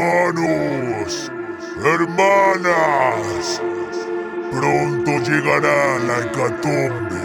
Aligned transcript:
Hermanos, 0.00 1.30
hermanas, 1.84 3.60
pronto 4.50 5.10
llegará 5.28 5.98
la 5.98 6.20
hecatombe 6.20 7.20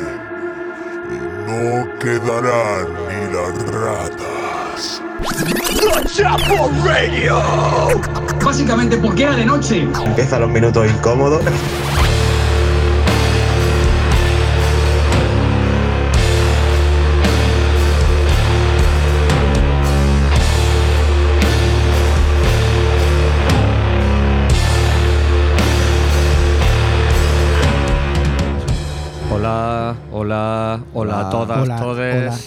y 1.10 1.18
no 1.48 2.00
quedarán 2.00 2.88
ni 3.08 3.34
las 3.34 3.56
ratas. 3.72 5.02
Chapo 6.14 6.70
Radio. 6.84 7.40
Básicamente 8.44 8.98
porque 8.98 9.24
era 9.24 9.38
de 9.38 9.46
noche. 9.46 9.88
Empiezan 10.06 10.42
los 10.42 10.50
minutos 10.50 10.86
incómodos. 10.92 11.42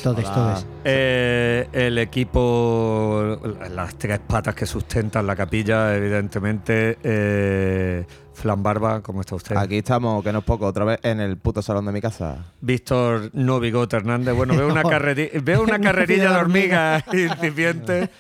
Todes. 0.02 0.24
hola, 0.26 0.34
todes. 0.34 0.66
Eh, 0.84 1.68
el 1.72 1.98
equipo, 1.98 3.38
las 3.74 3.94
tres 3.96 4.18
patas 4.20 4.54
que 4.54 4.66
sustentan 4.66 5.26
la 5.26 5.36
capilla, 5.36 5.94
evidentemente. 5.96 6.98
Eh, 7.02 8.06
Flan 8.34 8.62
Barba, 8.62 9.00
¿cómo 9.02 9.20
está 9.20 9.34
usted? 9.34 9.56
Aquí 9.56 9.78
estamos, 9.78 10.22
que 10.22 10.32
no 10.32 10.38
es 10.38 10.44
poco, 10.44 10.66
otra 10.66 10.84
vez 10.84 11.00
en 11.02 11.18
el 11.18 11.38
puto 11.38 11.60
salón 11.60 11.86
de 11.86 11.90
mi 11.92 12.00
casa. 12.00 12.52
Víctor 12.60 13.30
No 13.32 13.58
Bigote 13.58 13.96
Hernández. 13.96 14.32
Bueno, 14.36 14.54
veo 14.56 14.68
una, 14.68 14.82
carreri- 14.84 15.42
veo 15.42 15.60
una 15.62 15.80
carrerilla 15.80 16.30
de 16.32 16.36
hormigas 16.38 17.02
incipiente. 17.12 18.10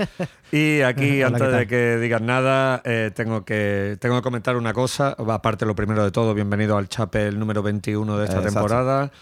Y 0.50 0.80
aquí, 0.80 1.22
Hola, 1.22 1.26
antes 1.36 1.48
¿qué 1.48 1.56
de 1.56 1.66
que 1.68 1.96
digas 1.98 2.20
nada, 2.20 2.82
eh, 2.84 3.12
tengo, 3.14 3.44
que, 3.44 3.96
tengo 4.00 4.16
que 4.16 4.22
comentar 4.22 4.56
una 4.56 4.72
cosa. 4.72 5.14
Aparte, 5.16 5.64
lo 5.66 5.76
primero 5.76 6.02
de 6.02 6.10
todo, 6.10 6.34
bienvenido 6.34 6.76
al 6.76 6.88
Chapel 6.88 7.38
número 7.38 7.62
21 7.62 8.18
de 8.18 8.24
esta 8.24 8.38
Exacto. 8.38 8.54
temporada. 8.58 9.12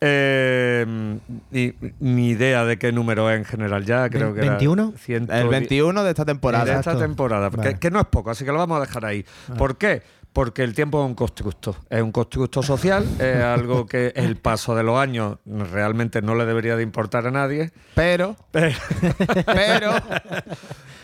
Eh, 0.00 1.18
y 1.52 1.74
ni 1.98 2.28
idea 2.28 2.64
de 2.64 2.78
qué 2.78 2.92
número 2.92 3.28
es 3.30 3.38
en 3.38 3.44
general 3.44 3.84
ya, 3.84 4.08
creo 4.08 4.32
que 4.32 4.40
era 4.40 4.50
21? 4.50 4.92
110 4.96 5.40
El 5.42 5.48
21 5.48 6.04
de 6.04 6.10
esta 6.10 6.24
de 6.24 6.32
temporada. 6.32 6.64
esta 6.64 6.78
Exacto. 6.78 7.00
temporada, 7.00 7.48
Vale. 7.50 7.74
que, 7.74 7.78
que 7.80 7.90
no 7.90 7.98
es 8.00 8.06
poco, 8.06 8.30
así 8.30 8.44
que 8.44 8.52
lo 8.52 8.58
vamos 8.58 8.76
a 8.78 8.80
dejar 8.82 9.04
ahí. 9.04 9.24
¿Por 9.56 9.76
qué? 9.76 10.02
Porque 10.32 10.62
el 10.62 10.72
tiempo 10.74 11.02
es 11.02 11.06
un 11.08 11.14
constructo, 11.14 11.74
es 11.90 12.00
un 12.00 12.12
constructo 12.12 12.62
social, 12.62 13.04
es 13.18 13.36
algo 13.42 13.86
que 13.86 14.12
el 14.14 14.36
paso 14.36 14.74
de 14.76 14.82
los 14.84 14.98
años 14.98 15.38
realmente 15.46 16.22
no 16.22 16.34
le 16.36 16.44
debería 16.46 16.76
de 16.76 16.82
importar 16.84 17.26
a 17.26 17.30
nadie. 17.32 17.72
Pero, 17.94 18.36
Pero, 18.52 18.76
pero, 19.46 19.90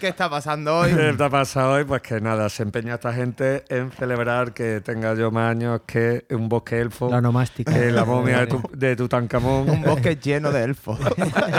¿qué 0.01 0.09
está 0.09 0.31
pasando 0.31 0.79
hoy? 0.79 0.91
¿Qué 0.95 1.15
te 1.15 1.25
ha 1.25 1.31
pasado 1.31 1.73
hoy? 1.73 1.85
Pues 1.85 2.03
que 2.03 2.21
nada, 2.21 2.49
se 2.49 2.63
empeña 2.63 2.95
esta 2.95 3.13
gente 3.13 3.65
en 3.71 3.91
celebrar 3.91 4.53
que 4.53 4.81
tenga 4.83 5.15
yo 5.15 5.33
más 5.33 5.51
años 5.51 5.81
que 5.87 6.27
un 6.31 6.49
bosque 6.49 6.79
elfo, 6.81 7.09
La 7.11 7.19
onomástica. 7.19 7.73
que 7.73 7.91
la 7.91 8.05
momia 8.05 8.41
de, 8.41 8.47
tu, 8.47 8.63
de 8.73 8.95
Tutankamón. 8.95 9.69
Un 9.69 9.83
bosque 9.83 10.17
lleno 10.17 10.53
de 10.53 10.63
elfos. 10.63 10.99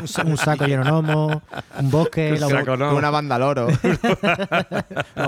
un, 0.02 0.08
sa- 0.08 0.24
un 0.24 0.38
saco 0.38 0.66
lleno 0.66 0.84
de 0.86 0.90
gnomo, 0.92 1.42
un 1.80 1.92
bosque, 1.92 2.32
Un 2.34 2.40
la, 2.40 2.48
saco, 2.50 2.78
¿no? 2.78 2.96
Una 2.96 3.10
banda 3.10 3.38
loro. 3.38 3.68
que 3.68 3.98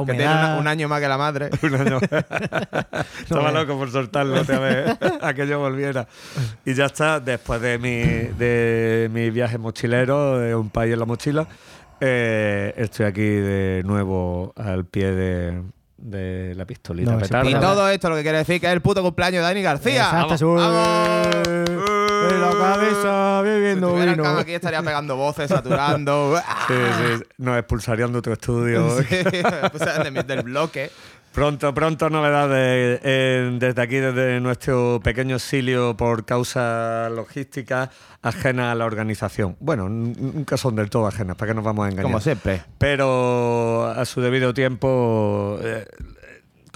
tiene 0.05 0.25
una- 0.25 0.57
un 0.59 0.67
año 0.67 0.87
más 0.87 1.01
que 1.01 1.07
la 1.09 1.17
madre. 1.17 1.49
Un 1.61 1.75
año. 1.75 1.99
Estaba 3.21 3.51
loco 3.51 3.77
por 3.77 3.91
soltarlo 3.91 4.41
otra 4.41 4.59
vez 4.59 4.97
a 5.21 5.33
que 5.33 5.47
yo 5.47 5.59
volviera. 5.59 6.07
Y 6.65 6.73
ya 6.73 6.85
está, 6.85 7.19
después 7.19 7.61
de 7.61 7.77
mi, 7.77 7.99
de 8.37 9.09
mi 9.11 9.29
viaje 9.29 9.57
mochilero, 9.57 10.39
de 10.39 10.55
un 10.55 10.69
país 10.69 10.93
en 10.93 10.99
la 10.99 11.05
mochila, 11.05 11.47
eh, 11.99 12.73
estoy 12.77 13.05
aquí 13.05 13.21
de 13.23 13.81
nuevo 13.85 14.53
al 14.55 14.85
pie 14.85 15.11
de, 15.11 15.61
de 15.97 16.53
la 16.55 16.65
pistolita 16.65 17.11
No, 17.11 17.17
petarda. 17.19 17.49
Y 17.49 17.53
todo 17.55 17.89
esto 17.89 18.09
lo 18.09 18.15
que 18.15 18.21
quiere 18.23 18.39
decir 18.39 18.59
que 18.61 18.67
es 18.67 18.73
el 18.73 18.81
puto 18.81 19.01
cumpleaños 19.01 19.39
de 19.41 19.47
Dani 19.47 19.61
García. 19.61 20.03
Exacto, 20.05 20.35
¡Vamos! 20.39 20.39
sí. 20.39 20.45
¡Vamos! 20.45 21.67
En 22.29 22.41
la 22.41 22.49
cabeza, 22.49 23.39
Si 23.41 23.47
bebiendo 23.49 24.03
el 24.03 24.09
vino. 24.09 24.27
Aquí 24.37 24.51
estaría 24.53 24.81
pegando 24.81 25.15
voces, 25.15 25.47
saturando. 25.49 26.35
Sí, 26.67 26.73
sí, 26.73 27.23
nos 27.37 27.57
expulsarían 27.57 28.11
de 28.11 28.21
tu 28.21 28.31
estudio. 28.31 28.87
Sí, 29.07 29.15
mi- 30.11 30.23
del 30.23 30.41
bloque. 30.41 30.89
Pronto, 31.37 31.71
pronto 31.71 32.09
novedades 32.09 32.99
eh, 33.03 33.57
desde 33.59 33.79
aquí, 33.79 33.97
desde 33.97 34.39
nuestro 34.39 34.99
pequeño 35.03 35.35
exilio 35.35 35.95
por 35.95 36.25
causas 36.25 37.11
logísticas 37.11 37.89
ajenas 38.23 38.71
a 38.71 38.73
la 38.73 38.85
organización. 38.85 39.55
Bueno, 39.59 39.87
nunca 39.87 40.57
son 40.57 40.75
del 40.75 40.89
todo 40.89 41.05
ajenas, 41.05 41.37
¿para 41.37 41.51
qué 41.51 41.53
nos 41.53 41.63
vamos 41.63 41.85
a 41.85 41.89
engañar? 41.89 42.05
Como 42.05 42.21
siempre. 42.21 42.63
Pero 42.79 43.85
a 43.85 44.03
su 44.05 44.19
debido 44.19 44.51
tiempo 44.55 45.59
eh, 45.61 45.85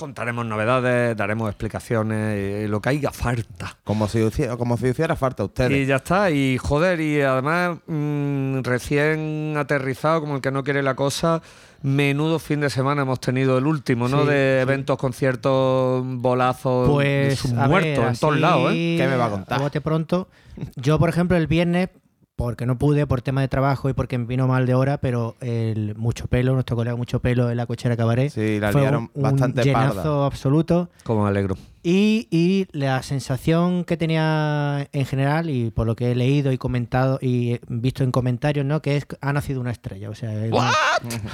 contaremos 0.02 0.46
novedades, 0.46 1.16
daremos 1.16 1.48
explicaciones 1.50 2.66
y 2.66 2.68
lo 2.68 2.82
que 2.82 2.90
haya 2.90 3.12
falta. 3.12 3.78
Como 3.84 4.08
si, 4.08 4.20
hiciera- 4.20 4.58
como 4.58 4.76
si 4.78 4.88
hiciera 4.88 5.16
falta 5.16 5.44
a 5.44 5.46
ustedes. 5.46 5.72
Y 5.72 5.86
ya 5.86 5.98
está, 5.98 6.30
y 6.32 6.58
joder, 6.58 7.00
y 7.00 7.22
además 7.22 7.78
mm, 7.88 8.60
recién 8.64 9.56
aterrizado, 9.58 10.20
como 10.22 10.36
el 10.36 10.42
que 10.42 10.52
no 10.52 10.64
quiere 10.64 10.84
la 10.84 10.96
cosa, 10.96 11.42
menudo 11.84 12.40
fin 12.40 12.60
de 12.62 12.70
semana 12.70 13.04
hemos 13.04 13.20
tenido 13.20 13.58
el 13.58 13.66
último, 13.66 14.08
¿no? 14.08 14.22
Sí, 14.24 14.28
de 14.30 14.58
sí. 14.60 14.62
eventos, 14.64 14.98
conciertos, 14.98 16.04
bolazos, 16.06 16.90
Pues, 16.90 17.46
muertos 17.54 18.06
en 18.06 18.16
todos 18.18 18.40
lados, 18.40 18.74
¿eh? 18.74 18.96
¿Qué 18.98 19.08
me 19.08 19.16
va 19.16 19.26
a 19.28 19.30
contar? 19.30 19.60
bote 19.60 19.82
pronto. 19.82 20.28
Yo, 20.76 21.00
por 21.00 21.10
ejemplo, 21.10 21.38
el 21.38 21.48
viernes, 21.48 21.90
porque 22.36 22.66
no 22.66 22.78
pude, 22.78 23.06
por 23.06 23.22
tema 23.22 23.42
de 23.42 23.48
trabajo 23.48 23.90
y 23.90 23.94
porque 23.94 24.18
me 24.18 24.26
vino 24.26 24.48
mal 24.48 24.66
de 24.66 24.74
hora, 24.74 24.98
pero 24.98 25.36
el 25.42 25.96
Mucho 25.96 26.28
Pelo, 26.28 26.54
nuestro 26.54 26.76
colega 26.76 26.96
Mucho 26.96 27.20
Pelo 27.20 27.52
en 27.52 27.58
la 27.58 27.66
cochera 27.68 27.96
Cabaret, 27.96 28.32
Sí, 28.32 28.60
la 28.60 28.72
fue 28.72 28.82
liaron 28.82 29.04
un, 29.04 29.12
un 29.14 29.22
bastante 29.24 29.64
llenazo 29.64 29.96
parda. 30.04 30.26
absoluto. 30.26 30.90
Como 31.04 31.24
me 31.24 31.30
alegro. 31.30 31.56
Y, 31.84 32.28
y 32.30 32.68
la 32.78 33.02
sensación 33.02 33.84
que 33.86 33.98
tenía 33.98 34.88
en 34.92 35.06
general, 35.06 35.50
y 35.50 35.72
por 35.72 35.88
lo 35.88 35.96
que 35.96 36.12
he 36.12 36.16
leído 36.16 36.52
y 36.52 36.58
comentado 36.58 37.18
y 37.22 37.60
visto 37.68 38.04
en 38.04 38.12
comentarios, 38.12 38.66
¿no? 38.66 38.82
Que 38.82 38.98
es 38.98 39.06
que 39.06 39.18
ha 39.20 39.34
nacido 39.34 39.60
una 39.62 39.72
estrella. 39.72 40.10
O 40.10 40.16
sea, 40.16 40.30
una- 40.52 40.72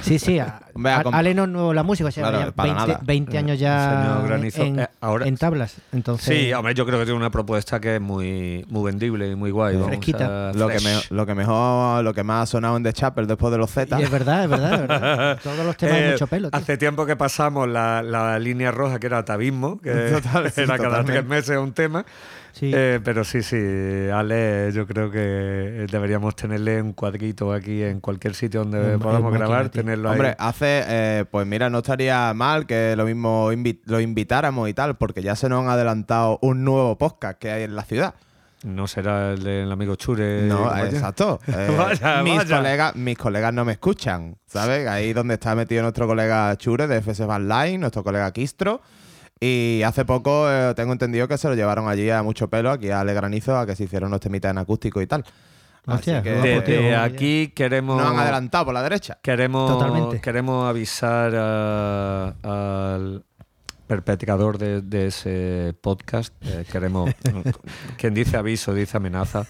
Sí, 0.02 0.18
sí. 0.18 0.38
A, 0.38 0.62
a 0.84 1.18
a- 1.18 1.22
no 1.34 1.74
la 1.74 1.82
música, 1.82 2.08
o 2.08 2.12
sea, 2.12 2.28
Claro, 2.30 2.46
ya 2.46 2.52
para 2.52 2.72
20, 2.72 2.86
nada. 2.92 3.00
20 3.04 3.38
años 3.38 3.56
Eh, 3.56 3.58
ya 3.60 4.22
en, 4.56 4.80
eh, 4.80 4.88
ahora- 5.00 5.26
en 5.26 5.36
tablas. 5.36 5.76
Entonces, 5.92 6.38
Sí, 6.38 6.52
hombre, 6.52 6.74
yo 6.74 6.86
creo 6.86 6.98
que 6.98 7.04
tiene 7.04 7.18
una 7.18 7.30
propuesta 7.30 7.78
que 7.80 7.96
es 7.96 8.00
muy, 8.00 8.64
muy 8.68 8.84
vendible 8.90 9.30
y 9.30 9.34
muy 9.36 9.50
guay. 9.50 9.74
vamos, 9.74 9.88
Fresquita. 9.88 10.24
o 10.48 10.52
sea, 10.52 10.60
Lo 10.60 10.68
que, 10.68 10.80
fresh. 10.80 11.10
me- 11.10 11.16
lo 11.16 11.26
que 11.26 11.34
mejor, 11.34 12.04
lo 12.04 12.14
que 12.14 12.22
más 12.22 12.44
ha 12.44 12.46
sonado 12.46 12.76
en 12.78 12.82
The 12.84 12.92
Chapel 12.94 13.26
después 13.26 13.52
de 13.52 13.58
los 13.58 13.70
Z. 13.70 14.00
y 14.00 14.02
es 14.04 14.10
verdad, 14.10 14.44
es 14.44 14.50
verdad, 14.50 14.72
es 14.74 14.80
verdad. 14.88 15.38
Todos 15.42 15.66
los 15.66 15.76
temas 15.76 15.96
de 15.96 16.08
Eh, 16.08 16.12
mucho 16.12 16.26
pelo. 16.26 16.50
tío. 16.50 16.58
Hace 16.58 16.78
tiempo 16.78 17.04
que 17.04 17.16
pasamos 17.16 17.68
la, 17.68 18.02
la 18.02 18.38
línea 18.38 18.70
roja 18.70 18.98
que 18.98 19.06
era 19.08 19.18
atavismo, 19.18 19.78
que 19.80 19.90
Total, 19.90 20.37
sí, 20.50 20.60
era 20.62 20.76
cada 20.76 20.88
totalmente. 20.88 21.12
tres 21.12 21.24
meses 21.26 21.56
un 21.58 21.72
tema. 21.72 22.04
Sí. 22.52 22.72
Eh, 22.74 22.98
pero 23.04 23.22
sí, 23.22 23.42
sí, 23.42 23.56
Ale, 24.12 24.72
yo 24.72 24.86
creo 24.86 25.10
que 25.10 25.86
deberíamos 25.90 26.34
tenerle 26.34 26.82
un 26.82 26.92
cuadrito 26.92 27.52
aquí 27.52 27.82
en 27.84 28.00
cualquier 28.00 28.34
sitio 28.34 28.64
donde 28.64 28.98
podamos 28.98 29.32
grabar, 29.32 29.68
tenerlo 29.68 30.10
Hombre, 30.10 30.28
ahí. 30.30 30.34
hace, 30.38 30.82
eh, 30.88 31.24
pues 31.30 31.46
mira, 31.46 31.70
no 31.70 31.78
estaría 31.78 32.32
mal 32.34 32.66
que 32.66 32.94
lo 32.96 33.04
mismo 33.04 33.52
invi- 33.52 33.80
lo 33.84 34.00
invitáramos 34.00 34.68
y 34.68 34.74
tal, 34.74 34.96
porque 34.96 35.22
ya 35.22 35.36
se 35.36 35.48
nos 35.48 35.62
han 35.62 35.68
adelantado 35.70 36.38
un 36.42 36.64
nuevo 36.64 36.98
podcast 36.98 37.38
que 37.38 37.50
hay 37.52 37.62
en 37.62 37.76
la 37.76 37.84
ciudad. 37.84 38.14
No 38.64 38.88
será 38.88 39.34
el 39.34 39.44
del 39.44 39.70
amigo 39.70 39.94
Chure. 39.94 40.42
No, 40.48 40.76
exacto. 40.78 41.38
Eh, 41.46 41.72
Vaya, 41.78 42.22
mis, 42.24 42.38
vaya. 42.38 42.56
Colegas, 42.56 42.96
mis 42.96 43.16
colegas 43.16 43.54
no 43.54 43.64
me 43.64 43.72
escuchan, 43.72 44.36
¿sabes? 44.46 44.88
Ahí 44.88 45.12
donde 45.12 45.34
está 45.34 45.54
metido 45.54 45.82
nuestro 45.82 46.08
colega 46.08 46.56
Chure 46.56 46.88
de 46.88 46.96
FS 47.00 47.24
Van 47.24 47.46
Line, 47.48 47.78
nuestro 47.78 48.02
colega 48.02 48.32
Kistro. 48.32 48.80
Y 49.40 49.82
hace 49.84 50.04
poco 50.04 50.50
eh, 50.50 50.74
tengo 50.74 50.92
entendido 50.92 51.28
que 51.28 51.38
se 51.38 51.48
lo 51.48 51.54
llevaron 51.54 51.88
allí 51.88 52.10
a 52.10 52.22
mucho 52.22 52.48
pelo, 52.48 52.70
aquí 52.70 52.90
a 52.90 53.00
Ale 53.00 53.14
Granizo, 53.14 53.56
a 53.56 53.66
que 53.66 53.76
se 53.76 53.84
hicieron 53.84 54.08
unos 54.08 54.20
temitas 54.20 54.50
en 54.50 54.58
acústico 54.58 55.00
y 55.00 55.06
tal. 55.06 55.24
Hostia, 55.86 56.18
Así 56.18 56.24
que. 56.24 56.30
Desde 56.34 56.96
aquí 56.96 57.48
queremos. 57.54 57.96
nos 58.02 58.10
han 58.12 58.18
adelantado 58.18 58.66
por 58.66 58.74
la 58.74 58.82
derecha. 58.82 59.18
Queremos, 59.22 59.70
Totalmente. 59.70 60.20
queremos 60.20 60.68
avisar 60.68 61.32
a- 61.34 62.34
al 62.42 63.24
perpetrador 63.86 64.58
de, 64.58 64.82
de 64.82 65.06
ese 65.06 65.74
podcast. 65.80 66.34
eh, 66.42 66.66
queremos. 66.70 67.10
quien 67.96 68.12
dice 68.12 68.36
aviso, 68.36 68.74
dice 68.74 68.98
amenaza. 68.98 69.46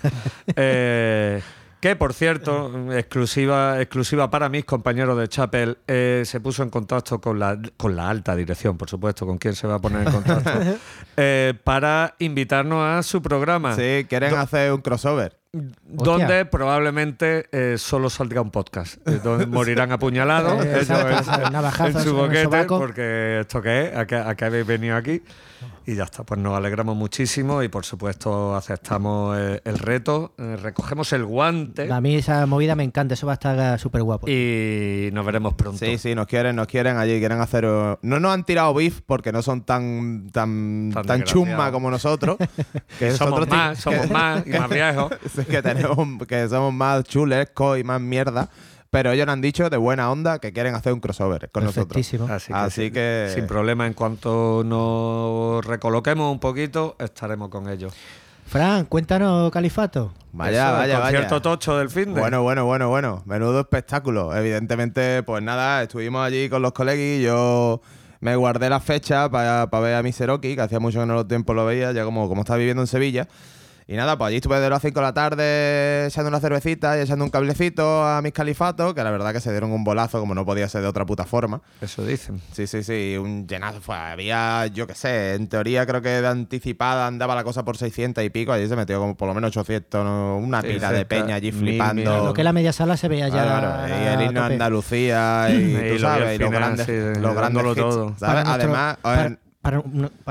Eh, 0.54 1.40
que 1.80 1.96
por 1.96 2.12
cierto, 2.12 2.92
exclusiva, 2.92 3.80
exclusiva 3.80 4.30
para 4.30 4.48
mis 4.48 4.64
compañeros 4.64 5.18
de 5.18 5.28
Chapel, 5.28 5.78
eh, 5.86 6.22
se 6.24 6.40
puso 6.40 6.62
en 6.62 6.70
contacto 6.70 7.20
con 7.20 7.38
la, 7.38 7.58
con 7.76 7.94
la 7.94 8.08
alta 8.08 8.34
dirección, 8.34 8.76
por 8.76 8.88
supuesto, 8.90 9.26
con 9.26 9.38
quién 9.38 9.54
se 9.54 9.66
va 9.66 9.76
a 9.76 9.78
poner 9.78 10.06
en 10.06 10.12
contacto, 10.12 10.50
eh, 11.16 11.54
para 11.64 12.14
invitarnos 12.18 12.82
a 12.84 13.02
su 13.02 13.22
programa. 13.22 13.74
Sí, 13.76 14.06
quieren 14.08 14.34
hacer 14.34 14.72
un 14.72 14.80
crossover. 14.80 15.36
Donde 15.50 16.44
probablemente 16.44 17.48
eh, 17.52 17.76
solo 17.78 18.10
saldrá 18.10 18.42
un 18.42 18.50
podcast. 18.50 18.96
eh, 19.08 19.18
donde 19.22 19.46
morirán 19.46 19.90
apuñalados 19.92 20.62
Eh, 20.62 20.80
ellos 20.82 20.90
exacto, 20.90 21.84
en, 21.86 21.96
en 21.96 22.02
su 22.02 22.14
boquete, 22.14 22.64
porque 22.64 23.40
esto 23.40 23.62
qué 23.62 23.86
es, 23.86 23.96
¿A 23.96 24.06
qué, 24.06 24.16
a 24.16 24.34
qué 24.34 24.44
habéis 24.44 24.66
venido 24.66 24.94
aquí. 24.96 25.22
Y 25.88 25.94
ya 25.94 26.04
está, 26.04 26.22
pues 26.22 26.38
nos 26.38 26.54
alegramos 26.54 26.94
muchísimo 26.96 27.62
y 27.62 27.68
por 27.70 27.82
supuesto 27.82 28.54
aceptamos 28.54 29.38
eh, 29.38 29.62
el 29.64 29.78
reto, 29.78 30.34
eh, 30.36 30.58
recogemos 30.62 31.10
el 31.14 31.24
guante 31.24 31.90
A 31.90 31.98
mí 32.02 32.14
esa 32.14 32.44
movida 32.44 32.74
me 32.76 32.84
encanta, 32.84 33.14
eso 33.14 33.26
va 33.26 33.32
a 33.32 33.40
estar 33.40 33.78
súper 33.80 34.02
guapo. 34.02 34.28
y 34.28 35.08
nos 35.14 35.24
veremos 35.24 35.54
pronto. 35.54 35.78
Sí, 35.78 35.96
sí, 35.96 36.14
nos 36.14 36.26
quieren, 36.26 36.56
nos 36.56 36.66
quieren 36.66 36.98
allí, 36.98 37.18
quieren 37.20 37.40
hacer. 37.40 37.64
uh, 37.64 37.96
No 38.02 38.20
nos 38.20 38.34
han 38.34 38.44
tirado 38.44 38.74
beef 38.74 39.00
porque 39.06 39.32
no 39.32 39.40
son 39.40 39.62
tan 39.62 40.28
tan, 40.30 40.90
Tan 40.92 41.06
tan, 41.06 41.72
como 41.72 41.90
nosotros. 41.90 42.36
que 42.98 43.12
Somos 43.12 43.40
nosotros 43.40 43.48
más, 43.48 43.78
somos 43.78 44.10
más 44.10 44.46
y 44.46 44.50
más 44.50 44.68
viejos. 44.70 45.10
Que 45.48 45.62
tenemos 45.62 46.26
que 46.26 46.48
somos 46.50 46.74
más 46.74 47.02
chulescos 47.04 47.78
y 47.78 47.84
más 47.84 47.98
mierda. 47.98 48.50
Pero 48.90 49.12
ellos 49.12 49.26
nos 49.26 49.34
han 49.34 49.40
dicho 49.42 49.68
de 49.68 49.76
buena 49.76 50.10
onda 50.10 50.38
que 50.38 50.52
quieren 50.52 50.74
hacer 50.74 50.92
un 50.94 51.00
crossover 51.00 51.50
con 51.50 51.64
nosotros. 51.64 51.88
Perfectísimo. 51.88 52.26
Así 52.32 52.48
que, 52.48 52.54
Así 52.58 52.82
sí, 52.86 52.90
que- 52.90 53.30
sin 53.34 53.46
problema, 53.46 53.86
en 53.86 53.92
cuanto 53.92 54.62
nos 54.64 55.64
recoloquemos 55.64 56.32
un 56.32 56.38
poquito, 56.40 56.96
estaremos 56.98 57.48
con 57.50 57.68
ellos. 57.68 57.92
Fran, 58.46 58.86
cuéntanos, 58.86 59.50
Califato. 59.52 60.12
Vaya, 60.32 60.68
Eso, 60.68 60.72
el 60.72 60.78
vaya, 60.78 61.00
concierto 61.02 61.34
vaya. 61.34 61.42
tocho 61.42 61.76
del 61.76 61.90
fin 61.90 62.14
de. 62.14 62.20
Bueno, 62.20 62.42
bueno, 62.42 62.64
bueno, 62.64 62.88
bueno. 62.88 63.22
Menudo 63.26 63.60
espectáculo. 63.60 64.34
Evidentemente, 64.34 65.22
pues 65.22 65.42
nada, 65.42 65.82
estuvimos 65.82 66.24
allí 66.26 66.48
con 66.48 66.62
los 66.62 66.72
colegis. 66.72 67.22
Yo 67.22 67.82
me 68.20 68.36
guardé 68.36 68.70
la 68.70 68.80
fecha 68.80 69.28
para 69.30 69.66
ver 69.66 69.96
a 69.96 70.02
mi 70.02 70.12
Seroki, 70.12 70.54
que 70.54 70.62
hacía 70.62 70.80
mucho 70.80 71.00
que 71.00 71.04
no 71.06 71.12
lo 71.14 71.26
tiempo 71.26 71.52
lo 71.52 71.66
veía, 71.66 71.92
ya 71.92 72.04
como, 72.04 72.26
como 72.26 72.40
estaba 72.40 72.56
viviendo 72.56 72.82
en 72.82 72.86
Sevilla. 72.86 73.28
Y 73.90 73.96
nada, 73.96 74.18
pues 74.18 74.28
allí 74.28 74.36
estuve 74.36 74.60
de 74.60 74.68
las 74.68 74.82
5 74.82 75.00
de 75.00 75.06
la 75.06 75.14
tarde 75.14 76.06
echando 76.08 76.28
una 76.28 76.40
cervecita 76.40 76.98
y 76.98 77.00
echando 77.00 77.24
un 77.24 77.30
cablecito 77.30 78.04
a 78.06 78.20
mis 78.20 78.32
califatos, 78.34 78.92
que 78.92 79.02
la 79.02 79.10
verdad 79.10 79.32
que 79.32 79.40
se 79.40 79.50
dieron 79.50 79.72
un 79.72 79.82
bolazo, 79.82 80.20
como 80.20 80.34
no 80.34 80.44
podía 80.44 80.68
ser 80.68 80.82
de 80.82 80.88
otra 80.88 81.06
puta 81.06 81.24
forma. 81.24 81.62
Eso 81.80 82.04
dicen. 82.04 82.38
Sí, 82.52 82.66
sí, 82.66 82.82
sí, 82.82 83.16
un 83.18 83.46
llenazo. 83.48 83.80
Fue, 83.80 83.96
había, 83.96 84.66
yo 84.66 84.86
qué 84.86 84.94
sé, 84.94 85.36
en 85.36 85.48
teoría 85.48 85.86
creo 85.86 86.02
que 86.02 86.10
de 86.10 86.28
anticipada 86.28 87.06
andaba 87.06 87.34
la 87.34 87.44
cosa 87.44 87.64
por 87.64 87.78
600 87.78 88.22
y 88.24 88.28
pico. 88.28 88.52
Allí 88.52 88.68
se 88.68 88.76
metió 88.76 89.00
como 89.00 89.16
por 89.16 89.26
lo 89.26 89.32
menos 89.32 89.56
800, 89.56 90.04
¿no? 90.04 90.36
una 90.36 90.60
Sí, 90.60 90.68
pila 90.68 90.92
de 90.92 91.06
peña 91.06 91.36
allí 91.36 91.50
mil, 91.50 91.60
flipando. 91.70 91.94
mil. 92.14 92.24
Lo 92.26 92.34
que 92.34 92.42
es 92.42 92.44
la 92.44 92.52
media 92.52 92.74
sala 92.74 92.94
se 92.98 93.08
veía 93.08 93.28
ya. 93.28 93.42
Claro, 93.42 93.88
y 93.88 94.06
el 94.06 94.20
himno 94.28 94.42
a. 94.42 94.46
Andalucía 94.48 95.46
y, 95.50 95.54
Y 95.76 95.92
tú 95.94 95.98
sabes, 96.00 96.36
y 96.36 96.42
los 96.42 96.50
grandes, 96.50 96.84
sí, 96.84 96.92
los 97.20 97.34
grandes 97.34 97.64
hits, 97.64 97.74
todo. 97.76 98.14
¿sabes? 98.18 98.44
Además, 98.46 98.98
para, 99.62 99.82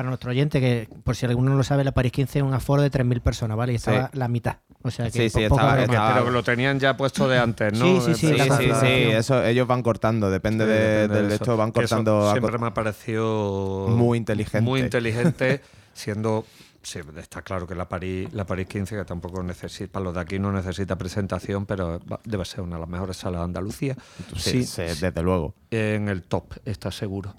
nuestro 0.04 0.32
oyente, 0.32 0.60
que 0.60 0.88
por 1.04 1.16
si 1.16 1.26
alguno 1.26 1.52
no 1.52 1.58
lo 1.58 1.64
sabe, 1.64 1.84
la 1.84 1.92
París 1.94 2.12
15 2.12 2.40
es 2.40 2.44
un 2.46 2.54
aforo 2.54 2.82
de 2.82 2.90
3.000 2.90 3.22
personas, 3.22 3.58
¿vale? 3.58 3.74
Y 3.74 3.76
estaba 3.76 4.10
la 4.14 4.28
mitad. 4.28 4.58
O 4.84 4.92
sea 4.92 5.06
que 5.08 5.12
Sí, 5.12 5.30
sí, 5.30 5.44
estaba- 5.44 5.82
estaba- 5.82 6.14
Pero 6.20 6.32
lo 6.32 6.44
tenían 6.44 6.80
ya 6.80 6.96
puesto 6.96 7.28
de 7.28 7.38
antes, 7.40 7.74
¿no? 7.78 8.00
Sí, 8.02 8.14
sí, 8.16 8.28
sí, 8.28 8.40
sí, 8.40 8.50
sí, 8.58 8.72
sí, 8.80 8.88
eso 9.12 9.44
ellos 9.44 9.68
van 9.68 9.84
cortando, 9.84 10.30
depende 10.30 10.66
Sí, 10.66 10.72
de, 10.72 10.78
depende 10.80 11.18
del 11.18 11.30
de 11.30 11.36
esto, 11.36 11.58
van 11.58 11.70
eso 11.70 11.74
cortando. 11.74 12.30
a 12.30 12.32
Siempre 12.32 12.58
me 12.58 12.68
ha 12.68 12.74
parecido 12.74 13.88
Muy 13.90 14.18
inteligente. 14.18 14.62
Muy 14.62 14.80
inteligente, 14.82 15.62
siendo. 15.94 16.46
Sí, 16.84 17.00
está 17.18 17.42
claro 17.42 17.68
que 17.68 17.76
la 17.76 17.90
París, 17.90 18.30
la 18.32 18.46
París 18.46 18.68
15, 18.68 18.96
que 18.96 19.04
tampoco 19.04 19.44
necesita, 19.44 19.92
para 19.92 20.06
los 20.06 20.14
de 20.14 20.22
aquí 20.22 20.40
no 20.40 20.54
necesita 20.54 20.96
presentación, 20.98 21.66
pero 21.66 22.00
va- 22.10 22.20
debe 22.24 22.46
ser 22.46 22.62
una 22.62 22.76
de 22.76 22.80
las 22.82 22.90
mejores 22.90 23.18
salas 23.18 23.42
de 23.42 23.46
Andalucía. 23.46 23.98
sí, 24.38 24.64
Sí, 24.64 24.64
sí, 24.64 24.82
desde 25.02 25.22
luego. 25.22 25.54
en 25.70 26.08
el 26.08 26.24
top, 26.24 26.54
está 26.64 26.90
seguro. 26.92 27.34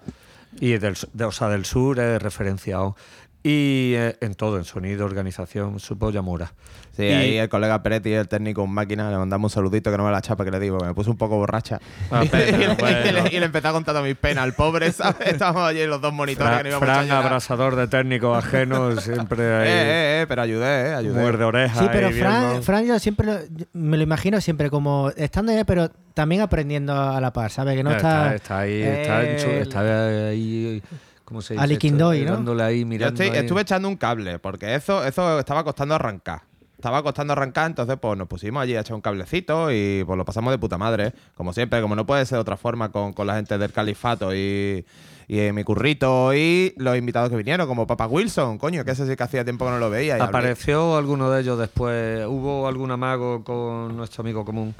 Y 0.60 0.78
del, 0.78 0.96
de, 1.12 1.24
o 1.24 1.48
del 1.48 1.64
sur 1.64 1.98
es 2.00 2.22
referenciado. 2.22 2.96
Y 3.42 3.92
eh, 3.96 4.16
en 4.20 4.34
todo, 4.34 4.58
en 4.58 4.64
sonido, 4.64 5.04
organización, 5.06 5.78
supo 5.78 6.10
Yamura. 6.10 6.52
Sí, 6.96 7.04
Y- 7.04 7.12
ahí 7.12 7.38
el 7.38 7.48
colega 7.48 7.80
Peretti, 7.84 8.12
el 8.12 8.26
técnico 8.26 8.64
en 8.64 8.70
máquina, 8.70 9.08
le 9.10 9.16
mandamos 9.16 9.52
un 9.52 9.54
saludito 9.54 9.92
que 9.92 9.96
no 9.96 10.04
me 10.04 10.10
la 10.10 10.20
chapa 10.20 10.44
que 10.44 10.50
le 10.50 10.58
digo, 10.58 10.78
que 10.78 10.86
me 10.86 10.94
puse 10.94 11.08
un 11.08 11.16
poco 11.16 11.36
borracha. 11.36 11.78
Ah, 12.10 12.22
y, 12.24 12.28
pena, 12.28 12.56
y 12.58 12.60
le, 12.66 12.74
bueno. 12.74 12.98
y 13.06 13.12
le- 13.12 13.36
y 13.36 13.38
le 13.38 13.46
empecé 13.46 13.68
a 13.68 13.72
contar 13.72 13.94
todas 13.94 14.06
mis 14.08 14.16
penas 14.16 14.42
al 14.42 14.54
pobre, 14.54 14.90
¿sabes? 14.92 15.28
Estábamos 15.28 15.62
allí 15.62 15.80
en 15.82 15.90
los 15.90 16.00
dos 16.00 16.12
monitores 16.12 16.48
Fra- 16.50 16.58
que 16.58 16.64
no 16.64 16.68
íbamos 16.70 16.88
a 16.88 16.92
Fran, 17.04 17.10
abrasador 17.12 17.76
de 17.76 17.86
técnicos 17.86 18.44
ajenos, 18.44 19.04
siempre 19.04 19.40
ahí. 19.56 19.68
Eh, 19.68 19.70
eh, 19.72 20.22
eh, 20.22 20.26
pero 20.28 20.42
ayudé, 20.42 20.88
eh, 20.90 20.94
ayudé. 20.94 21.20
muerde 21.20 21.44
orejas. 21.44 21.78
Sí, 21.78 21.86
pero 21.92 22.08
ahí 22.08 22.60
Fran, 22.62 22.84
yo 22.86 22.98
siempre 22.98 23.26
lo- 23.26 23.38
me 23.72 23.96
lo 23.96 24.02
imagino 24.02 24.40
siempre 24.40 24.68
como 24.68 25.10
estando 25.16 25.52
allá, 25.52 25.64
pero 25.64 25.90
también 26.14 26.40
aprendiendo 26.42 26.92
a 27.00 27.20
la 27.20 27.32
par, 27.32 27.52
¿sabes? 27.52 27.76
Que 27.76 27.84
no 27.84 27.92
está. 27.92 28.34
está, 28.34 28.34
está 28.34 28.58
ahí, 28.58 28.82
está, 28.82 29.22
en 29.30 29.38
su- 29.38 29.46
el- 29.50 29.62
está 29.62 30.26
ahí, 30.30 30.82
¿cómo 31.28 31.42
se 31.42 31.54
dice? 31.54 31.62
Ali 31.62 31.74
esto? 31.74 31.80
Kindoy, 31.82 32.24
¿no? 32.24 32.32
Dándole 32.32 32.62
ahí, 32.62 32.84
Yo 32.98 33.06
estoy- 33.08 33.28
ahí. 33.28 33.36
estuve 33.38 33.60
echando 33.60 33.86
un 33.88 33.96
cable, 33.96 34.38
porque 34.38 34.74
eso, 34.74 35.04
eso 35.04 35.38
estaba 35.38 35.62
costando 35.62 35.94
arrancar. 35.94 36.40
Estaba 36.76 37.02
costando 37.02 37.32
arrancar, 37.32 37.66
entonces 37.66 37.96
pues 38.00 38.16
nos 38.16 38.28
pusimos 38.28 38.62
allí 38.62 38.76
a 38.76 38.80
echar 38.80 38.94
un 38.94 39.00
cablecito 39.00 39.70
y 39.72 40.04
pues 40.06 40.16
lo 40.16 40.24
pasamos 40.24 40.52
de 40.52 40.58
puta 40.58 40.78
madre. 40.78 41.12
Como 41.34 41.52
siempre, 41.52 41.82
como 41.82 41.94
no 41.96 42.06
puede 42.06 42.24
ser 42.24 42.36
de 42.36 42.40
otra 42.42 42.56
forma 42.56 42.90
con, 42.92 43.12
con 43.12 43.26
la 43.26 43.34
gente 43.34 43.58
del 43.58 43.72
califato 43.72 44.32
y, 44.32 44.86
y 45.26 45.38
eh, 45.40 45.52
mi 45.52 45.64
currito 45.64 46.32
y 46.34 46.72
los 46.76 46.96
invitados 46.96 47.30
que 47.30 47.36
vinieron, 47.36 47.66
como 47.66 47.84
Papa 47.86 48.06
Wilson, 48.06 48.58
coño, 48.58 48.84
que 48.84 48.92
ese 48.92 49.08
sí 49.08 49.16
que 49.16 49.22
hacía 49.24 49.42
tiempo 49.44 49.64
que 49.64 49.72
no 49.72 49.78
lo 49.78 49.90
veía. 49.90 50.16
y 50.16 50.20
hablé- 50.20 50.28
¿Apareció 50.28 50.96
alguno 50.96 51.28
de 51.30 51.40
ellos 51.40 51.58
después? 51.58 52.24
¿Hubo 52.26 52.68
algún 52.68 52.92
amago 52.92 53.42
con 53.42 53.96
nuestro 53.96 54.22
amigo 54.22 54.44
común 54.44 54.72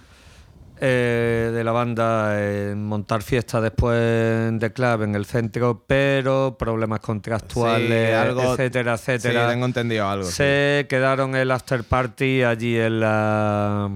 eh, 0.81 1.51
de 1.53 1.65
la 1.65 1.73
banda 1.73 2.35
montar 2.77 3.23
fiesta 3.23 3.61
después 3.61 4.59
The 4.59 4.73
Club 4.73 5.03
en 5.03 5.15
el 5.15 5.25
centro, 5.27 5.85
pero 5.87 6.57
problemas 6.59 7.01
contractuales, 7.01 8.09
Sí, 8.09 8.15
algo- 8.15 8.53
etcétera, 8.55 8.97
Sí, 8.97 9.13
etcétera? 9.13 9.49
tengo 9.49 9.67
entendido 9.67 10.09
algo. 10.09 10.25
sí. 10.25 10.33
Se 10.33 10.87
quedaron 10.89 11.35
el 11.35 11.51
after 11.51 11.85
party 11.85 12.43
allí 12.43 12.77
en 12.79 13.01
la, 13.01 13.91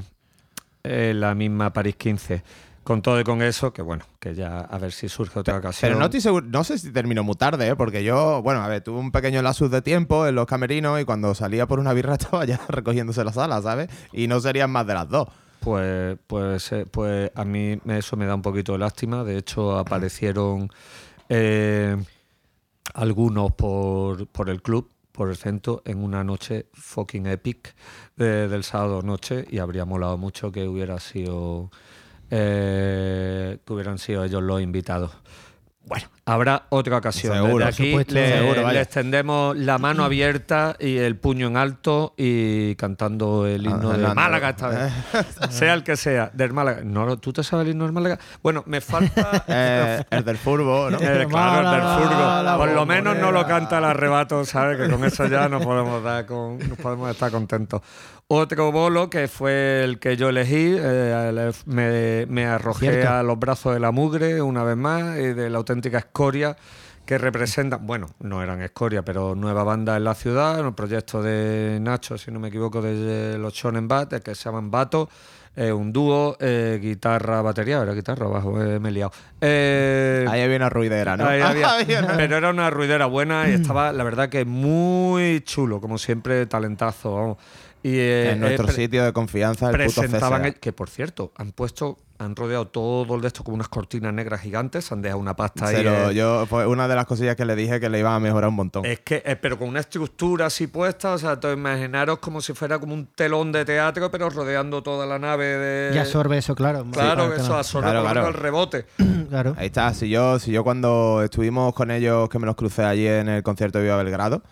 en 0.82 1.20
la 1.20 1.34
misma 1.34 1.72
París 1.72 1.96
15. 1.96 2.42
Con 2.84 3.00
todo 3.00 3.20
y 3.20 3.22
con 3.22 3.40
eso, 3.42 3.72
que 3.72 3.80
bueno, 3.80 4.04
que 4.18 4.34
ya 4.34 4.58
a 4.58 4.76
ver 4.78 4.90
si 4.90 5.08
surge 5.08 5.38
otra 5.38 5.56
ocasión. 5.58 5.88
Pero 5.88 6.00
no 6.00 6.06
estoy 6.06 6.20
seguro, 6.20 6.44
no 6.50 6.64
sé 6.64 6.78
si 6.78 6.90
terminó 6.90 7.22
muy 7.22 7.36
tarde, 7.36 7.68
¿eh? 7.68 7.76
porque 7.76 8.02
yo, 8.02 8.42
bueno, 8.42 8.60
a 8.60 8.66
ver, 8.66 8.82
tuve 8.82 8.98
un 8.98 9.12
pequeño 9.12 9.40
lapsus 9.40 9.70
de 9.70 9.82
tiempo 9.82 10.26
en 10.26 10.34
los 10.34 10.46
camerinos 10.46 11.00
y 11.00 11.04
cuando 11.04 11.32
salía 11.36 11.66
por 11.68 11.78
una 11.78 11.92
birra 11.92 12.14
estaba 12.18 12.44
ya 12.44 12.58
recogiéndose 12.68 13.22
la 13.22 13.32
sala, 13.32 13.62
¿sabes? 13.62 13.88
Y 14.12 14.26
no 14.26 14.40
serían 14.40 14.70
más 14.72 14.84
de 14.84 14.94
las 14.94 15.08
dos. 15.08 15.28
Pues, 15.62 16.18
pues, 16.26 16.72
eh, 16.72 16.86
pues 16.90 17.30
a 17.36 17.44
mí 17.44 17.78
eso 17.86 18.16
me 18.16 18.26
da 18.26 18.34
un 18.34 18.42
poquito 18.42 18.72
de 18.72 18.78
lástima. 18.78 19.22
De 19.22 19.38
hecho, 19.38 19.78
aparecieron 19.78 20.68
eh, 21.28 21.96
algunos 22.94 23.52
por, 23.52 24.26
por 24.28 24.50
el 24.50 24.60
club, 24.62 24.90
por 25.12 25.28
el 25.30 25.36
centro, 25.36 25.82
en 25.84 26.02
una 26.02 26.24
noche 26.24 26.66
fucking 26.74 27.26
epic 27.26 27.74
de- 28.16 28.48
del 28.48 28.64
sábado 28.64 29.02
noche 29.02 29.46
y 29.50 29.58
habría 29.58 29.84
molado 29.84 30.18
mucho 30.18 30.50
que 30.50 30.66
hubiera 30.68 30.98
sido 31.00 31.70
eh, 32.30 33.58
que 33.64 33.72
hubieran 33.72 33.98
sido 33.98 34.24
ellos 34.24 34.42
los 34.42 34.60
invitados. 34.62 35.12
Bueno, 35.84 36.06
habrá 36.26 36.66
otra 36.68 36.98
ocasión. 36.98 37.34
Seguro, 37.34 37.66
Desde 37.66 37.68
aquí 37.82 37.90
supuesto. 37.90 38.14
le, 38.14 38.38
Seguro, 38.38 38.62
vaya. 38.62 38.72
le 38.74 38.80
extendemos 38.82 39.56
la 39.56 39.78
mano 39.78 40.04
abierta 40.04 40.76
y 40.78 40.96
el 40.96 41.16
puño 41.16 41.48
en 41.48 41.56
alto 41.56 42.14
y 42.16 42.76
cantando 42.76 43.46
el 43.46 43.64
himno 43.66 43.90
Ah, 43.90 43.96
de 43.96 44.02
no, 44.04 44.14
Málaga 44.14 44.50
esta 44.50 44.68
vez. 44.68 44.92
sea 45.50 45.74
el 45.74 45.82
que 45.82 45.96
sea, 45.96 46.30
del 46.32 46.52
Málaga. 46.52 46.82
No, 46.84 47.16
¿Tú 47.18 47.32
te 47.32 47.42
sabes 47.42 47.66
el 47.66 47.72
himno 47.72 47.84
del 47.84 47.92
Málaga? 47.92 48.18
Bueno, 48.42 48.62
me 48.66 48.80
falta... 48.80 49.44
Eh, 49.54 50.04
el 50.10 50.24
del 50.24 50.38
furbo, 50.38 50.88
¿no? 50.88 50.98
Eh, 51.00 51.26
claro, 51.28 51.68
el 51.68 51.80
del 51.80 52.44
la 52.46 52.54
Por 52.56 52.70
lo 52.70 52.86
menos 52.86 53.16
no 53.16 53.32
lo 53.32 53.44
canta 53.46 53.78
el 53.78 53.84
arrebato, 53.84 54.44
¿sabes? 54.44 54.78
Que 54.78 54.88
con 54.88 55.04
eso 55.04 55.26
ya 55.26 55.48
nos 55.48 55.64
podemos 55.64 56.02
dar 56.02 56.24
con, 56.26 56.58
nos 56.58 56.78
podemos 56.78 57.10
estar 57.10 57.30
contentos. 57.30 57.82
Otro 58.34 58.72
bolo 58.72 59.10
que 59.10 59.28
fue 59.28 59.84
el 59.84 59.98
que 59.98 60.16
yo 60.16 60.30
elegí, 60.30 60.74
eh, 60.78 61.52
me, 61.66 62.24
me 62.26 62.46
arrojé 62.46 62.90
Cierto. 62.90 63.10
a 63.12 63.22
los 63.22 63.38
brazos 63.38 63.74
de 63.74 63.80
la 63.80 63.90
mugre 63.90 64.40
una 64.40 64.64
vez 64.64 64.76
más 64.78 65.18
y 65.18 65.34
de 65.34 65.50
la 65.50 65.58
auténtica 65.58 65.98
escoria 65.98 66.56
que 67.04 67.18
representa, 67.18 67.76
bueno, 67.76 68.06
no 68.20 68.42
eran 68.42 68.62
escoria, 68.62 69.02
pero 69.04 69.34
nueva 69.34 69.64
banda 69.64 69.98
en 69.98 70.04
la 70.04 70.14
ciudad, 70.14 70.64
un 70.66 70.72
proyecto 70.72 71.22
de 71.22 71.76
Nacho, 71.82 72.16
si 72.16 72.30
no 72.30 72.40
me 72.40 72.48
equivoco, 72.48 72.80
de 72.80 73.36
los 73.38 73.52
Shonen 73.52 73.86
Bat, 73.86 74.14
que 74.22 74.34
se 74.34 74.44
llaman 74.44 74.70
Bato, 74.70 75.10
eh, 75.54 75.70
un 75.70 75.92
dúo, 75.92 76.36
eh, 76.40 76.78
guitarra, 76.80 77.42
batería, 77.42 77.82
era 77.82 77.92
guitarra, 77.92 78.28
bajo, 78.28 78.62
eh, 78.62 78.78
me 78.80 78.88
he 78.88 78.92
liado. 78.92 79.12
Eh, 79.42 80.24
Ahí 80.26 80.40
había 80.40 80.56
una 80.56 80.70
ruidera, 80.70 81.16
¿no? 81.18 81.26
Ahí 81.26 81.40
había- 81.42 82.06
pero 82.16 82.36
era 82.38 82.48
una 82.48 82.70
ruidera 82.70 83.04
buena 83.06 83.50
y 83.50 83.52
estaba, 83.52 83.92
la 83.92 84.04
verdad, 84.04 84.30
que 84.30 84.46
muy 84.46 85.42
chulo, 85.42 85.82
como 85.82 85.98
siempre, 85.98 86.46
talentazo. 86.46 87.14
vamos. 87.14 87.36
Y, 87.84 87.96
eh, 87.96 88.30
en 88.32 88.40
nuestro 88.40 88.64
eh, 88.64 88.66
pre- 88.68 88.76
sitio 88.76 89.04
de 89.04 89.12
confianza, 89.12 89.70
el 89.70 89.76
puto 89.86 90.00
presentaban, 90.02 90.44
el- 90.44 90.54
que 90.60 90.72
por 90.72 90.88
cierto, 90.88 91.32
han 91.36 91.50
puesto, 91.50 91.98
han 92.18 92.36
rodeado 92.36 92.68
todo 92.68 93.16
el 93.16 93.20
de 93.20 93.26
esto 93.26 93.42
con 93.42 93.54
unas 93.54 93.66
cortinas 93.68 94.14
negras 94.14 94.40
gigantes, 94.40 94.92
han 94.92 95.02
dejado 95.02 95.18
una 95.20 95.34
pasta 95.34 95.66
ahí. 95.66 95.82
lo- 95.82 96.10
eh, 96.10 96.14
yo, 96.14 96.46
fue 96.46 96.64
una 96.68 96.86
de 96.86 96.94
las 96.94 97.06
cosillas 97.06 97.34
que 97.34 97.44
le 97.44 97.56
dije 97.56 97.80
que 97.80 97.88
le 97.88 97.98
iba 97.98 98.14
a 98.14 98.20
mejorar 98.20 98.50
un 98.50 98.54
montón. 98.54 98.84
es 98.86 99.00
que, 99.00 99.22
eh, 99.26 99.34
pero 99.34 99.58
con 99.58 99.66
una 99.68 99.80
estructura 99.80 100.46
así 100.46 100.68
puesta, 100.68 101.12
o 101.14 101.18
sea, 101.18 101.40
to- 101.40 101.52
imaginaros 101.52 102.20
como 102.20 102.40
si 102.40 102.52
fuera 102.52 102.78
como 102.78 102.94
un 102.94 103.06
telón 103.06 103.50
de 103.50 103.64
teatro, 103.64 104.08
pero 104.12 104.30
rodeando 104.30 104.80
toda 104.84 105.04
la 105.04 105.18
nave 105.18 105.44
de. 105.46 105.94
Y 105.96 105.98
absorbe 105.98 106.38
eso, 106.38 106.54
claro. 106.54 106.86
Claro, 106.92 107.34
eso 107.34 107.56
absorbe 107.56 107.90
Claro, 107.90 108.02
claro. 108.08 108.28
el 108.28 108.34
rebote. 108.34 108.86
Claro. 109.32 109.54
Ahí 109.56 109.66
está, 109.68 109.94
si 109.94 110.10
yo, 110.10 110.38
si 110.38 110.52
yo 110.52 110.62
cuando 110.62 111.22
estuvimos 111.24 111.72
con 111.74 111.90
ellos, 111.90 112.28
que 112.28 112.38
me 112.38 112.44
los 112.44 112.54
crucé 112.54 112.84
allí 112.84 113.06
en 113.06 113.30
el 113.30 113.42
concierto 113.42 113.78
de 113.78 113.84
Viva 113.84 113.96
Belgrado, 113.96 114.42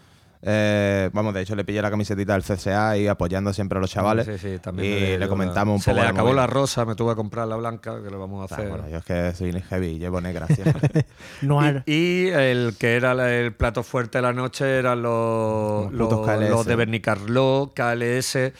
Eh, 0.43 1.11
vamos, 1.13 1.35
de 1.35 1.43
hecho 1.43 1.55
le 1.55 1.65
pillé 1.65 1.83
la 1.83 1.91
camisetita 1.91 2.33
del 2.33 2.43
CSA 2.43 2.97
y 2.97 3.07
apoyando 3.09 3.53
siempre 3.53 3.77
a 3.79 3.81
los 3.83 3.91
chavales. 3.91 4.25
Sí, 4.27 4.39
sí, 4.39 4.59
también 4.59 5.15
y 5.15 5.19
le 5.19 5.29
comentamos 5.29 5.75
un 5.75 5.81
Se 5.83 5.91
poco. 5.91 6.01
le 6.01 6.05
la 6.07 6.11
acabó 6.13 6.33
la 6.33 6.47
rosa, 6.47 6.85
me 6.87 6.95
tuve 6.95 7.13
que 7.13 7.17
comprar 7.17 7.47
la 7.47 7.57
blanca, 7.57 8.03
que 8.03 8.11
le 8.11 8.17
vamos 8.17 8.41
a 8.51 8.55
Ah, 8.55 8.57
hacer. 8.57 8.71
bueno, 8.71 8.89
yo 8.89 8.97
es 8.99 9.05
que 9.05 9.33
soy 9.35 9.53
heavy, 9.69 9.99
llevo 9.99 10.21
negra 10.21 10.47
siempre. 10.47 11.05
Noir. 11.43 11.83
Y, 11.87 11.93
y 11.93 12.29
el 12.31 12.75
que 12.79 12.95
era 12.97 13.13
el 13.39 13.53
plato 13.53 13.83
fuerte 13.83 14.19
de 14.19 14.23
la 14.23 14.33
noche 14.33 14.79
eran 14.79 15.03
los, 15.03 15.93
Los 15.93 16.11
los- 16.11 16.27
KLS. 16.27 16.49
los 16.51 16.65
de 16.67 16.77
Bernicarló, 16.77 17.73
KLS, 17.75 18.53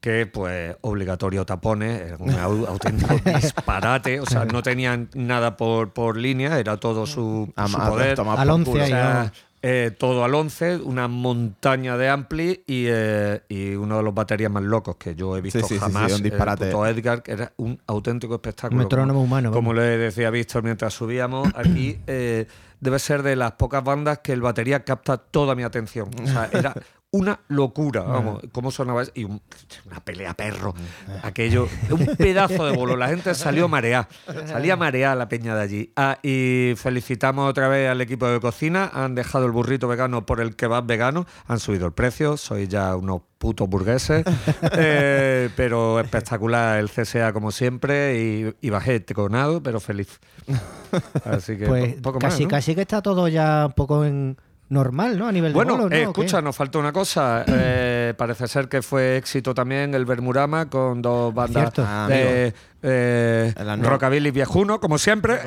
que 0.00 0.26
pues 0.26 0.76
obligatorio 0.82 1.44
tapones, 1.44 2.14
un 2.18 2.30
au- 2.30 2.66
auténtico 2.68 3.14
disparate, 3.24 4.20
o 4.20 4.26
sea, 4.26 4.44
no 4.44 4.62
tenían 4.62 5.10
nada 5.14 5.56
por, 5.56 5.92
por 5.92 6.16
línea, 6.16 6.58
era 6.58 6.76
todo 6.78 7.06
su, 7.06 7.52
A- 7.56 7.66
su 7.68 7.76
poder. 7.76 8.14
tomar 8.16 8.38
Al 8.38 8.46
por 8.48 8.54
11 8.54 8.70
culo. 8.70 8.84
ahí, 8.84 8.92
O 8.92 8.94
sea. 8.94 9.32
Eh, 9.62 9.90
todo 9.98 10.24
al 10.24 10.34
11, 10.34 10.76
una 10.84 11.08
montaña 11.08 11.96
de 11.96 12.08
ampli 12.08 12.62
y, 12.66 12.84
eh, 12.88 13.42
y 13.48 13.74
uno 13.74 13.96
de 13.96 14.02
los 14.02 14.14
baterías 14.14 14.50
más 14.50 14.62
locos 14.62 14.96
que 14.96 15.14
yo 15.14 15.36
he 15.36 15.40
visto 15.40 15.60
Sí, 15.60 15.64
sí, 15.68 15.74
sí, 15.74 15.80
jamás. 15.80 16.10
sí, 16.12 16.16
un 16.18 16.22
disparate. 16.22 16.64
El 16.66 16.70
puto 16.72 16.86
Edgar, 16.86 17.22
que 17.22 17.32
era 17.32 17.52
un 17.56 17.80
auténtico 17.86 18.34
espectáculo. 18.34 18.82
Metrónomo 18.82 19.20
como, 19.20 19.24
humano, 19.24 19.50
Como 19.52 19.70
vamos. 19.70 19.82
le 19.82 19.98
decía 19.98 20.30
Víctor 20.30 20.62
mientras 20.62 20.94
subíamos, 20.94 21.48
aquí 21.56 21.98
eh, 22.06 22.46
debe 22.80 22.98
ser 22.98 23.22
de 23.22 23.34
las 23.36 23.52
pocas 23.52 23.82
bandas 23.82 24.18
que 24.18 24.32
el 24.32 24.40
batería 24.40 24.84
capta 24.84 25.16
toda 25.16 25.54
mi 25.54 25.62
atención. 25.62 26.10
O 26.22 26.26
sea, 26.26 26.48
era 26.52 26.74
una 27.12 27.40
locura, 27.48 28.02
vamos, 28.02 28.42
cómo 28.52 28.70
sonaba 28.70 29.02
eso? 29.02 29.12
y 29.14 29.24
un- 29.24 29.40
una 29.86 30.00
pelea 30.04 30.34
perro, 30.34 30.74
aquello, 31.22 31.68
un 31.90 32.04
pedazo 32.18 32.66
de 32.66 32.72
bolo, 32.76 32.96
la 32.96 33.08
gente 33.08 33.34
salió 33.34 33.68
mareada, 33.68 34.08
salía 34.46 34.76
mareada 34.76 35.14
la 35.14 35.28
peña 35.28 35.54
de 35.56 35.62
allí. 35.62 35.92
Ah, 35.96 36.18
y 36.22 36.74
felicitamos 36.76 37.48
otra 37.48 37.68
vez 37.68 37.88
al 37.88 38.00
equipo 38.02 38.26
de 38.26 38.38
cocina, 38.40 38.90
han 38.92 39.14
dejado 39.14 39.46
el 39.46 39.52
burrito 39.52 39.88
vegano 39.88 40.26
por 40.26 40.40
el 40.40 40.56
kebab 40.56 40.84
vegano, 40.86 41.26
han 41.46 41.58
subido 41.58 41.86
el 41.86 41.92
precio, 41.92 42.36
sois 42.36 42.68
ya 42.68 42.94
unos 42.96 43.22
putos 43.38 43.68
burgueses, 43.68 44.24
Eh, 44.72 45.48
pero 45.56 46.00
espectacular 46.00 46.78
el 46.78 46.90
CSA 46.90 47.32
como 47.32 47.50
siempre 47.50 48.18
y, 48.20 48.54
y 48.66 48.70
bajé 48.70 49.00
tronado, 49.00 49.62
pero 49.62 49.80
feliz. 49.80 50.20
Así 51.24 51.56
que 51.56 51.66
Pues 51.66 51.94
po- 51.96 52.02
poco 52.02 52.20
más, 52.20 52.32
casi, 52.32 52.44
¿no? 52.44 52.50
casi 52.50 52.74
que 52.74 52.82
está 52.82 53.00
todo 53.02 53.28
ya 53.28 53.66
un 53.66 53.72
poco 53.72 54.04
en 54.04 54.36
normal, 54.68 55.18
¿no? 55.18 55.28
A 55.28 55.32
nivel 55.32 55.52
Bueno, 55.52 55.72
de 55.72 55.82
bolos, 55.82 55.90
¿no? 55.90 55.96
eh, 55.96 56.02
escucha, 56.02 56.42
nos 56.42 56.56
falta 56.56 56.78
una 56.78 56.92
cosa. 56.92 57.44
Eh, 57.46 58.14
parece 58.16 58.48
ser 58.48 58.68
que 58.68 58.82
fue 58.82 59.16
éxito 59.16 59.54
también 59.54 59.94
el 59.94 60.04
Bermurama 60.04 60.68
con 60.68 61.00
dos 61.02 61.32
bandas 61.32 61.62
Cierto. 61.62 61.84
Ah, 61.86 62.06
de 62.08 62.52
eh, 62.82 63.54
rockabilly 63.80 64.30
viejuno, 64.30 64.80
como 64.80 64.98
siempre. 64.98 65.38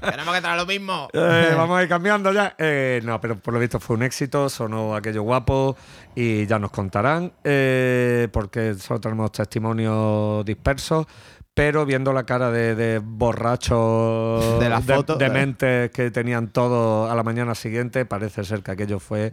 Tenemos 0.00 0.34
que 0.34 0.40
traer 0.40 0.56
lo 0.58 0.66
mismo. 0.66 1.08
Eh, 1.32 1.54
vamos 1.56 1.78
a 1.78 1.82
ir 1.82 1.88
cambiando 1.88 2.32
ya. 2.32 2.54
Eh, 2.58 3.00
no, 3.04 3.20
pero 3.20 3.36
por 3.36 3.54
lo 3.54 3.60
visto 3.60 3.78
fue 3.80 3.96
un 3.96 4.02
éxito, 4.02 4.48
sonó 4.48 4.94
aquello 4.94 5.22
guapo 5.22 5.76
y 6.14 6.46
ya 6.46 6.58
nos 6.58 6.70
contarán, 6.70 7.32
eh, 7.44 8.28
porque 8.32 8.74
solo 8.74 9.00
tenemos 9.00 9.32
testimonios 9.32 10.44
dispersos. 10.44 11.06
Pero 11.54 11.84
viendo 11.84 12.12
la 12.12 12.24
cara 12.24 12.50
de, 12.50 12.74
de 12.74 12.98
borrachos 12.98 14.58
De 14.58 14.68
la 14.70 14.80
foto, 14.80 15.16
de, 15.16 15.28
mentes 15.28 15.90
que 15.90 16.10
tenían 16.10 16.48
todos 16.48 17.10
a 17.10 17.14
la 17.14 17.22
mañana 17.22 17.54
siguiente, 17.54 18.06
parece 18.06 18.42
ser 18.44 18.62
que 18.62 18.70
aquello 18.70 18.98
fue 18.98 19.32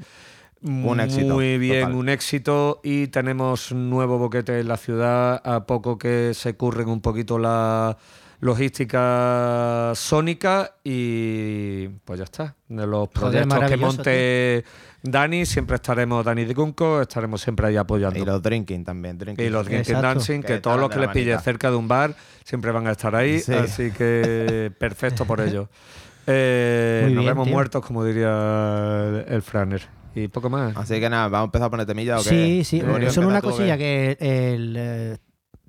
Un 0.61 0.99
éxito, 0.99 1.35
muy 1.35 1.57
bien, 1.57 1.83
total. 1.83 1.95
un 1.95 2.09
éxito. 2.09 2.81
Y 2.83 3.07
tenemos 3.07 3.71
un 3.71 3.89
nuevo 3.89 4.17
boquete 4.17 4.59
en 4.59 4.67
la 4.67 4.75
ciudad, 4.75 5.41
a 5.45 5.65
poco 5.65 5.97
que 5.97 6.33
se 6.33 6.55
curren 6.55 6.89
un 6.89 7.01
poquito 7.01 7.39
la 7.39 7.97
logística 8.39 9.91
sónica 9.96 10.75
y 10.84 11.88
pues 12.05 12.19
ya 12.19 12.24
está. 12.25 12.55
De 12.67 12.86
los 12.88 13.10
Joder, 13.15 13.48
proyectos 13.48 13.69
que 13.69 13.77
monte 13.77 14.63
Dani, 15.03 15.46
siempre 15.46 15.75
estaremos 15.75 16.24
Dani 16.25 16.46
de 16.46 16.53
Cunco, 16.55 17.01
estaremos 17.01 17.41
siempre 17.41 17.67
ahí 17.67 17.77
apoyando. 17.77 18.19
Y 18.19 18.25
los 18.25 18.41
drinking 18.41 18.84
también. 18.84 19.17
Drinking. 19.17 19.46
Y 19.46 19.50
los 19.50 19.65
Drinking 19.65 19.81
Exacto. 19.81 20.08
Dancing, 20.08 20.41
que 20.41 20.48
Que 20.55 20.60
todos 20.60 20.79
los 20.79 20.89
que 20.89 21.00
les 21.00 21.10
pille 21.10 21.38
cerca 21.39 21.69
de 21.69 21.77
un 21.77 21.88
bar 21.88 22.15
siempre 22.43 22.72
van 22.72 22.88
a 22.88 22.91
estar 22.91 23.15
ahí, 23.15 23.39
Sí. 23.39 23.53
así 23.53 23.91
que 23.91 24.72
perfecto 24.79 25.25
por 25.25 25.41
ello. 25.41 25.69
Eh, 26.31 27.05
nos 27.05 27.24
bien, 27.24 27.25
vemos 27.25 27.46
tío. 27.46 27.53
muertos, 27.55 27.84
como 27.84 28.05
diría 28.05 28.29
el, 29.27 29.34
el 29.34 29.41
Franer. 29.41 29.81
Y 30.13 30.27
poco 30.27 30.48
más. 30.48 30.77
Así 30.77 31.00
que 31.00 31.10
nada, 31.10 31.27
vamos 31.27 31.46
a 31.46 31.48
empezar 31.48 31.67
a 31.67 31.69
poner 31.72 31.88
temilla 31.88 32.19
o 32.19 32.24
qué? 32.24 32.29
Sí, 32.29 32.63
sí. 32.63 32.84
Solo 33.10 33.29
una 33.29 33.41
cosilla 33.41 33.79
que 33.79 34.15
el, 34.19 34.75
eh, 34.77 35.17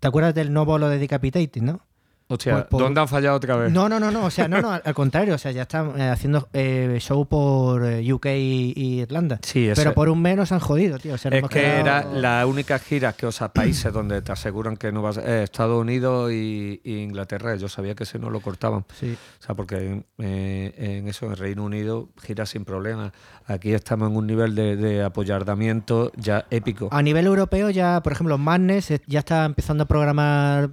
¿Te 0.00 0.08
acuerdas 0.08 0.34
del 0.34 0.52
no 0.52 0.66
bolo 0.66 0.90
de 0.90 0.98
Decapitating, 0.98 1.64
no? 1.64 1.80
Hostia, 2.30 2.52
Pues 2.54 2.64
por- 2.66 2.82
¿dónde 2.82 3.00
han 3.00 3.08
fallado 3.08 3.36
otra 3.36 3.56
vez? 3.56 3.72
No, 3.72 3.88
no, 3.88 3.98
no, 3.98 4.10
no, 4.10 4.24
o 4.24 4.30
sea, 4.30 4.46
no, 4.48 4.62
no, 4.62 4.70
al 4.72 4.94
contrario, 4.94 5.34
o 5.34 5.38
sea, 5.38 5.50
ya 5.50 5.62
están 5.62 6.00
eh, 6.00 6.08
haciendo 6.08 6.48
eh, 6.52 6.96
show 7.00 7.26
por 7.26 7.84
eh, 7.84 8.12
UK 8.12 8.26
y, 8.26 8.72
y 8.76 9.00
Irlanda. 9.02 9.40
Sí, 9.42 9.66
ese- 9.68 9.80
Pero 9.82 9.94
por 9.94 10.08
un 10.08 10.22
menos 10.22 10.52
han 10.52 10.60
jodido, 10.60 10.98
tío. 10.98 11.14
O 11.14 11.18
sea, 11.18 11.30
nos 11.30 11.42
Es 11.42 11.48
que 11.48 11.60
quedado- 11.60 11.80
era 11.80 12.04
la 12.04 12.46
única 12.46 12.78
gira 12.78 13.12
que, 13.14 13.26
o 13.26 13.32
sea, 13.32 13.48
países 13.52 13.92
donde 13.92 14.22
te 14.22 14.30
aseguran 14.32 14.76
que 14.76 14.92
no 14.92 15.02
vas 15.02 15.16
eh, 15.18 15.42
Estados 15.42 15.80
Unidos 15.80 16.30
y, 16.32 16.80
y 16.84 16.98
Inglaterra. 16.98 17.56
Yo 17.56 17.68
sabía 17.68 17.94
que 17.94 18.04
ese 18.04 18.18
no 18.18 18.30
lo 18.30 18.40
cortaban. 18.40 18.84
Sí. 18.98 19.16
O 19.40 19.42
sea, 19.44 19.54
porque 19.56 20.04
eh, 20.18 20.74
en 20.98 21.08
eso, 21.08 21.26
en 21.26 21.36
Reino 21.36 21.64
Unido, 21.64 22.08
gira 22.22 22.46
sin 22.46 22.64
problema. 22.64 23.12
Aquí 23.46 23.72
estamos 23.72 24.08
en 24.10 24.16
un 24.16 24.26
nivel 24.28 24.54
de, 24.54 24.76
de 24.76 25.02
apoyardamiento 25.02 26.12
ya 26.16 26.46
épico. 26.50 26.88
A 26.92 27.02
nivel 27.02 27.26
europeo 27.26 27.70
ya, 27.70 28.00
por 28.02 28.12
ejemplo, 28.12 28.38
Madness 28.38 28.92
ya 29.06 29.18
está 29.18 29.44
empezando 29.44 29.84
a 29.84 29.86
programar 29.86 30.70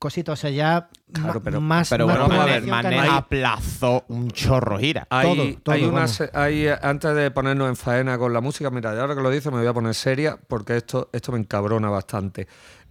cositas, 0.00 0.32
o 0.32 0.36
sea, 0.40 0.50
ya 0.50 0.88
Claro, 1.12 1.40
pero- 1.42 1.60
más, 1.60 1.88
Pero 1.90 2.06
más 2.06 2.16
bueno, 2.18 2.28
vamos 2.28 2.44
a 2.44 2.46
Mané, 2.48 2.60
ver, 2.60 2.70
Mané 2.70 2.98
aplazó 3.08 4.04
un 4.08 4.30
chorro 4.30 4.78
gira. 4.78 5.06
Hay, 5.10 5.36
Todo, 5.36 5.60
todo, 5.62 5.74
hay 5.74 5.84
una 5.84 5.92
vamos. 5.92 6.10
se- 6.12 6.30
hay, 6.34 6.66
eh, 6.66 6.76
antes 6.82 7.14
de 7.14 7.30
ponernos 7.30 7.68
en 7.68 7.76
faena 7.76 8.16
con 8.18 8.32
la 8.32 8.40
música, 8.40 8.70
mira, 8.70 8.90
ahora 9.00 9.14
que 9.14 9.20
lo 9.22 9.30
dice 9.30 9.50
me 9.50 9.58
voy 9.58 9.66
a 9.66 9.72
poner 9.72 9.94
seria 9.94 10.36
porque 10.48 10.76
esto, 10.76 11.08
esto 11.12 11.32
me 11.32 11.38
encabrona 11.38 11.88
bastante. 11.90 12.46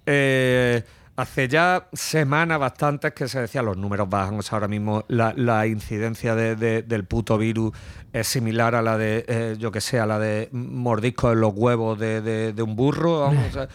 Eh, 0.05 0.83
hace 1.15 1.47
ya 1.49 1.87
semanas 1.93 2.59
bastantes 2.59 3.13
que 3.13 3.27
se 3.27 3.41
decía 3.41 3.61
los 3.61 3.75
números 3.77 4.09
bajan, 4.09 4.39
o 4.39 4.41
sea, 4.41 4.55
ahora 4.57 4.67
mismo 4.69 5.03
la, 5.09 5.33
la 5.35 5.67
incidencia 5.67 6.33
de- 6.35 6.55
de- 6.55 6.81
del 6.83 7.03
puto 7.05 7.37
virus 7.37 7.71
es 8.13 8.25
similar 8.27 8.73
a 8.75 8.81
la 8.81 8.97
de, 8.97 9.25
eh, 9.27 9.55
yo 9.59 9.71
que 9.71 9.81
sé, 9.81 9.99
a 9.99 10.05
la 10.05 10.17
de 10.19 10.49
mordiscos 10.51 11.33
en 11.33 11.41
los 11.41 11.53
huevos 11.53 11.99
de, 11.99 12.21
de- 12.21 12.53
de 12.53 12.61
un 12.63 12.75
burro, 12.75 13.21
vamos, 13.21 13.47
o 13.49 13.51
sea, 13.51 13.67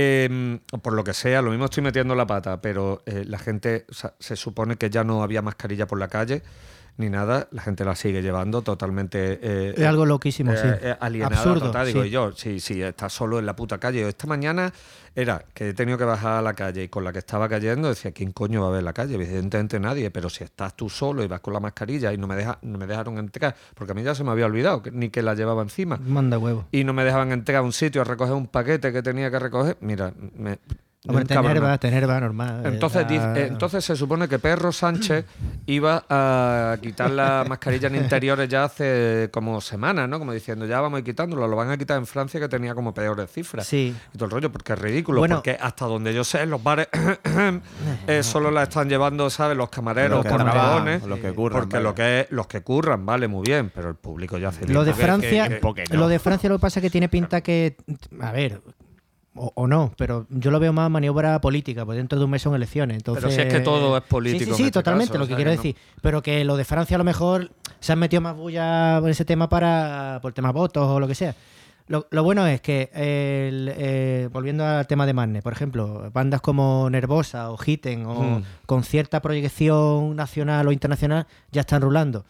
eh, 0.00 0.60
por 0.80 0.92
lo 0.92 1.02
que 1.02 1.12
sea, 1.12 1.42
lo 1.42 1.50
mismo 1.50 1.64
estoy 1.64 1.82
metiendo 1.82 2.14
la 2.14 2.24
pata, 2.24 2.60
pero 2.60 3.02
eh, 3.04 3.24
la 3.26 3.36
gente, 3.38 3.84
se 4.20 4.36
supone 4.36 4.76
que 4.76 4.90
ya 4.90 5.02
no 5.02 5.24
había 5.24 5.42
mascarilla 5.42 5.88
por 5.88 5.98
la 5.98 6.06
calle 6.06 6.42
ni 6.98 7.08
nada, 7.08 7.48
la 7.52 7.62
gente 7.62 7.84
la 7.84 7.94
sigue 7.94 8.20
llevando 8.22 8.62
totalmente 8.62 9.38
eh, 9.40 9.74
Es 9.76 9.86
algo 9.86 10.04
loquísimo, 10.04 10.52
sí. 10.52 10.66
eh, 10.66 10.78
eh, 10.82 10.96
alienada 11.00 11.36
Absurdo, 11.36 11.66
total. 11.66 11.86
Digo, 11.86 12.02
sí. 12.02 12.10
yo, 12.10 12.32
si, 12.32 12.60
si 12.60 12.82
estás 12.82 13.12
solo 13.12 13.38
en 13.38 13.46
la 13.46 13.54
puta 13.54 13.78
calle. 13.78 14.06
Esta 14.08 14.26
mañana 14.26 14.72
era 15.14 15.44
que 15.54 15.70
he 15.70 15.74
tenido 15.74 15.96
que 15.96 16.04
bajar 16.04 16.38
a 16.38 16.42
la 16.42 16.54
calle 16.54 16.82
y 16.82 16.88
con 16.88 17.04
la 17.04 17.12
que 17.12 17.20
estaba 17.20 17.48
cayendo 17.48 17.88
decía, 17.88 18.10
¿quién 18.10 18.32
coño 18.32 18.62
va 18.62 18.68
a 18.68 18.70
ver 18.72 18.82
la 18.82 18.92
calle? 18.92 19.14
Evidentemente 19.14 19.78
nadie, 19.78 20.10
pero 20.10 20.28
si 20.28 20.42
estás 20.42 20.74
tú 20.76 20.90
solo 20.90 21.22
y 21.22 21.28
vas 21.28 21.40
con 21.40 21.54
la 21.54 21.60
mascarilla 21.60 22.12
y 22.12 22.18
no 22.18 22.26
me, 22.26 22.34
deja, 22.34 22.58
no 22.62 22.78
me 22.78 22.86
dejaron 22.86 23.16
entrar, 23.18 23.54
porque 23.74 23.92
a 23.92 23.94
mí 23.94 24.02
ya 24.02 24.14
se 24.16 24.24
me 24.24 24.32
había 24.32 24.46
olvidado 24.46 24.82
ni 24.92 25.08
que 25.10 25.22
la 25.22 25.34
llevaba 25.34 25.62
encima 25.62 25.98
Manda 26.04 26.36
huevo. 26.38 26.66
y 26.72 26.82
no 26.82 26.92
me 26.92 27.04
dejaban 27.04 27.30
entrar 27.30 27.58
a 27.58 27.62
un 27.62 27.72
sitio 27.72 28.00
a 28.00 28.04
recoger 28.04 28.34
un 28.34 28.48
paquete 28.48 28.92
que 28.92 29.02
tenía 29.02 29.30
que 29.30 29.38
recoger, 29.38 29.76
mira, 29.80 30.12
me... 30.36 30.58
Hombre, 31.08 31.24
me 31.24 31.28
tener 31.28 31.40
encabronó. 31.44 31.66
va, 31.68 31.78
tener 31.78 32.08
va 32.10 32.20
normal. 32.20 32.62
eh, 32.64 32.68
Entonces, 32.68 33.06
eh, 33.10 33.46
entonces 33.48 33.84
se 33.84 33.96
supone 33.96 34.28
que 34.28 34.38
Perro 34.38 34.70
Sánchez 34.72 35.24
iba 35.66 36.04
a 36.08 36.76
quitar 36.80 37.10
la 37.10 37.44
mascarilla 37.48 37.88
en 37.88 37.96
interiores 37.96 38.48
ya 38.48 38.64
hace 38.64 39.28
como 39.32 39.60
semanas, 39.60 40.08
¿no? 40.08 40.18
Como 40.18 40.32
diciendo, 40.32 40.66
ya 40.66 40.80
vamos 40.80 40.96
a 40.96 41.00
ir 41.00 41.04
quitándolo, 41.04 41.46
lo 41.48 41.56
van 41.56 41.70
a 41.70 41.76
quitar 41.76 41.98
en 41.98 42.06
Francia 42.06 42.38
que 42.40 42.48
tenía 42.48 42.74
como 42.74 42.92
peores 42.94 43.30
cifras. 43.30 43.66
Sí. 43.66 43.94
Y 44.12 44.16
todo 44.18 44.26
el 44.26 44.30
rollo, 44.30 44.52
porque 44.52 44.74
es 44.74 44.78
ridículo, 44.78 45.20
Bueno. 45.20 45.36
porque 45.36 45.56
hasta 45.60 45.86
donde 45.86 46.12
yo 46.14 46.24
sé, 46.24 46.42
en 46.42 46.50
los 46.50 46.62
bares 46.62 46.88
eh, 48.06 48.22
solo 48.22 48.50
la 48.50 48.64
están 48.64 48.88
llevando, 48.88 49.30
¿sabes? 49.30 49.56
Los 49.56 49.68
camareros 49.70 50.24
Los 50.24 50.32
millones, 50.44 51.02
los 51.04 51.18
que 51.18 51.32
curran, 51.32 51.60
Porque 51.60 51.76
vale. 51.76 51.84
lo 51.84 51.94
que 51.94 52.20
es, 52.20 52.26
los 52.30 52.46
que 52.46 52.62
curran, 52.62 53.04
vale, 53.06 53.28
muy 53.28 53.42
bien, 53.46 53.70
pero 53.74 53.88
el 53.88 53.94
público 53.96 54.38
ya 54.38 54.48
hace 54.48 54.66
Lo 54.66 54.84
de 54.84 54.92
que- 54.92 55.02
Francia, 55.02 55.48
que- 55.48 55.96
lo 55.96 56.08
de 56.08 56.18
Francia 56.18 56.48
lo 56.48 56.56
que 56.58 56.60
pasa 56.62 56.80
es 56.80 56.82
que 56.82 56.90
tiene 56.90 57.08
pinta 57.08 57.40
que, 57.40 57.76
a 58.20 58.32
ver, 58.32 58.60
o, 59.38 59.52
o 59.54 59.66
no, 59.66 59.92
pero 59.96 60.26
yo 60.30 60.50
lo 60.50 60.58
veo 60.60 60.72
más 60.72 60.90
maniobra 60.90 61.40
política, 61.40 61.84
porque 61.84 61.98
dentro 61.98 62.18
de 62.18 62.24
un 62.24 62.30
mes 62.30 62.42
son 62.42 62.54
elecciones. 62.54 62.96
Entonces, 62.96 63.24
Pero 63.24 63.34
si 63.34 63.40
es 63.48 63.52
que 63.54 63.60
todo 63.60 63.96
es 63.96 64.02
político 64.04 64.44
Sí, 64.52 64.56
sí, 64.56 64.62
este 64.64 64.72
totalmente, 64.72 65.08
caso, 65.12 65.18
lo 65.18 65.24
o 65.24 65.26
que 65.28 65.30
sea, 65.32 65.36
quiero 65.36 65.50
que 65.52 65.56
no- 65.56 65.62
decir. 65.62 65.76
Pero 66.02 66.22
que 66.22 66.44
lo 66.44 66.56
de 66.56 66.64
Francia 66.64 66.96
a 66.96 66.98
lo 66.98 67.04
mejor 67.04 67.50
se 67.80 67.92
han 67.92 67.98
metido 67.98 68.20
más 68.20 68.36
bulla 68.36 68.98
por 69.00 69.10
ese 69.10 69.24
tema 69.24 69.48
para 69.48 70.18
por 70.20 70.30
el 70.30 70.34
tema 70.34 70.50
votos 70.52 70.86
o 70.88 70.98
lo 71.00 71.06
que 71.08 71.14
sea. 71.14 71.34
Lo, 71.86 72.06
lo 72.10 72.22
bueno 72.22 72.46
es 72.46 72.60
que, 72.60 72.90
el, 72.92 73.72
eh, 73.74 74.28
volviendo 74.30 74.62
al 74.66 74.86
tema 74.86 75.06
de 75.06 75.14
Magne, 75.14 75.40
por 75.40 75.54
ejemplo, 75.54 76.10
bandas 76.12 76.42
como 76.42 76.90
Nervosa 76.90 77.50
o 77.50 77.56
Hitten 77.64 78.04
o 78.04 78.14
Mm. 78.22 78.42
con 78.66 78.82
cierta 78.84 79.22
proyección 79.22 80.14
nacional 80.14 80.68
o 80.68 80.72
internacional 80.72 81.26
ya 81.50 81.62
están 81.62 81.80
rulando. 81.80 82.26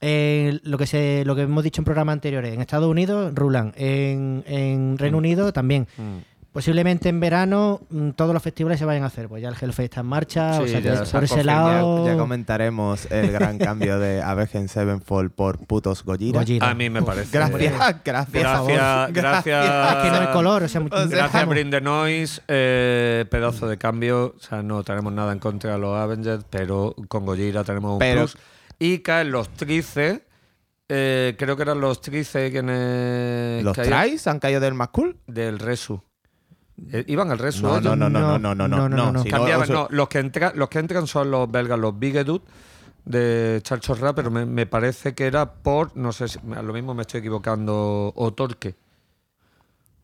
Eh, 0.00 0.60
lo 0.64 0.76
que 0.76 0.86
se, 0.86 1.24
lo 1.24 1.34
que 1.34 1.42
hemos 1.42 1.64
dicho 1.64 1.80
en 1.80 1.84
programas 1.86 2.12
anteriores, 2.14 2.52
en 2.52 2.60
Estados 2.60 2.88
Unidos 2.88 3.32
rulan, 3.34 3.72
en, 3.76 4.44
en 4.46 4.98
Reino 4.98 5.18
Unido 5.18 5.52
también. 5.52 5.86
Mm. 5.96 6.18
Posiblemente 6.54 7.08
en 7.08 7.18
verano 7.18 7.80
mm, 7.90 8.10
todos 8.10 8.32
los 8.32 8.40
festivales 8.42 8.78
se 8.78 8.84
vayan 8.86 9.02
a 9.02 9.06
hacer. 9.08 9.28
Pues 9.28 9.42
ya 9.42 9.48
el 9.48 9.56
Hellfest 9.60 9.80
está 9.80 10.00
en 10.02 10.06
marcha, 10.06 10.60
o 10.60 10.66
sea 10.68 10.78
ya 10.80 11.02
por 11.04 11.24
ese 11.24 11.42
lado. 11.44 12.06
Ya, 12.06 12.12
ya 12.12 12.18
comentaremos 12.18 13.10
el 13.10 13.32
gran 13.32 13.58
cambio 13.58 13.98
de 13.98 14.22
Avenged 14.22 14.68
Sevenfold 14.68 15.32
por 15.32 15.58
putos 15.66 16.04
Gojira. 16.04 16.40
Gojira. 16.40 16.70
A 16.70 16.74
mí 16.74 16.88
me 16.88 17.02
parece. 17.02 17.28
Gracias, 17.36 17.74
gracias. 18.04 18.32
Gracias, 18.32 19.12
gracias. 19.12 19.96
Es 19.96 20.02
que 20.04 20.10
no 20.10 20.16
hay 20.28 20.32
color, 20.32 20.62
o 20.62 20.68
sea, 20.68 20.80
O 20.80 20.88
sea, 20.88 21.06
Gracias, 21.06 21.32
vamos. 21.32 21.48
Bring 21.54 21.70
the 21.70 21.80
Noise. 21.80 22.40
eh, 22.48 23.26
pedazo 23.30 23.66
de 23.68 23.76
cambio. 23.76 24.34
O 24.36 24.40
sea, 24.40 24.62
no 24.62 24.82
tenemos 24.84 25.12
nada 25.12 25.32
en 25.32 25.40
contra 25.40 25.72
de 25.72 25.78
los 25.78 25.96
Avengers, 25.96 26.44
pero 26.48 26.94
con 27.08 27.26
Gojira 27.26 27.64
tenemos 27.64 27.94
un 27.94 27.98
Pero- 27.98 28.20
plus. 28.22 28.38
Y 28.78 28.98
caen 29.00 29.32
los 29.32 29.48
trices. 29.50 30.20
eh, 30.88 31.34
creo 31.38 31.56
que 31.56 31.62
eran 31.62 31.80
los 31.80 32.00
trices 32.00 32.50
quienes. 32.52 33.64
¿Los 33.64 33.74
caían 33.76 34.02
Tries 34.02 34.26
han 34.28 34.38
caído 34.38 34.60
del 34.60 34.74
más 34.74 34.88
cool? 34.90 35.16
Del 35.26 35.58
Resu. 35.58 36.00
Eh, 36.92 37.04
iban 37.08 37.30
al 37.30 37.38
Resu. 37.38 37.62
No, 37.62 37.80
no, 37.80 37.94
no, 37.94 38.08
no, 38.10 38.20
no, 38.38 38.38
no, 38.38 38.54
No, 38.54 38.66
no, 38.68 38.88
no, 38.88 38.88
no, 38.88 39.12
no. 39.12 39.22
si 39.22 39.28
no, 39.30 39.36
Cambiaban, 39.38 39.68
no, 39.68 39.86
los 39.90 40.08
que, 40.08 40.18
entra- 40.20 40.52
los 40.54 40.68
que 40.68 40.78
entran 40.80 41.06
son 41.06 41.30
los 41.30 41.50
belgas, 41.50 41.78
los 41.78 41.96
Bigedut 41.98 42.42
de 43.04 43.60
Charles 43.62 44.00
Rap, 44.00 44.16
pero 44.16 44.30
me, 44.30 44.44
me 44.46 44.66
parece 44.66 45.14
que 45.14 45.26
era 45.26 45.52
por, 45.52 45.96
no 45.96 46.10
sé 46.12 46.26
si, 46.28 46.38
a 46.56 46.62
lo 46.62 46.72
mismo 46.72 46.94
me 46.94 47.02
estoy 47.02 47.20
equivocando, 47.20 48.12
o 48.14 48.32
Torque. 48.32 48.74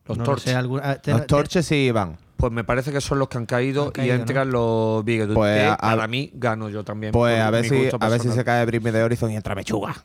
Los 0.05 0.17
No 0.17 0.23
lo 0.23 0.29
Torches. 0.31 0.51
sé, 0.51 0.55
algún- 0.55 0.81
ah, 0.83 0.95
te- 0.95 1.11
Los 1.11 1.27
torches 1.27 1.65
sí 1.65 1.75
iban. 1.75 2.17
Pues 2.41 2.51
me 2.51 2.63
parece 2.65 2.91
que 2.91 2.99
son 2.99 3.19
los 3.19 3.29
que 3.29 3.37
han 3.37 3.45
caído, 3.45 3.85
Han 3.85 3.91
caído, 3.91 4.15
y 4.15 4.19
entran 4.19 4.51
los 4.51 5.05
Bigedut. 5.05 5.35
Pues 5.35 5.59
que 5.59 5.65
a- 5.67 5.77
para 5.77 6.07
mí 6.07 6.31
gano 6.33 6.67
yo 6.69 6.83
también. 6.83 7.13
Pues 7.13 7.39
a 7.39 7.49
ver 7.51 7.65
si, 7.65 7.87
a 7.99 8.09
ver 8.09 8.19
si 8.19 8.29
se 8.31 8.43
cae 8.43 8.65
Britney 8.65 8.91
de 8.91 9.03
Horizon 9.03 9.31
y 9.31 9.35
entra 9.35 9.53
Mechuga. 9.55 9.95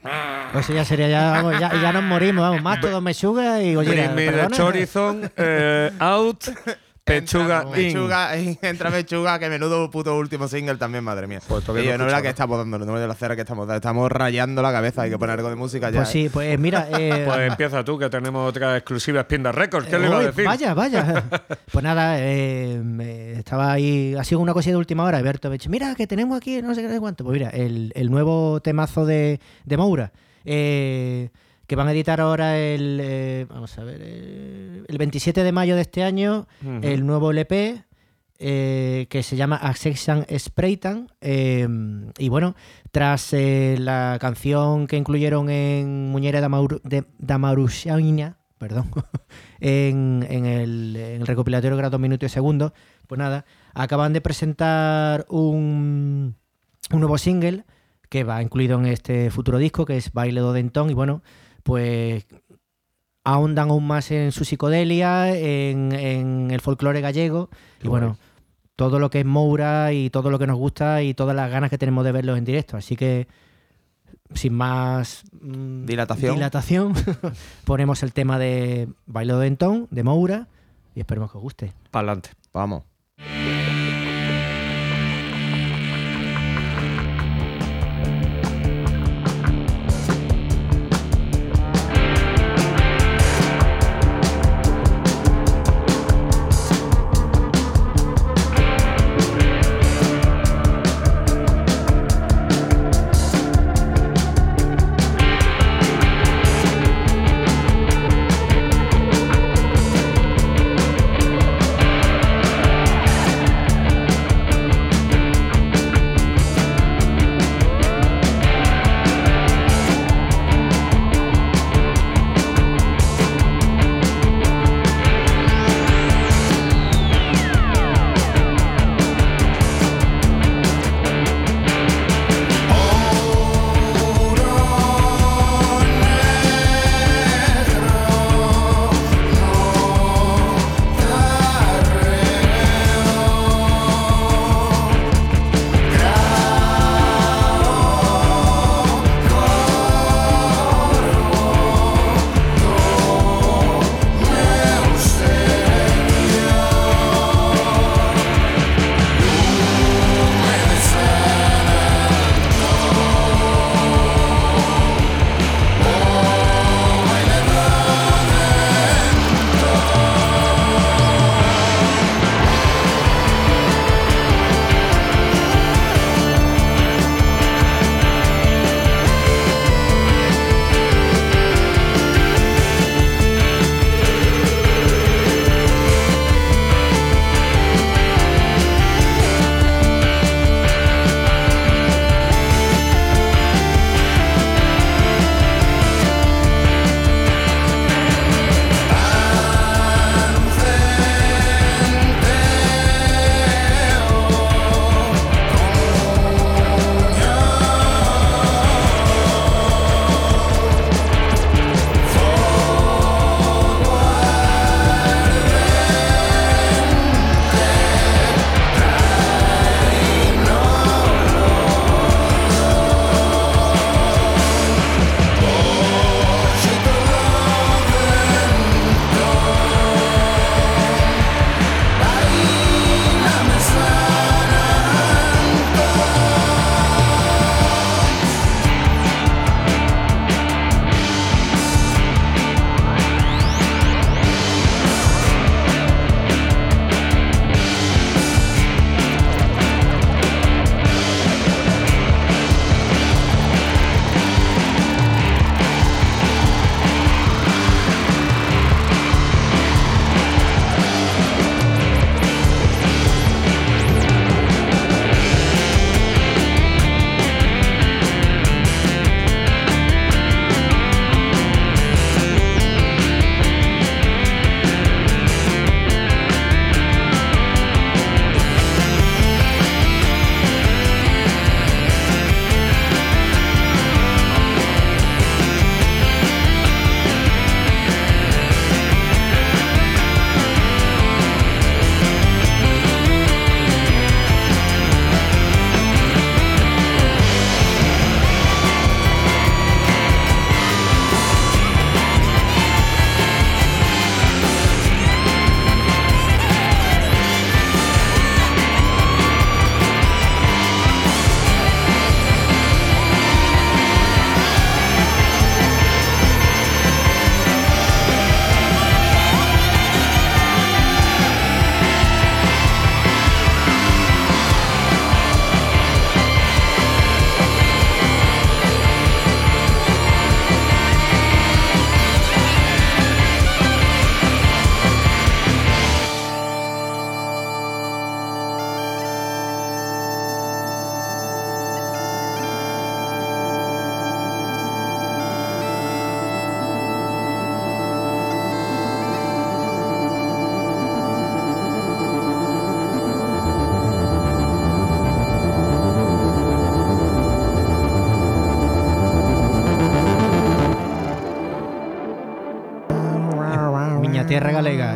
Pues 0.52 0.66
eso 0.66 0.74
ya 0.74 0.84
sería, 0.84 1.08
ya, 1.08 1.30
vamos, 1.32 1.58
ya, 1.58 1.72
ya 1.80 1.92
nos 1.92 2.02
morimos, 2.04 2.42
vamos, 2.42 2.62
más 2.62 2.80
todo 2.82 3.00
mechuga 3.00 3.62
y 3.62 3.74
me 3.74 3.84
the 3.84 4.14
perdona. 4.14 4.50
Chorizon, 4.56 5.30
eh, 5.36 5.90
out, 5.98 6.44
Pechuga 7.06 7.62
Entra 7.76 8.36
in. 8.36 8.50
Y 8.50 8.58
entra 8.66 8.90
Mechuga, 8.90 9.38
que 9.38 9.48
menudo 9.48 9.88
puto 9.92 10.16
último 10.18 10.48
single 10.48 10.74
también, 10.74 11.04
madre 11.04 11.28
mía. 11.28 11.40
Pues 11.46 11.62
todavía 11.64 11.84
Y 11.84 11.86
no 11.86 11.92
yo, 11.92 11.98
no 11.98 12.04
he 12.04 12.06
es 12.08 12.12
la 12.12 12.22
que 12.22 12.28
estamos 12.30 12.58
dando, 12.58 12.78
no 12.78 12.94
es 12.96 13.00
de 13.00 13.06
la 13.06 13.14
cera 13.14 13.36
que 13.36 13.42
estamos 13.42 13.64
dando. 13.68 13.76
Estamos 13.76 14.10
rayando 14.10 14.60
la 14.60 14.72
cabeza, 14.72 15.02
hay 15.02 15.10
que 15.10 15.18
poner 15.18 15.38
algo 15.38 15.48
de 15.48 15.54
música 15.54 15.88
ya. 15.90 15.98
Pues 16.00 16.08
¿eh? 16.08 16.12
sí, 16.12 16.28
pues 16.28 16.58
mira, 16.58 16.88
eh, 16.98 17.22
Pues 17.24 17.38
empieza 17.48 17.84
tú, 17.84 17.96
que 17.96 18.10
tenemos 18.10 18.48
otra 18.48 18.76
exclusiva 18.76 19.22
Spinda 19.22 19.52
Records. 19.52 19.86
¿Qué 19.86 19.98
le 20.00 20.06
iba 20.08 20.18
a 20.18 20.22
decir? 20.24 20.44
Vaya, 20.44 20.74
vaya. 20.74 21.24
pues 21.70 21.84
nada, 21.84 22.16
eh, 22.18 22.80
me- 22.82 23.34
estaba 23.34 23.72
ahí, 23.72 24.16
ha 24.18 24.24
sido 24.24 24.40
una 24.40 24.52
cosilla 24.52 24.72
de 24.72 24.78
última 24.78 25.04
hora. 25.04 25.18
Alberto 25.18 25.48
me 25.48 25.54
ha 25.54 25.58
dicho, 25.58 25.70
mira, 25.70 25.94
que 25.94 26.08
tenemos 26.08 26.36
aquí, 26.36 26.60
no 26.60 26.74
sé 26.74 26.80
qué, 26.82 26.88
no 26.88 26.94
sé 26.94 27.00
cuánto. 27.00 27.22
Pues 27.22 27.34
mira, 27.38 27.50
el, 27.50 27.92
el 27.94 28.10
nuevo 28.10 28.60
temazo 28.60 29.06
de, 29.06 29.38
de 29.64 29.76
Moura, 29.76 30.10
eh, 30.44 31.30
que 31.66 31.76
van 31.76 31.88
a 31.88 31.92
editar 31.92 32.20
ahora 32.20 32.58
el, 32.58 32.98
eh, 33.02 33.46
vamos 33.48 33.76
a 33.78 33.84
ver, 33.84 34.00
el, 34.02 34.84
el 34.88 34.98
27 34.98 35.42
de 35.42 35.52
mayo 35.52 35.74
de 35.76 35.82
este 35.82 36.02
año, 36.02 36.46
el 36.82 37.04
nuevo 37.06 37.30
LP. 37.30 37.82
eh, 38.38 39.06
que 39.08 39.22
se 39.22 39.34
llama 39.36 39.56
Accession 39.56 40.26
Spraytan 40.38 41.08
eh, 41.22 41.66
y 42.18 42.28
bueno 42.28 42.54
tras 42.90 43.32
eh, 43.32 43.76
la 43.78 44.18
canción 44.20 44.86
que 44.86 44.98
incluyeron 44.98 45.48
en 45.48 46.10
Muñera 46.10 46.42
de 46.84 47.04
Damarusiaina 47.18 48.36
perdón 48.58 48.90
en, 49.60 50.26
en 50.28 50.44
el, 50.44 50.96
en 50.96 51.20
el 51.22 51.26
recopilatorio 51.26 51.90
dos 51.90 51.98
minutos 52.00 52.30
y 52.30 52.34
segundos 52.34 52.72
pues 53.06 53.18
nada 53.18 53.46
acaban 53.72 54.12
de 54.12 54.20
presentar 54.20 55.24
un, 55.30 56.36
un 56.92 57.00
nuevo 57.00 57.16
single 57.16 57.64
que 58.10 58.22
va 58.24 58.42
incluido 58.42 58.78
en 58.78 58.84
este 58.84 59.30
futuro 59.30 59.56
disco 59.56 59.86
que 59.86 59.96
es 59.96 60.12
Baile 60.12 60.40
do 60.40 60.52
Dentón 60.52 60.90
y 60.90 60.94
bueno 60.94 61.22
pues 61.66 62.24
ahondan 63.24 63.70
aún 63.70 63.86
más 63.86 64.12
en 64.12 64.30
su 64.30 64.44
psicodelia, 64.44 65.36
en, 65.36 65.90
en 65.92 66.50
el 66.52 66.60
folclore 66.60 67.00
gallego 67.00 67.50
y 67.82 67.88
bueno, 67.88 68.16
todo 68.76 69.00
lo 69.00 69.10
que 69.10 69.20
es 69.20 69.26
Moura 69.26 69.92
y 69.92 70.10
todo 70.10 70.30
lo 70.30 70.38
que 70.38 70.46
nos 70.46 70.56
gusta 70.56 71.02
y 71.02 71.12
todas 71.12 71.34
las 71.34 71.50
ganas 71.50 71.68
que 71.68 71.76
tenemos 71.76 72.04
de 72.04 72.12
verlos 72.12 72.38
en 72.38 72.44
directo. 72.44 72.76
Así 72.76 72.94
que, 72.94 73.26
sin 74.32 74.54
más 74.54 75.24
mm, 75.40 75.86
Dilatación. 75.86 76.34
dilatación, 76.34 76.94
ponemos 77.64 78.04
el 78.04 78.12
tema 78.12 78.38
de 78.38 78.88
Bailo 79.06 79.40
de 79.40 79.48
Entón, 79.48 79.88
de 79.90 80.04
Moura, 80.04 80.46
y 80.94 81.00
esperemos 81.00 81.32
que 81.32 81.38
os 81.38 81.42
guste. 81.42 81.72
Pa'lante. 81.90 82.30
Vamos. 82.52 82.84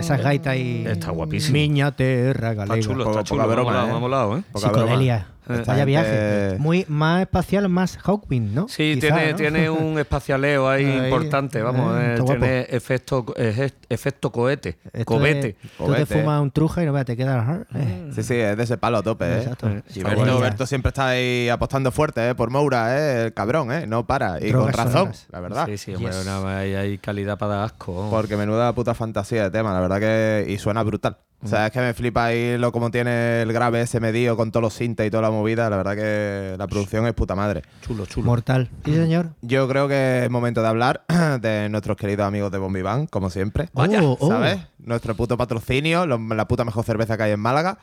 Esas 0.00 0.22
gaitas 0.22 0.56
y. 0.56 0.84
Está 0.86 1.10
guapísimo. 1.10 1.52
Miña 1.54 1.92
Terra 1.92 2.54
Galega. 2.54 2.76
Está 2.76 2.88
chulo, 2.88 3.10
está 3.10 3.24
chulo. 3.24 3.42
poca 3.42 3.46
me 3.46 3.52
ha 3.52 3.56
broma, 3.56 3.70
molado, 3.70 3.86
¿eh? 3.86 3.90
me 3.90 3.96
ha 3.96 4.00
molado, 4.00 4.38
¿eh? 4.38 4.42
Psicodelia. 4.54 5.26
Esta 5.54 5.72
Vaya 5.72 5.84
viaje. 5.84 6.10
gente- 6.10 6.56
Muy 6.58 6.84
más 6.88 7.22
espacial, 7.22 7.68
más 7.68 7.96
Hawkwind, 7.98 8.54
¿no? 8.54 8.68
Sí, 8.68 8.92
Quizá, 8.94 9.14
tiene, 9.16 9.30
¿no? 9.32 9.36
tiene 9.36 9.70
un 9.70 9.98
espacialeo 9.98 10.68
ahí, 10.68 10.84
Ahí, 10.86 11.04
importante, 11.04 11.60
vamos, 11.62 11.96
eh, 11.98 12.16
eh, 12.18 12.22
tiene 12.24 12.60
efecto, 12.70 13.24
efecto 13.88 14.30
cohete, 14.32 14.78
cobete. 15.04 15.56
Tú 15.76 15.92
te 15.92 16.06
fumas 16.06 16.40
un 16.40 16.50
truja 16.50 16.82
y 16.82 16.86
no 16.86 17.04
te 17.04 17.16
queda. 17.16 17.64
eh, 17.74 18.10
Sí, 18.14 18.22
sí, 18.22 18.34
es 18.34 18.56
de 18.56 18.62
ese 18.62 18.76
palo 18.78 18.98
a 18.98 19.02
tope, 19.02 19.24
¿eh? 19.24 19.38
Exacto. 19.38 19.68
Eh, 19.68 19.82
Berto, 20.40 20.66
siempre 20.66 20.88
está 20.90 21.08
ahí 21.08 21.48
apostando 21.48 21.90
fuerte, 21.92 22.28
¿eh? 22.30 22.34
Por 22.34 22.50
Moura, 22.50 22.96
¿eh? 22.98 23.24
El 23.26 23.34
cabrón, 23.34 23.72
¿eh? 23.72 23.86
No 23.86 24.06
para. 24.06 24.38
Y 24.40 24.50
Drogas 24.50 24.74
con 24.76 24.84
razón, 24.84 24.92
sonoras. 25.14 25.26
la 25.30 25.40
verdad. 25.40 25.66
Sí, 25.66 25.78
sí, 25.78 25.94
hombre, 25.94 26.12
Yes. 26.12 26.26
hay, 26.28 26.74
hay 26.74 26.98
calidad 26.98 27.38
para 27.38 27.54
dar 27.56 27.64
asco. 27.66 28.08
Porque 28.10 28.36
menuda 28.36 28.72
puta 28.74 28.94
fantasía 28.94 29.44
de 29.44 29.50
tema, 29.50 29.72
la 29.72 29.80
verdad 29.80 30.00
que. 30.00 30.46
Y 30.48 30.58
suena 30.58 30.82
brutal. 30.82 31.16
O 31.42 31.48
sea, 31.48 31.66
es 31.66 31.72
que 31.72 31.80
me 31.80 31.94
flipa 31.94 32.26
ahí 32.26 32.58
lo 32.58 32.70
como 32.70 32.90
tiene 32.90 33.40
el 33.42 33.52
grave 33.52 33.80
ese 33.80 33.98
medido 33.98 34.36
con 34.36 34.50
todos 34.52 34.62
los 34.62 34.74
sintes 34.74 35.06
y 35.06 35.10
toda 35.10 35.22
la 35.22 35.30
movida. 35.30 35.70
La 35.70 35.76
verdad 35.78 35.96
que 35.96 36.54
la 36.58 36.66
producción 36.66 37.06
es 37.06 37.14
puta 37.14 37.34
madre. 37.34 37.62
chulo, 37.80 38.04
chulo. 38.04 38.26
Mortal. 38.26 38.68
Sí, 38.84 38.94
señor. 38.94 39.30
Yo 39.40 39.66
creo 39.66 39.88
que 39.88 40.24
es 40.24 40.30
momento 40.30 40.60
de 40.60 40.68
hablar 40.68 41.04
de 41.40 41.68
nuestros 41.70 41.96
queridos 41.96 42.26
amigos 42.26 42.52
de 42.52 42.58
Bombi 42.58 42.82
Bang, 42.82 43.08
como 43.08 43.30
siempre. 43.30 43.70
Vaya, 43.72 44.00
Oh, 44.02 44.18
oh. 44.20 44.28
¿Sabes? 44.28 44.58
Nuestro 44.78 45.14
puto 45.16 45.36
patrocinio, 45.38 46.04
lo- 46.06 46.18
la 46.18 46.46
puta 46.46 46.64
mejor 46.64 46.84
cerveza 46.84 47.16
que 47.16 47.22
hay 47.22 47.32
en 47.32 47.40
Málaga. 47.40 47.78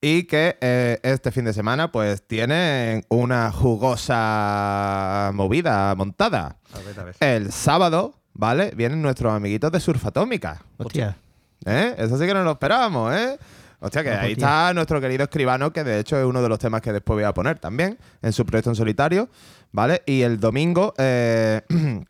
Y 0.00 0.24
que 0.24 0.56
eh, 0.60 0.98
este 1.02 1.30
fin 1.30 1.44
de 1.46 1.52
semana, 1.54 1.90
pues, 1.90 2.26
tienen 2.26 3.04
una 3.08 3.50
jugosa 3.52 5.30
movida 5.34 5.94
montada. 5.94 6.56
A 6.74 6.78
ver, 6.80 7.00
a 7.00 7.04
ver. 7.04 7.16
El 7.20 7.52
sábado, 7.52 8.14
¿vale? 8.34 8.72
Vienen 8.76 9.00
nuestros 9.02 9.32
amiguitos 9.32 9.72
de 9.72 9.80
Surf 9.80 10.04
Atómica. 10.06 10.62
Hostia. 10.78 11.16
¿Eh? 11.66 11.94
Eso 11.98 12.18
sí 12.18 12.26
que 12.26 12.34
no 12.34 12.42
lo 12.44 12.52
esperábamos, 12.52 13.14
¿eh? 13.14 13.38
Hostia, 13.80 14.02
que 14.02 14.10
No, 14.10 14.20
ahí 14.20 14.32
está 14.32 14.72
nuestro 14.74 15.00
querido 15.00 15.24
escribano, 15.24 15.72
que 15.72 15.84
de 15.84 15.98
hecho 16.00 16.16
es 16.18 16.24
uno 16.24 16.40
de 16.42 16.48
los 16.48 16.58
temas 16.58 16.80
que 16.80 16.92
después 16.92 17.16
voy 17.16 17.24
a 17.24 17.34
poner 17.34 17.58
también 17.58 17.98
en 18.22 18.32
su 18.32 18.46
proyecto 18.46 18.70
en 18.70 18.76
solitario, 18.76 19.28
¿vale? 19.72 20.02
Y 20.06 20.22
el 20.22 20.40
domingo, 20.40 20.94
eh, 20.96 21.60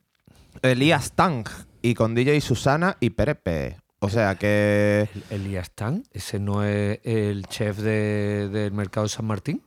Elías 0.63 1.13
Tang 1.13 1.45
y 1.83 1.95
con 1.95 2.15
DJ 2.15 2.41
Susana 2.41 2.97
y 3.01 3.11
Perepe. 3.11 3.77
O 4.01 4.09
sea 4.09 4.35
que 4.37 5.09
¿El- 5.31 5.41
¿Elías 5.43 5.71
Tan? 5.71 6.05
¿Ese 6.13 6.39
no 6.39 6.63
es 6.65 7.01
el 7.05 7.47
chef 7.47 7.79
de- 7.79 8.49
del 8.51 8.73
mercado 8.73 9.09
San 9.09 9.25
Martín? 9.27 9.63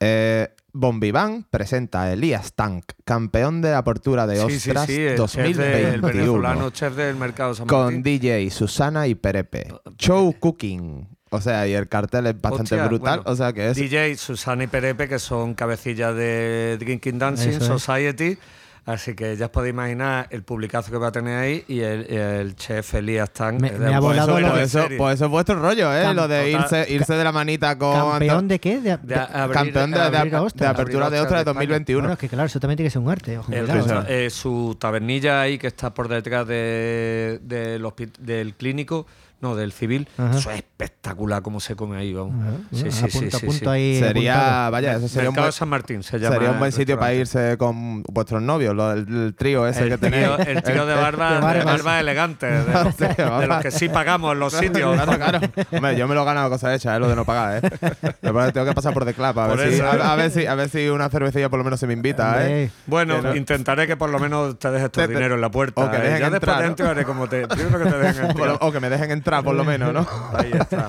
eh, 0.00 0.48
Bombiván 0.72 1.46
presenta 1.50 2.02
a 2.02 2.12
Elías 2.12 2.54
Tank, 2.54 2.84
campeón 3.04 3.60
de 3.62 3.74
apertura 3.74 4.26
de 4.26 4.40
Ostras 4.40 4.88
el 4.88 5.16
chef 5.16 5.56
de- 5.56 5.90
el 5.94 6.00
2021. 6.00 6.08
venezolano 6.08 6.70
chef 6.70 6.96
del 6.96 7.16
mercado 7.16 7.54
San 7.54 7.66
con. 7.66 8.02
DJ 8.02 8.50
Susana 8.50 9.06
y 9.06 9.14
Perepe. 9.14 9.68
Show 9.98 10.34
Cooking. 10.38 11.08
O 11.34 11.40
sea, 11.40 11.66
y 11.66 11.72
el 11.72 11.88
cartel 11.88 12.26
es 12.26 12.34
bastante 12.40 12.74
Hostia, 12.74 12.86
brutal. 12.88 13.18
bueno, 13.20 13.32
o 13.32 13.36
sea 13.36 13.52
que 13.52 13.70
es. 13.70 13.76
DJ 13.76 14.16
Susana 14.16 14.64
y 14.64 14.66
Perepe, 14.66 15.08
que 15.08 15.18
son 15.18 15.54
cabecillas 15.54 16.14
de 16.14 16.76
Drinking 16.78 17.18
Dancing 17.18 17.48
Eso 17.50 17.58
es. 17.76 17.82
Así 18.84 19.14
que 19.14 19.36
ya 19.36 19.44
os 19.46 19.50
podéis 19.52 19.74
imaginar 19.74 20.26
el 20.30 20.42
publicazo 20.42 20.90
que 20.90 20.98
va 20.98 21.06
a 21.08 21.12
tener 21.12 21.38
ahí 21.38 21.64
y 21.68 21.80
el, 21.82 22.04
y 22.10 22.16
el 22.16 22.56
chef 22.56 22.94
Elías 22.94 23.30
Tan. 23.30 23.58
Me- 23.58 23.70
me 23.70 23.94
ha 23.94 24.00
Pues 24.00 24.10
volado 24.18 24.38
eso, 24.38 24.40
lo 24.40 24.48
pues 24.54 24.72
de 24.72 24.80
eso- 24.80 24.88
pues 24.98 25.14
eso 25.14 25.24
es 25.26 25.30
vuestro 25.30 25.54
rollo, 25.60 25.94
¿eh? 25.94 26.02
Cam- 26.04 26.14
Lo 26.14 26.26
de 26.26 26.50
total- 26.52 26.62
irse, 26.80 26.92
irse 26.92 27.14
de 27.14 27.22
la 27.22 27.30
manita 27.30 27.78
con. 27.78 28.10
¿Campeón 28.10 28.48
de 28.48 28.58
qué? 28.58 28.80
De, 28.80 28.96
de 28.96 29.14
abrir- 29.14 29.52
campeón 29.52 29.90
de, 29.92 29.98
de- 30.00 30.04
abrir- 30.04 30.30
de 30.54 30.66
apertura 30.66 31.06
abrir 31.06 31.16
de 31.18 31.20
Ostras 31.20 31.44
de 31.44 31.50
España. 31.50 31.54
2021. 31.54 32.00
Bueno, 32.02 32.12
es 32.14 32.18
que 32.18 32.28
claro, 32.28 32.46
eso 32.46 32.58
también 32.58 32.76
tiene 32.78 32.86
que 32.88 32.92
ser 32.92 33.02
un 33.02 33.08
arte. 33.10 33.38
ojo, 33.38 33.52
El- 33.52 33.66
cuidado, 33.66 33.84
Claro. 33.84 34.00
¿eh? 34.08 34.26
eh, 34.26 34.30
su 34.30 34.76
tabernilla 34.80 35.40
ahí 35.42 35.58
que 35.58 35.68
está 35.68 35.94
por 35.94 36.08
detrás 36.08 36.44
de, 36.48 37.38
del 37.42 37.86
del 38.18 38.54
clínico, 38.54 39.06
no, 39.42 39.54
del 39.56 39.72
civil. 39.72 40.08
Ajá. 40.16 40.38
Eso 40.38 40.50
es 40.50 40.56
espectacular 40.56 41.42
cómo 41.42 41.60
se 41.60 41.76
come 41.76 41.96
ahí, 41.98 42.12
vamos. 42.14 42.34
Ajá. 42.40 42.52
Sí, 42.72 42.90
sí, 42.90 42.90
sí, 42.90 43.04
apunto, 43.04 43.38
sí, 43.38 43.44
apunto 43.46 43.64
sí. 43.64 43.68
ahí 43.68 43.98
Sería, 44.00 44.34
apuntado. 44.34 44.70
vaya, 44.72 44.92
eso 44.96 45.08
sería 45.08 45.28
un 45.30 45.36
buen, 45.36 45.52
San 45.52 45.68
Martín 45.68 46.02
se 46.02 46.18
llama. 46.18 46.34
sería 46.36 46.50
un 46.52 46.58
buen 46.58 46.72
sitio 46.72 46.98
para 46.98 47.12
irse 47.12 47.56
con 47.58 48.02
vuestros 48.04 48.40
novios, 48.40 48.74
lo- 48.74 48.92
el, 48.92 49.00
el 49.08 49.34
trío 49.34 49.66
ese 49.66 49.86
que 49.88 49.94
El 49.94 50.00
tenéis. 50.00 50.24
tío, 50.26 50.38
el 50.38 50.62
tío 50.62 50.86
de 50.86 50.94
barba, 50.94 51.52
de 51.52 51.64
barba 51.64 52.00
elegante, 52.00 52.46
de 52.46 52.72
los, 52.72 52.94
Sí, 52.96 53.04
de 53.16 53.24
barba. 53.24 53.46
los 53.46 53.58
que 53.62 53.70
sí 53.70 53.88
pagamos 53.88 54.32
en 54.32 54.38
los 54.40 54.52
sitios. 54.52 54.94
Claro, 54.94 55.12
claro. 55.16 55.40
Hombre, 55.72 55.96
yo 55.96 56.08
me 56.08 56.14
lo 56.14 56.22
he 56.22 56.24
ganado 56.24 56.48
cosa 56.48 56.74
hecha, 56.74 56.96
¿eh? 56.96 56.98
lo 57.00 57.08
de 57.08 57.16
no 57.16 57.24
pagar, 57.24 57.64
¿eh? 57.64 57.70
Tengo 58.52 58.66
que 58.66 58.72
pasar 58.74 58.94
por 58.94 59.04
The 59.04 59.14
Club 59.14 59.38
a 59.38 59.46
ver, 59.48 59.72
si, 59.72 59.80
a, 59.80 59.90
a 60.12 60.16
ver 60.16 60.30
si 60.30 60.46
a 60.46 60.54
ver 60.54 60.68
si 60.68 60.88
una 60.88 61.08
cervecilla 61.08 61.48
por 61.48 61.58
lo 61.58 61.64
menos 61.64 61.80
se 61.80 61.86
me 61.86 61.92
invita, 61.94 62.46
¿eh? 62.48 62.70
Bueno, 62.86 63.16
Que 63.16 63.22
no- 63.28 63.36
intentaré 63.36 63.86
que 63.86 63.96
por 63.96 64.10
lo 64.10 64.18
menos 64.18 64.58
te 64.58 64.70
dejes 64.70 64.90
tu 64.90 65.00
dinero 65.00 65.34
en 65.34 65.40
la 65.40 65.50
puerta. 65.50 65.84
o 65.84 65.90
que 65.90 65.96
¿eh? 65.96 66.00
dejen 66.00 66.18
Ya 66.20 66.26
entrar, 66.26 66.32
después 66.40 66.56
¿no? 66.56 66.62
dentro 66.62 66.88
haré 66.88 67.04
como 67.04 67.28
te. 67.28 67.48
Primero 67.48 67.78
que 67.84 67.90
te 67.90 67.98
dejen 67.98 68.28
Por 68.32 68.36
lo- 68.46 68.52
entrar. 68.52 68.58
o 68.68 68.72
que 68.72 68.80
me 68.80 68.88
dejen 68.90 69.10
entrar 69.10 69.31
por 69.40 69.54
lo 69.54 69.64
menos, 69.64 69.92
¿no? 69.94 70.04
Ahí 70.34 70.50
está. 70.52 70.88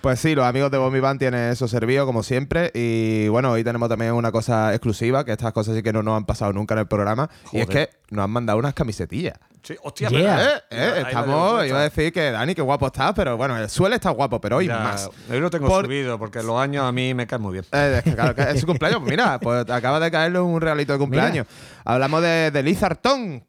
Pues 0.00 0.20
sí, 0.20 0.34
los 0.34 0.44
amigos 0.44 0.70
de 0.70 0.76
Bombi 0.78 1.00
Band 1.00 1.18
tienen 1.18 1.50
eso 1.50 1.66
servido, 1.66 2.04
como 2.06 2.22
siempre. 2.22 2.70
Y 2.74 3.26
bueno, 3.28 3.50
hoy 3.52 3.64
tenemos 3.64 3.88
también 3.88 4.12
una 4.12 4.30
cosa 4.30 4.70
exclusiva, 4.74 5.24
que 5.24 5.32
estas 5.32 5.52
cosas 5.52 5.74
sí 5.74 5.82
que 5.82 5.92
no 5.94 6.02
nos 6.02 6.16
han 6.16 6.26
pasado 6.26 6.52
nunca 6.52 6.74
en 6.74 6.80
el 6.80 6.86
programa. 6.86 7.28
Y 7.52 7.60
es 7.60 7.66
que 7.66 7.88
nos 8.10 8.24
han 8.24 8.30
mandado 8.30 8.58
unas 8.58 8.74
camisetillas. 8.74 9.34
Sí, 9.62 9.74
hostia, 9.82 10.10
Yeah. 10.10 10.20
¿verdad? 10.36 10.56
Eh, 10.70 10.92
eh, 10.98 11.02
estamos, 11.06 11.66
iba 11.66 11.78
a 11.80 11.82
decir 11.84 12.12
que 12.12 12.30
Dani, 12.30 12.54
qué 12.54 12.60
guapo 12.60 12.86
estás, 12.88 13.14
pero 13.14 13.38
bueno, 13.38 13.66
suele 13.70 13.94
estar 13.94 14.12
guapo, 14.12 14.38
pero 14.38 14.58
hoy 14.58 14.66
Ya, 14.66 14.78
más. 14.78 15.08
Hoy 15.30 15.40
lo 15.40 15.48
tengo 15.48 15.66
Por- 15.68 15.86
subido 15.86 16.18
porque 16.18 16.42
los 16.42 16.60
años 16.60 16.84
a 16.84 16.92
mí 16.92 17.14
me 17.14 17.26
caen 17.26 17.40
muy 17.40 17.52
bien. 17.54 17.64
Eh, 17.72 17.94
es 17.96 18.04
que 18.04 18.14
claro, 18.14 18.34
que 18.34 18.42
es 18.42 18.60
su 18.60 18.66
cumpleaños. 18.66 19.00
Pues 19.00 19.10
Mira, 19.10 19.38
pues 19.40 19.64
acaba 19.70 19.98
de 20.00 20.10
caerle 20.10 20.38
un 20.38 20.60
regalito 20.60 20.92
de 20.92 20.98
cumpleaños. 20.98 21.46
Hablamos 21.82 22.20
de, 22.20 22.50
de 22.50 22.62
Lizard 22.62 22.98
Tongue. 22.98 23.42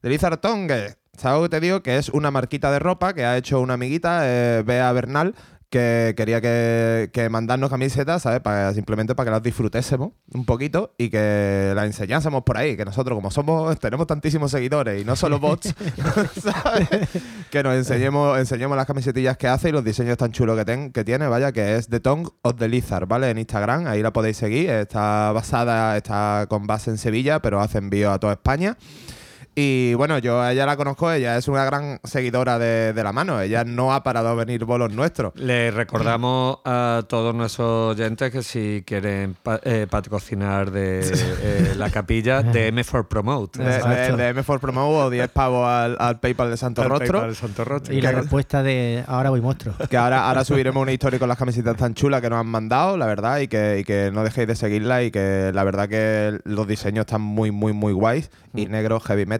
De 0.00 0.08
Lizard 0.08 0.38
Tongue. 0.38 0.94
¿Sabes 1.18 1.38
lo 1.38 1.42
que 1.48 1.56
te 1.56 1.60
digo? 1.60 1.82
Que 1.82 1.96
es 1.98 2.08
una 2.08 2.30
marquita 2.30 2.70
de 2.70 2.78
ropa 2.78 3.12
que 3.12 3.24
ha 3.24 3.36
hecho 3.36 3.60
una 3.60 3.74
amiguita, 3.74 4.20
eh, 4.22 4.62
Bea 4.64 4.90
Bernal, 4.92 5.34
que 5.70 6.14
quería 6.16 6.40
que, 6.40 7.10
que 7.12 7.28
mandarnos 7.28 7.68
camisetas, 7.68 8.22
¿sabes? 8.22 8.40
Para, 8.40 8.72
simplemente 8.72 9.14
para 9.14 9.26
que 9.26 9.30
las 9.32 9.42
disfrutésemos 9.42 10.12
un 10.32 10.46
poquito 10.46 10.94
y 10.96 11.10
que 11.10 11.72
las 11.74 11.84
enseñásemos 11.84 12.42
por 12.44 12.56
ahí. 12.56 12.74
Que 12.76 12.86
nosotros, 12.86 13.14
como 13.18 13.30
somos, 13.30 13.78
tenemos 13.78 14.06
tantísimos 14.06 14.50
seguidores 14.50 15.02
y 15.02 15.04
no 15.04 15.14
solo 15.14 15.38
bots, 15.40 15.74
¿sabes? 16.40 16.88
Que 17.50 17.62
nos 17.62 17.74
enseñemos, 17.74 18.38
enseñemos 18.38 18.76
las 18.78 18.86
camisetillas 18.86 19.36
que 19.36 19.48
hace 19.48 19.68
y 19.68 19.72
los 19.72 19.84
diseños 19.84 20.16
tan 20.16 20.32
chulos 20.32 20.56
que, 20.56 20.64
ten- 20.64 20.90
que 20.92 21.04
tiene, 21.04 21.26
vaya, 21.26 21.52
que 21.52 21.76
es 21.76 21.88
The 21.88 22.00
Tongue 22.00 22.30
of 22.42 22.56
the 22.56 22.68
Lizard, 22.68 23.06
¿vale? 23.06 23.28
En 23.28 23.36
Instagram, 23.38 23.88
ahí 23.88 24.02
la 24.02 24.12
podéis 24.12 24.38
seguir. 24.38 24.70
Está 24.70 25.32
basada, 25.32 25.96
está 25.98 26.46
con 26.48 26.66
base 26.66 26.88
en 26.90 26.96
Sevilla, 26.96 27.42
pero 27.42 27.60
hace 27.60 27.76
envío 27.76 28.10
a 28.12 28.18
toda 28.18 28.32
España. 28.34 28.78
Y 29.54 29.94
bueno, 29.94 30.18
yo 30.18 30.40
a 30.40 30.52
ella 30.52 30.66
la 30.66 30.76
conozco, 30.76 31.10
ella 31.10 31.36
es 31.36 31.48
una 31.48 31.64
gran 31.64 31.98
seguidora 32.04 32.60
de, 32.60 32.92
de 32.92 33.02
la 33.02 33.12
mano. 33.12 33.40
Ella 33.40 33.64
no 33.64 33.92
ha 33.92 34.04
parado 34.04 34.28
a 34.28 34.34
venir 34.34 34.64
bolos 34.64 34.92
nuestros. 34.92 35.32
Le 35.34 35.72
recordamos 35.72 36.58
a 36.64 37.02
todos 37.08 37.34
nuestros 37.34 37.96
oyentes 37.96 38.30
que 38.30 38.44
si 38.44 38.84
quieren 38.86 39.34
pa- 39.42 39.60
eh, 39.64 39.88
patrocinar 39.90 40.70
de 40.70 41.00
eh, 41.42 41.74
la 41.76 41.90
capilla, 41.90 42.42
DM 42.44 42.84
for 42.84 43.08
Promote. 43.08 43.60
De, 43.62 43.76
Exacto. 43.76 44.16
de, 44.16 44.32
de 44.32 44.40
M4 44.42 44.60
Promo 44.60 44.88
o 44.88 45.10
10 45.10 45.28
pavos 45.30 45.66
al, 45.66 45.96
al 45.98 46.20
PayPal 46.20 46.50
de 46.50 46.56
Santo 46.56 46.82
Al 46.82 46.90
Rostro. 46.90 47.18
PayPal 47.18 47.34
Santo 47.34 47.64
Rostro. 47.64 47.92
Y 47.94 48.00
la 48.00 48.12
respuesta 48.12 48.62
de 48.62 49.02
ahora 49.08 49.30
voy 49.30 49.40
monstruo. 49.40 49.74
Que 49.90 49.96
ahora, 49.96 50.28
ahora 50.28 50.44
subiremos 50.44 50.80
una 50.80 50.92
historia 50.92 51.18
con 51.18 51.28
las 51.28 51.36
camisetas 51.38 51.76
tan 51.76 51.94
chulas 51.94 52.20
que 52.20 52.30
nos 52.30 52.38
han 52.38 52.46
mandado, 52.46 52.96
la 52.96 53.06
verdad, 53.06 53.40
y 53.40 53.48
que, 53.48 53.80
y 53.80 53.84
que 53.84 54.10
no 54.12 54.22
dejéis 54.22 54.46
de 54.46 54.54
seguirla 54.54 55.02
y 55.02 55.10
que 55.10 55.50
la 55.52 55.64
verdad 55.64 55.88
que 55.88 56.38
los 56.44 56.68
diseños 56.68 57.02
están 57.06 57.22
muy, 57.22 57.50
muy, 57.50 57.72
muy 57.72 57.92
guays 57.92 58.30
y 58.54 58.66
negro 58.66 58.98
heavy 59.00 59.26
metal, 59.26 59.37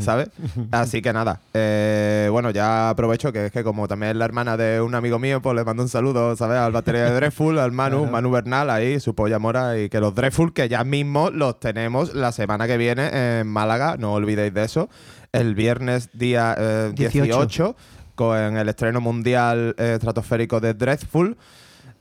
¿sabes? 0.00 0.28
Así 0.70 1.02
que 1.02 1.12
nada, 1.12 1.40
eh, 1.54 2.28
bueno, 2.30 2.50
ya 2.50 2.90
aprovecho 2.90 3.32
que 3.32 3.46
es 3.46 3.52
que 3.52 3.64
como 3.64 3.88
también 3.88 4.10
es 4.10 4.16
la 4.16 4.24
hermana 4.24 4.56
de 4.56 4.80
un 4.80 4.94
amigo 4.94 5.18
mío, 5.18 5.40
pues 5.42 5.56
le 5.56 5.64
mando 5.64 5.82
un 5.82 5.88
saludo, 5.88 6.36
¿sabes? 6.36 6.58
Al 6.58 6.72
batería 6.72 7.04
de 7.04 7.14
Dreadful, 7.14 7.58
al 7.58 7.72
Manu, 7.72 8.06
Manu 8.06 8.30
Bernal, 8.30 8.70
ahí, 8.70 9.00
su 9.00 9.14
polla 9.14 9.38
mora, 9.38 9.78
y 9.78 9.88
que 9.88 10.00
los 10.00 10.14
Dreadful, 10.14 10.52
que 10.52 10.68
ya 10.68 10.84
mismo 10.84 11.30
los 11.30 11.60
tenemos 11.60 12.14
la 12.14 12.32
semana 12.32 12.66
que 12.66 12.76
viene 12.76 13.40
en 13.40 13.46
Málaga, 13.46 13.96
no 13.98 14.12
olvidéis 14.14 14.52
de 14.52 14.64
eso, 14.64 14.88
el 15.32 15.54
viernes 15.54 16.10
día 16.12 16.54
eh, 16.58 16.92
18. 16.94 17.24
18 17.24 17.76
con 18.18 18.56
el 18.56 18.68
estreno 18.68 19.00
mundial 19.00 19.76
eh, 19.78 19.92
estratosférico 19.94 20.60
de 20.60 20.74
Dreadful. 20.74 21.36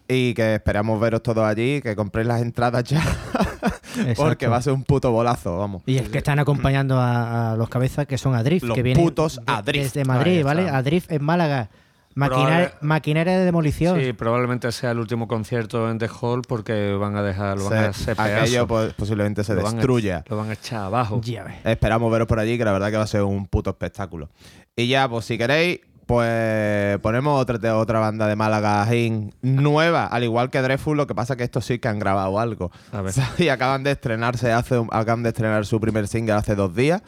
Y 0.09 0.33
que 0.33 0.55
esperamos 0.55 0.99
veros 0.99 1.21
todos 1.21 1.45
allí, 1.45 1.81
que 1.81 1.95
compréis 1.95 2.27
las 2.27 2.41
entradas 2.41 2.83
ya. 2.85 3.03
porque 4.15 4.47
va 4.47 4.57
a 4.57 4.61
ser 4.61 4.73
un 4.73 4.83
puto 4.83 5.11
bolazo, 5.11 5.57
vamos. 5.57 5.81
Y 5.85 5.97
es 5.97 6.09
que 6.09 6.17
están 6.19 6.39
acompañando 6.39 6.99
a, 6.99 7.53
a 7.53 7.55
los 7.55 7.69
cabezas 7.69 8.05
que 8.07 8.17
son 8.17 8.35
Adrift, 8.35 8.63
Los 8.65 8.75
que 8.75 8.83
vienen 8.83 9.03
putos 9.03 9.37
de- 9.37 9.43
Adrift. 9.51 9.83
desde 9.93 10.05
Madrid, 10.05 10.43
¿vale? 10.43 10.69
Adrift 10.69 11.11
en 11.11 11.23
Málaga. 11.23 11.69
Maquinaria, 12.15 12.69
Probable- 12.71 12.73
maquinaria 12.81 13.37
de 13.37 13.45
demolición. 13.45 13.99
Sí, 14.01 14.11
probablemente 14.13 14.71
sea 14.71 14.89
el 14.89 14.97
último 14.97 15.27
concierto 15.27 15.87
en 15.91 15.99
The 15.99 16.09
Hall 16.19 16.41
porque 16.47 16.93
van 16.93 17.15
a 17.15 17.21
dejar, 17.21 17.59
lo 17.59 17.69
van 17.69 17.77
a 17.85 17.87
hacer 17.89 18.19
aquello 18.19 18.65
pues, 18.65 18.93
posiblemente 18.95 19.43
se 19.43 19.53
Lo 19.53 19.61
van 19.61 19.73
a- 19.73 19.75
destruya. 19.75 20.23
Lo 20.27 20.35
van 20.37 20.49
a 20.49 20.53
echar 20.53 20.85
abajo. 20.85 21.21
Ya 21.23 21.43
ves. 21.43 21.57
Esperamos 21.63 22.11
veros 22.11 22.27
por 22.27 22.39
allí, 22.39 22.57
que 22.57 22.65
la 22.65 22.71
verdad 22.71 22.89
que 22.89 22.97
va 22.97 23.03
a 23.03 23.07
ser 23.07 23.21
un 23.21 23.45
puto 23.45 23.69
espectáculo. 23.69 24.29
Y 24.75 24.87
ya, 24.87 25.07
pues 25.07 25.25
si 25.25 25.37
queréis, 25.37 25.81
pues 26.07 26.97
ponemos 26.99 27.39
otra, 27.39 27.77
otra 27.77 27.99
banda 27.99 28.27
de 28.27 28.35
Málaga 28.35 28.87
Hin, 28.91 29.33
nueva, 29.41 30.07
al 30.07 30.23
igual 30.23 30.49
que 30.49 30.61
Dreadful, 30.61 30.97
lo 30.97 31.05
que 31.05 31.13
pasa 31.13 31.35
que 31.35 31.43
estos 31.43 31.65
sí 31.65 31.77
que 31.79 31.87
han 31.89 31.99
grabado 31.99 32.39
algo. 32.39 32.71
A 32.91 33.01
ver. 33.01 33.13
Y 33.37 33.49
acaban 33.49 33.83
de 33.83 33.91
estrenarse, 33.91 34.51
hace 34.51 34.79
un- 34.79 34.89
acaban 34.91 35.21
de 35.23 35.29
estrenar 35.29 35.65
su 35.65 35.79
primer 35.79 36.07
single 36.07 36.33
hace 36.33 36.55
dos 36.55 36.73
días. 36.75 37.01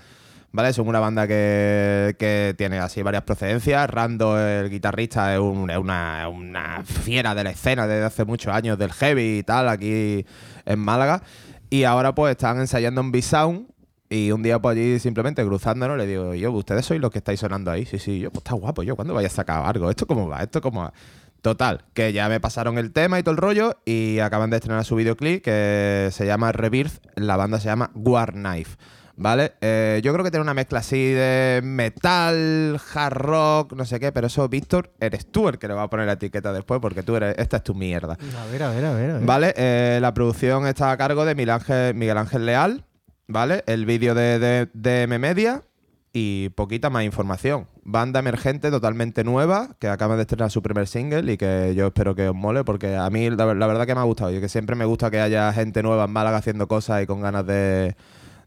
¿Vale? 0.52 0.74
Son 0.74 0.88
una 0.88 1.00
banda 1.00 1.28
que, 1.28 2.16
que 2.18 2.56
tiene 2.58 2.80
así 2.80 3.04
varias 3.04 3.22
procedencias. 3.22 3.88
Rando, 3.88 4.40
el 4.40 4.70
guitarrista, 4.72 5.32
es, 5.34 5.40
un- 5.40 5.70
es 5.70 5.78
una, 5.78 6.28
una 6.28 6.84
fiera 6.84 7.34
de 7.36 7.44
la 7.44 7.52
escena 7.52 7.86
desde 7.88 8.04
hace 8.06 8.26
muchos 8.26 8.52
años 8.54 8.78
del 8.80 8.92
heavy 8.92 9.38
y 9.40 9.44
tal, 9.44 9.70
aquí 9.70 10.26
en 10.66 10.80
Málaga. 10.80 11.22
Y 11.70 11.84
ahora 11.84 12.16
pues 12.16 12.32
están 12.32 12.60
ensayando 12.60 13.00
en 13.00 13.12
B-Sound. 13.12 13.68
Y 14.10 14.32
un 14.32 14.42
día 14.42 14.60
pues 14.60 14.76
allí 14.76 14.98
simplemente 14.98 15.46
cruzándonos 15.46 15.96
le 15.96 16.08
digo, 16.08 16.34
yo, 16.34 16.52
ustedes 16.52 16.86
sois 16.86 17.00
los 17.00 17.12
que 17.12 17.20
estáis 17.20 17.40
sonando 17.40 17.70
ahí. 17.70 17.86
Sí, 17.86 18.00
sí, 18.00 18.20
yo, 18.20 18.32
pues 18.32 18.42
está 18.44 18.56
guapo, 18.56 18.82
yo, 18.82 18.96
¿cuándo 18.96 19.14
vaya 19.14 19.28
a 19.28 19.32
sacar 19.32 19.64
algo? 19.66 19.90
¿Esto 19.90 20.08
cómo 20.08 20.28
va? 20.28 20.42
¿Esto 20.42 20.62
cómo 20.62 20.82
va? 20.82 20.94
Total, 21.42 21.86
que 21.94 22.12
ya 22.12 22.28
me 22.28 22.40
pasaron 22.40 22.78
el 22.78 22.92
tema 22.92 23.18
y 23.18 23.24
todo 23.24 23.32
el 23.32 23.38
rollo 23.38 23.78
y 23.86 24.20
acaban 24.20 24.50
de 24.50 24.58
estrenar 24.58 24.84
su 24.84 24.96
videoclip 24.96 25.42
que 25.42 26.10
se 26.12 26.26
llama 26.26 26.52
Rebirth, 26.52 27.02
la 27.16 27.38
banda 27.38 27.62
se 27.62 27.70
llama 27.70 27.92
War 27.94 28.34
Knife, 28.34 28.76
¿vale? 29.16 29.54
Eh, 29.62 30.02
yo 30.04 30.12
creo 30.12 30.26
que 30.26 30.32
tiene 30.32 30.42
una 30.42 30.54
mezcla 30.54 30.80
así 30.80 30.98
de 30.98 31.62
metal, 31.64 32.78
hard 32.94 33.14
rock, 33.14 33.74
no 33.74 33.86
sé 33.86 34.02
qué, 34.02 34.12
pero 34.12 34.28
eso, 34.28 34.50
Víctor, 34.50 34.92
eres 35.00 35.32
tú 35.32 35.48
el 35.48 35.60
que 35.60 35.70
le 35.70 35.76
va 35.76 35.84
a 35.84 35.90
poner 35.90 36.08
la 36.08 36.14
etiqueta 36.14 36.52
después 36.52 36.82
porque 36.82 37.04
tú 37.04 37.16
eres, 37.16 37.36
esta 37.38 37.58
es 37.58 37.64
tu 37.64 37.74
mierda. 37.74 38.18
A 38.38 38.52
ver, 38.52 38.64
a 38.64 38.72
ver, 38.72 38.84
a 38.84 38.94
ver. 38.94 39.12
a 39.12 39.14
ver. 39.20 39.26
¿Vale? 39.26 39.54
Eh, 39.56 40.00
la 40.02 40.14
producción 40.14 40.68
está 40.68 40.92
a 40.92 40.98
cargo 40.98 41.24
de 41.24 41.36
Miguel 41.36 41.52
Ángel, 41.52 41.96
Miguel 41.96 42.18
Ángel 42.18 42.46
Leal, 42.46 42.84
¿vale? 43.30 43.64
El 43.68 43.86
vídeo 43.86 44.14
de, 44.16 44.40
de, 44.40 44.70
de 44.74 45.04
M 45.04 45.18
Media 45.20 45.64
y 46.12 46.50
poquita 46.50 46.90
más 46.90 47.04
información. 47.04 47.68
Banda 47.84 48.20
emergente 48.20 48.72
totalmente 48.72 49.24
nueva, 49.24 49.78
que 49.80 49.88
acaba 49.88 50.16
de 50.16 50.24
estrenar 50.24 50.52
su 50.52 50.62
primer 50.62 50.88
single 50.88 51.32
y 51.32 51.38
que 51.38 51.74
yo 51.76 51.88
espero 51.88 52.16
que 52.16 52.28
os 52.28 52.36
mole, 52.36 52.64
porque 52.64 52.96
a 52.96 53.10
mí 53.10 53.30
la, 53.30 53.54
la 53.54 53.68
verdad 53.68 53.86
que 53.86 53.94
me 53.94 54.02
ha 54.02 54.06
gustado 54.06 54.36
y 54.36 54.42
que 54.42 54.50
siempre 54.50 54.76
me 54.76 54.86
gusta 54.86 55.12
que 55.12 55.22
haya 55.22 55.54
gente 55.54 55.84
nueva 55.84 56.06
en 56.06 56.12
Málaga 56.12 56.38
haciendo 56.38 56.68
cosas 56.68 57.04
y 57.04 57.06
con 57.06 57.22
ganas 57.22 57.46
de, 57.46 57.96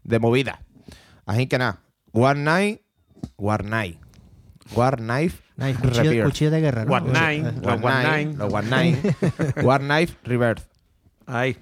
de 0.03 0.19
movida. 0.19 0.61
Así 1.25 1.47
que 1.47 1.57
nada, 1.57 1.79
War 2.11 2.35
Night, 2.35 2.81
War 3.37 3.63
Night, 3.63 3.97
War 4.75 4.97
Knife, 4.97 5.41
Nice, 5.55 5.79
cuchillo, 5.79 6.25
cuchillo 6.25 6.51
de 6.51 6.61
guerra, 6.61 6.83
¿no? 6.83 6.91
War. 6.91 7.03
Eh, 7.05 7.53
War 7.61 8.63
Night, 8.63 9.03
War 9.63 9.79
Knife 9.79 10.17
Rebirth. 10.23 10.63
Ahí. 11.25 11.55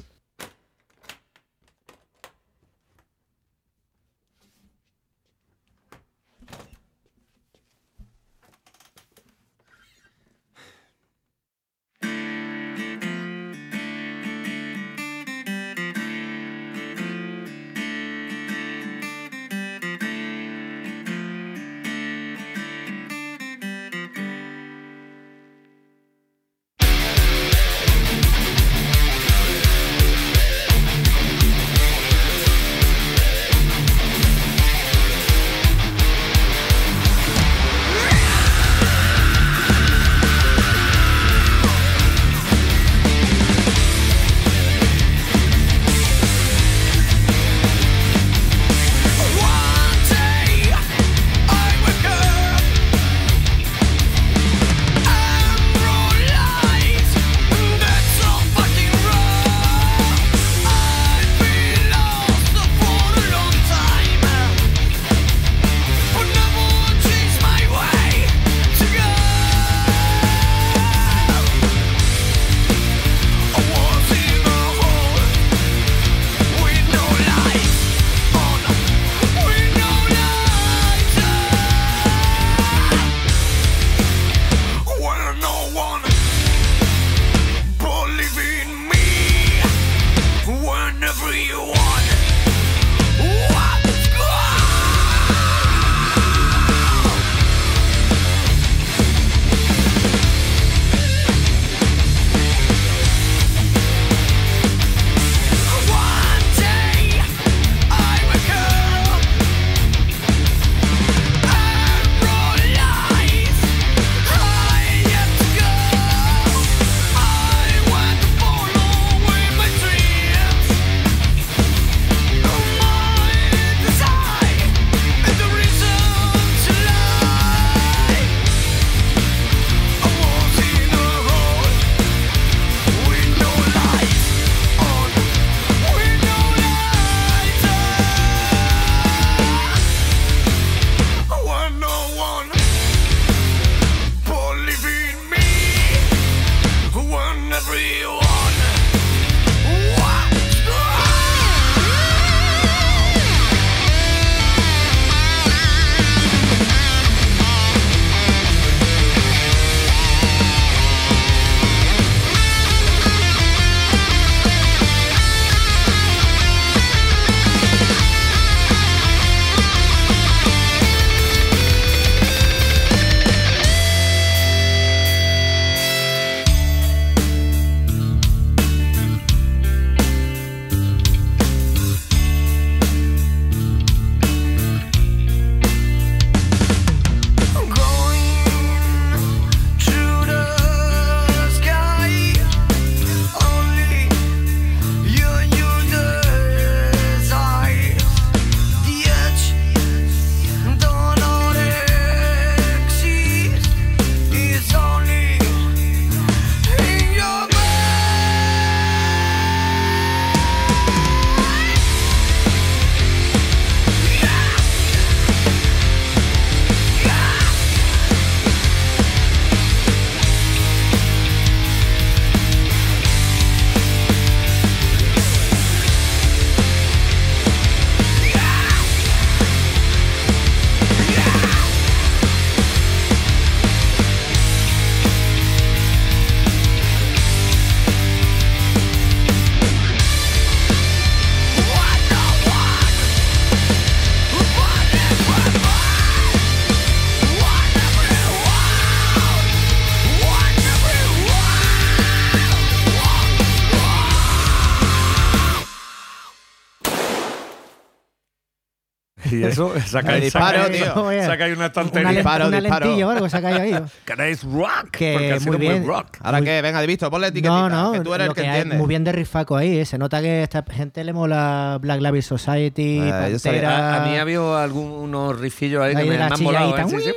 Eso, 259.52 259.74
sacáis, 259.88 260.24
disparo, 260.24 260.60
sacáis- 260.64 260.72
tío. 260.94 261.04
Oye, 261.04 261.26
sacáis 261.26 261.52
una 261.54 261.58
Una, 261.58 261.66
estantería. 261.68 262.08
len- 262.10 262.16
Disparo, 262.18 262.48
una 262.48 262.60
disparo. 262.62 262.86
lentilla 262.86 263.08
o 263.08 263.10
algo 263.12 263.26
ha 263.26 263.30
caído 263.42 263.62
ahí. 263.62 263.76
¿Queréis 264.06 264.44
rock? 264.44 264.90
Que 264.92 265.14
Porque 265.14 265.32
ha 265.34 265.40
sido 265.40 265.52
muy 265.58 265.62
bien. 265.68 265.86
rock. 265.88 266.18
Ahora 266.22 266.42
que, 266.42 266.62
venga, 266.62 266.82
Divisto, 266.82 267.10
ponle 267.12 267.28
etiquetita, 267.28 267.70
No, 267.70 267.70
no, 267.70 267.92
que 267.94 268.00
tú 268.02 268.14
eres 268.14 268.28
el 268.28 268.34
que, 268.34 268.42
que 268.42 268.48
entiende. 268.48 268.76
muy 268.78 268.88
bien 268.88 269.04
de 269.04 269.12
rifaco 269.12 269.56
ahí. 269.58 269.80
¿eh? 269.80 269.86
Se 269.86 269.98
nota 269.98 270.22
que 270.22 270.30
a 270.30 270.44
esta 270.44 270.64
gente 270.70 271.04
le 271.04 271.14
mola 271.14 271.78
Black 271.82 272.02
Label 272.02 272.24
Society, 272.24 273.00
Eh, 273.00 273.10
sabía- 273.10 273.32
Pantera... 273.32 273.94
A, 273.96 274.04
a 274.04 274.08
mí 274.08 274.18
había 274.18 274.64
algunos 274.64 275.40
rifillos 275.40 275.84
ahí 275.84 275.94
que 275.94 276.02
ahí 276.02 276.06
me, 276.10 276.14
de 276.14 276.18
me 276.20 276.24
han 276.34 276.44
molado. 276.44 276.78
¿eh? 276.78 276.84
Sí, 276.90 276.96
sí. 277.00 277.12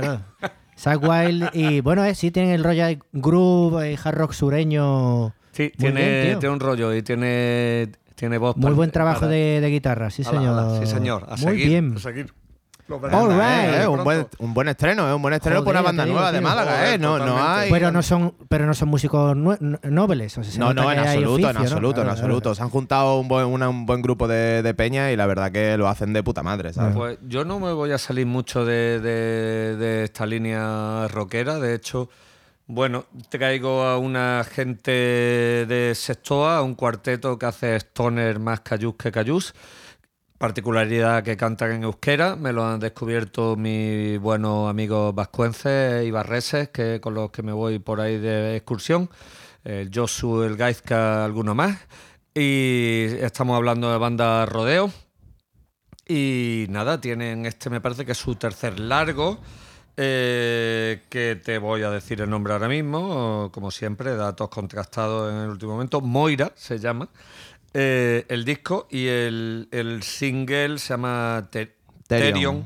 Claro. 0.00 0.20
Zack 0.78 1.02
Wild 1.02 1.50
y 1.54 1.80
bueno, 1.80 2.04
eh, 2.04 2.14
sí 2.14 2.30
tienen 2.30 2.52
el 2.52 2.62
Royal 2.62 2.98
Groove 3.12 3.92
y 3.92 3.98
hard 4.02 4.14
rock 4.16 4.32
sureño. 4.32 5.34
Sí, 5.52 5.62
Muy 5.62 5.70
tiene, 5.78 6.22
bien, 6.22 6.38
tiene 6.38 6.52
un 6.52 6.60
rollo 6.60 6.94
y 6.94 7.02
tiene, 7.02 7.88
tiene 8.16 8.38
voz. 8.38 8.56
Muy 8.56 8.64
para- 8.64 8.74
buen 8.74 8.90
trabajo 8.90 9.20
para- 9.20 9.32
de, 9.32 9.60
de 9.60 9.68
guitarra, 9.70 10.10
sí 10.10 10.22
Ala, 10.22 10.30
señor. 10.32 10.58
ala, 10.58 10.80
sí, 10.80 10.86
señor. 10.86 11.22
A 11.28 11.36
Muy 11.36 11.38
seguir, 11.38 11.68
bien. 11.68 11.94
A 11.96 12.00
seguir. 12.00 12.34
Lo 12.88 12.96
All 12.96 13.02
veremos. 13.02 13.28
right. 13.34 13.40
Eh, 13.74 13.82
eh, 13.82 13.86
un, 13.88 14.04
buen, 14.04 14.28
un 14.38 14.54
buen 14.54 14.68
estreno, 14.68 15.08
¿eh? 15.10 15.12
Un 15.14 15.20
buen 15.20 15.34
estreno 15.34 15.64
por 15.64 15.72
una 15.74 15.82
banda 15.82 16.04
digo, 16.04 16.14
nueva 16.14 16.30
de. 16.30 16.40
Málaga, 16.40 16.94
¿eh? 16.94 16.98
No, 16.98 17.18
no 17.18 17.36
hay. 17.44 17.68
Pero 17.68 17.90
no 17.90 18.00
son, 18.00 18.32
pero 18.48 18.64
no 18.64 18.74
son 18.74 18.88
músicos 18.90 19.36
nobles. 19.36 20.38
o 20.38 20.44
sea, 20.44 20.52
se 20.52 20.58
No, 20.60 20.72
no, 20.72 20.92
en 20.92 21.00
absoluto, 21.00 21.32
oficio, 21.32 21.48
en 21.50 21.54
¿no? 21.56 21.60
absoluto, 21.62 21.88
en 21.88 21.94
Claro, 22.04 22.10
absoluto. 22.12 22.40
claro. 22.42 22.54
Se 22.54 22.62
han 22.62 22.70
juntado 22.70 23.18
un 23.18 23.26
buen, 23.26 23.46
una- 23.46 23.68
un 23.68 23.86
buen 23.86 24.02
grupo 24.02 24.28
de, 24.28 24.62
de 24.62 24.74
peña 24.74 25.10
y 25.10 25.16
la 25.16 25.26
verdad 25.26 25.50
que 25.50 25.76
lo 25.76 25.88
hacen 25.88 26.12
de 26.12 26.22
puta 26.22 26.44
madre, 26.44 26.72
¿sabes? 26.72 26.94
Pues 26.94 27.18
yo 27.26 27.44
no 27.44 27.58
me 27.58 27.72
voy 27.72 27.90
a 27.90 27.98
salir 27.98 28.26
mucho 28.26 28.64
de, 28.64 29.00
de- 29.00 29.76
de 29.76 30.04
esta 30.04 30.24
línea 30.24 31.08
rockera. 31.08 31.58
De 31.58 31.74
hecho, 31.74 32.08
bueno, 32.68 33.06
traigo 33.28 33.82
a 33.84 33.96
una 33.98 34.44
gente 34.44 34.90
de 34.90 35.92
Sextoa, 35.94 36.62
un 36.62 36.74
cuarteto 36.74 37.38
que 37.38 37.46
hace 37.46 37.76
stoner 37.76 38.40
más 38.40 38.60
cayús 38.60 38.96
que 38.96 39.12
cayús. 39.12 39.54
Particularidad 40.38 41.22
que 41.22 41.36
cantan 41.36 41.72
en 41.72 41.84
euskera, 41.84 42.36
me 42.36 42.52
lo 42.52 42.64
han 42.64 42.80
descubierto 42.80 43.56
mis 43.56 44.18
buenos 44.18 44.68
amigos 44.68 45.14
vascuences 45.14 46.04
y 46.06 46.10
barreses, 46.10 46.68
que, 46.70 47.00
con 47.00 47.14
los 47.14 47.30
que 47.30 47.42
me 47.42 47.52
voy 47.52 47.78
por 47.78 48.00
ahí 48.00 48.18
de 48.18 48.56
excursión. 48.56 49.08
El 49.64 49.90
Josu, 49.94 50.42
el 50.42 50.56
Gaizka, 50.56 51.24
alguno 51.24 51.54
más. 51.54 51.78
Y 52.34 53.06
estamos 53.20 53.56
hablando 53.56 53.90
de 53.92 53.98
banda 53.98 54.44
Rodeo. 54.44 54.90
Y 56.08 56.66
nada, 56.68 57.00
tienen 57.00 57.46
este, 57.46 57.70
me 57.70 57.80
parece 57.80 58.04
que 58.04 58.12
es 58.12 58.18
su 58.18 58.34
tercer 58.34 58.78
largo, 58.78 59.40
eh, 59.96 61.02
que 61.08 61.40
te 61.42 61.58
voy 61.58 61.82
a 61.82 61.90
decir 61.90 62.20
el 62.20 62.30
nombre 62.30 62.52
ahora 62.52 62.68
mismo, 62.68 63.50
como 63.52 63.70
siempre, 63.70 64.14
datos 64.16 64.48
contrastados 64.48 65.32
en 65.32 65.40
el 65.40 65.48
último 65.50 65.72
momento. 65.72 66.00
Moira 66.00 66.52
se 66.54 66.78
llama 66.78 67.08
eh, 67.74 68.24
el 68.28 68.44
disco 68.44 68.86
y 68.90 69.06
el, 69.06 69.68
el 69.70 70.02
single 70.02 70.78
se 70.78 70.88
llama 70.94 71.48
Te- 71.50 71.74
Therion. 72.06 72.32
Therion, 72.32 72.64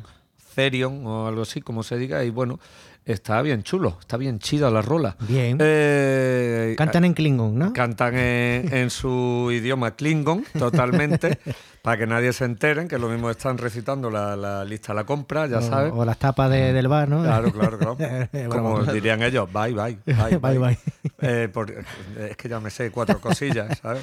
Therion 0.55 1.07
o 1.07 1.27
algo 1.29 1.43
así, 1.43 1.61
como 1.61 1.83
se 1.83 1.97
diga. 1.97 2.23
Y 2.25 2.31
bueno, 2.31 2.59
está 3.05 3.41
bien 3.43 3.63
chulo, 3.63 3.97
está 4.01 4.17
bien 4.17 4.39
chida 4.39 4.71
la 4.71 4.83
rola. 4.83 5.17
Bien. 5.21 5.57
Eh, 5.61 6.75
Cantan 6.77 7.05
en 7.05 7.15
Klingon, 7.15 7.59
¿no? 7.59 7.73
Cantan 7.73 8.17
en, 8.17 8.73
en 8.75 8.91
su 8.91 9.49
idioma 9.53 9.93
Klingon, 9.97 10.45
totalmente, 10.59 11.39
para 11.83 11.97
que 11.99 12.07
nadie 12.07 12.33
se 12.33 12.45
enteren, 12.45 12.89
que 12.89 12.99
lo 12.99 13.09
mismo 13.09 13.31
están 13.31 13.57
recitando 13.59 14.11
la, 14.11 14.37
la 14.37 14.65
lista 14.65 14.93
a 14.93 14.95
la 14.95 15.05
compra, 15.05 15.47
ya 15.47 15.59
o, 15.59 15.63
sabes. 15.63 15.93
o 15.95 16.05
las 16.05 16.19
tapas 16.19 16.51
de- 16.51 16.73
del 16.73 16.89
bar, 16.89 17.09
¿no? 17.09 17.23
Claro, 17.23 17.51
claro, 17.53 17.79
claro. 17.79 17.97
Como 18.51 18.83
dirían 18.85 19.23
ellos, 19.23 19.49
bye, 19.53 19.73
bye, 19.75 19.99
bye, 20.07 20.39
Bye, 20.39 20.59
bye. 20.59 20.79
Eh, 21.21 21.49
por- 21.53 21.71
es 21.71 22.37
que 22.37 22.49
ya 22.49 22.61
me 22.61 22.71
sé 22.71 22.91
cuatro 22.91 23.21
cosillas, 23.21 23.79
¿sabes? 23.83 24.03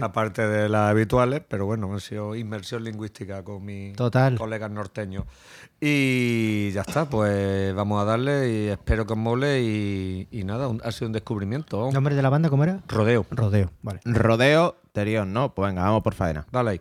Aparte 0.00 0.46
de 0.46 0.68
las 0.68 0.90
habituales, 0.90 1.42
pero 1.48 1.66
bueno, 1.66 1.94
ha 1.94 2.00
sido 2.00 2.34
inmersión 2.34 2.84
lingüística 2.84 3.42
con 3.42 3.64
mis 3.64 3.94
Total. 3.96 4.36
colegas 4.36 4.70
norteños. 4.70 5.24
Y 5.80 6.70
ya 6.72 6.80
está, 6.82 7.04
pues 7.06 7.74
vamos 7.74 8.00
a 8.00 8.04
darle 8.04 8.50
y 8.50 8.68
espero 8.68 9.06
que 9.06 9.12
os 9.12 9.18
mole 9.18 9.60
y, 9.62 10.28
y 10.30 10.44
nada, 10.44 10.68
un- 10.68 10.80
ha 10.84 10.90
sido 10.92 11.08
un 11.08 11.12
descubrimiento. 11.12 11.90
¿Nombre 11.92 12.14
de 12.14 12.22
la 12.22 12.30
banda 12.30 12.48
cómo 12.48 12.64
era? 12.64 12.80
Rodeo. 12.88 13.26
Rodeo, 13.30 13.70
vale. 13.82 14.00
Rodeo, 14.04 14.76
Terión, 14.92 15.32
¿no? 15.32 15.52
Pues 15.54 15.68
venga, 15.70 15.82
vamos 15.82 16.02
por 16.02 16.14
faena. 16.14 16.46
Dale 16.52 16.70
ahí. 16.70 16.80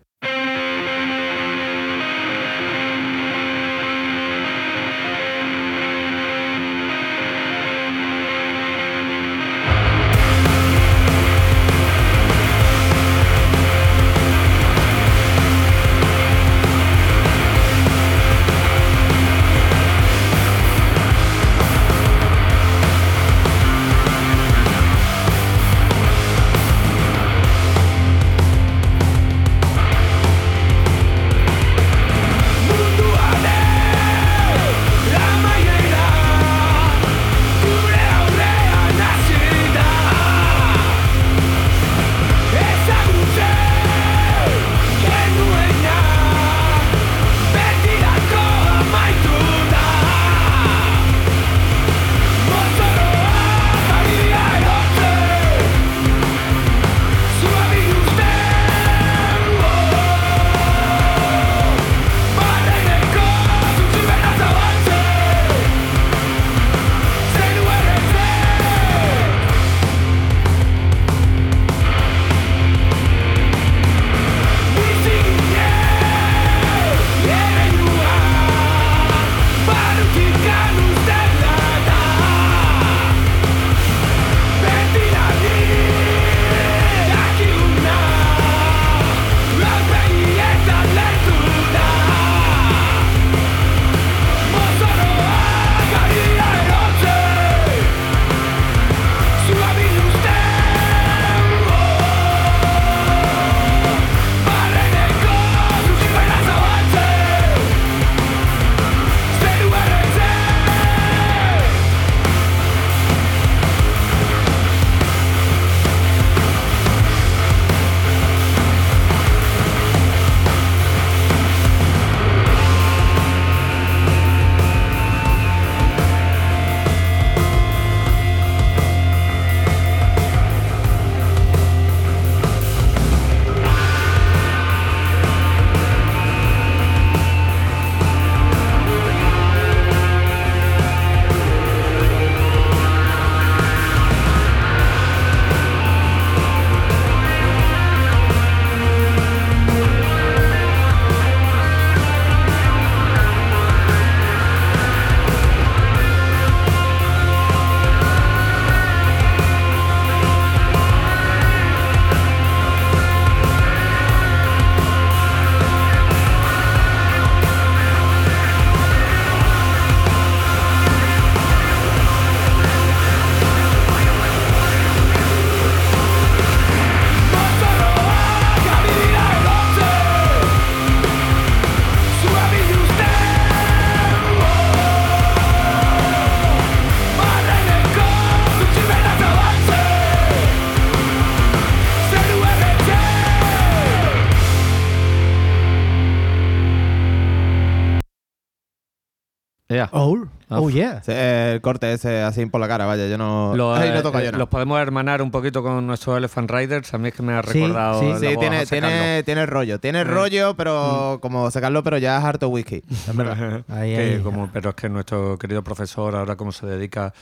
Oh, 200.66 200.70
yeah. 200.70 201.02
El 201.08 201.60
corte 201.62 201.92
ese 201.92 202.22
así 202.22 202.46
por 202.46 202.62
la 202.62 202.68
cara, 202.68 202.86
vaya, 202.86 203.08
yo 203.08 203.18
no. 203.18 203.54
Los, 203.56 203.78
Ay, 203.78 203.90
no 203.90 203.98
eh, 203.98 204.02
toco 204.02 204.18
yo 204.20 204.24
eh, 204.24 204.28
nada. 204.28 204.38
los 204.38 204.48
podemos 204.50 204.80
hermanar 204.80 205.22
un 205.22 205.30
poquito 205.32 205.62
con 205.62 205.86
nuestro 205.86 206.16
Elephant 206.16 206.50
Riders. 206.50 206.94
A 206.94 206.98
mí 206.98 207.10
es 207.10 207.14
que 207.14 207.22
me 207.24 207.34
ha 207.34 207.42
recordado. 207.42 208.00
sí. 208.00 208.14
Sí, 208.20 208.38
tiene, 208.38 208.66
tiene, 208.66 209.24
tiene 209.24 209.46
rollo. 209.46 209.80
Tiene 209.80 210.04
rollo, 210.04 210.56
pero 210.56 211.20
como 211.22 211.50
sacarlo, 211.52 211.84
pero 211.84 211.98
ya 211.98 212.18
es 212.18 212.24
harto 212.24 212.48
whisky. 212.50 212.84
Ahí, 213.70 213.96
ahí. 213.96 214.20
como- 214.24 214.50
pero 214.52 214.70
es 214.70 214.76
que 214.76 214.90
nuestro 214.90 215.38
querido 215.38 215.64
profesor, 215.64 216.16
ahora 216.16 216.36
como 216.36 216.52
se 216.52 216.66
dedica 216.66 217.14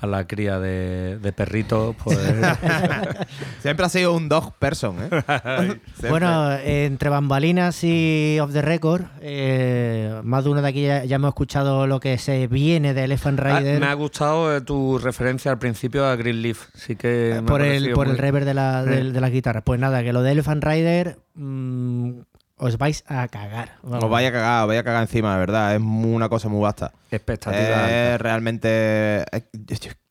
a 0.00 0.06
la 0.06 0.26
cría 0.26 0.58
de, 0.58 1.18
de 1.18 1.32
perritos, 1.32 1.94
pues. 2.02 2.18
Siempre 3.60 3.86
ha 3.86 3.88
sido 3.88 4.14
un 4.14 4.28
dog 4.28 4.54
person, 4.54 4.96
¿eh? 5.00 5.78
Bueno, 6.08 6.52
entre 6.56 7.10
bambalinas 7.10 7.84
y 7.84 8.38
off 8.40 8.52
the 8.52 8.62
record, 8.62 9.02
eh, 9.20 10.20
más 10.24 10.44
de 10.44 10.50
uno 10.50 10.62
de 10.62 10.68
aquí 10.68 10.82
ya, 10.82 11.04
ya 11.04 11.16
hemos 11.16 11.28
escuchado 11.28 11.86
lo 11.86 12.00
que 12.00 12.16
se 12.18 12.46
viene 12.46 12.94
de 12.94 13.04
Elephant 13.04 13.40
Ah, 13.40 13.58
Rider 13.58 13.80
me 13.80 13.86
ha 13.86 13.94
gustado 13.94 14.56
eh, 14.56 14.60
tu 14.60 14.98
referencia 14.98 15.50
al 15.50 15.58
principio 15.58 16.06
a 16.06 16.16
Greenleaf. 16.16 16.68
Sí 16.74 16.96
que. 16.96 17.42
por 17.46 17.62
el, 17.62 17.92
por 17.92 18.08
el 18.08 18.18
reverb 18.18 18.44
de 18.44 18.54
la, 18.54 18.84
de, 18.84 19.12
de 19.12 19.20
la 19.20 19.30
guitarra. 19.30 19.62
Pues 19.62 19.78
nada, 19.80 20.02
que 20.02 20.12
lo 20.12 20.22
de 20.22 20.32
Elephant 20.32 20.64
Rider 20.64 21.18
mm, 21.34 22.20
os 22.60 22.78
vais 22.78 23.02
a 23.08 23.26
cagar. 23.28 23.76
Vamos. 23.82 24.04
Os 24.04 24.10
vaya 24.10 24.28
a 24.28 24.32
cagar, 24.32 24.62
os 24.62 24.68
vaya 24.68 24.80
a 24.80 24.84
cagar 24.84 25.02
encima, 25.02 25.32
de 25.34 25.40
verdad. 25.40 25.74
Es 25.74 25.80
una 25.82 26.28
cosa 26.28 26.48
muy 26.48 26.60
vasta. 26.62 26.92
Expectativa. 27.10 27.62
Es 27.90 28.12
alta. 28.12 28.18
realmente. 28.18 29.24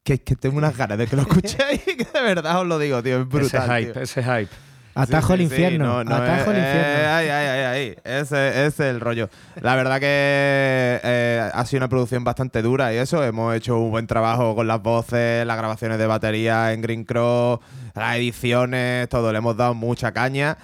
que, 0.04 0.22
que 0.24 0.36
tengo 0.36 0.58
unas 0.58 0.76
ganas 0.76 0.98
de 0.98 1.08
que 1.08 1.16
lo 1.16 1.22
escuchéis, 1.24 1.82
que 1.86 2.08
de 2.12 2.22
verdad 2.22 2.60
os 2.62 2.68
lo 2.68 2.80
digo, 2.80 3.02
tío. 3.04 3.18
Es 3.22 3.28
ese 3.28 3.30
brutal. 3.58 3.80
hype, 3.82 3.94
tío. 3.94 4.02
ese 4.02 4.24
hype. 4.24 4.50
Atajo 4.96 5.28
Sí, 5.28 5.34
al 5.34 5.40
sí, 5.40 5.46
sí, 5.48 5.54
infierno. 5.54 5.86
no, 5.86 6.04
no, 6.04 6.16
atajo 6.16 6.50
al 6.50 6.56
eh, 6.58 6.60
infierno. 6.60 6.90
eh, 7.00 7.06
ay, 7.08 7.30
ay, 7.30 7.48
ay, 7.48 7.64
ay. 7.64 7.98
Ese, 8.04 8.50
ese 8.50 8.68
es 8.68 8.80
el 8.80 9.00
rollo. 9.00 9.30
La 9.62 9.76
verdad 9.76 10.00
que 10.00 11.00
eh, 11.04 11.50
ha 11.54 11.66
sido 11.66 11.78
una 11.82 11.88
producción 11.90 12.24
bastante 12.24 12.62
dura 12.64 12.92
y 12.94 12.98
eso. 12.98 13.24
Hemos 13.24 13.56
hecho 13.56 13.78
un 13.80 13.92
buen 13.92 14.08
trabajo 14.08 14.56
con 14.56 14.68
las 14.68 14.82
voces, 14.82 15.46
las 15.46 15.58
grabaciones 15.58 16.00
de 16.00 16.08
batería 16.08 16.74
en 16.74 16.82
Green 16.82 17.06
Cross, 17.06 17.60
las 17.96 18.16
ediciones, 18.18 19.08
todo. 19.08 19.32
Le 19.32 19.38
hemos 19.38 19.56
dado 19.56 19.74
mucha 19.76 20.12
caña. 20.12 20.58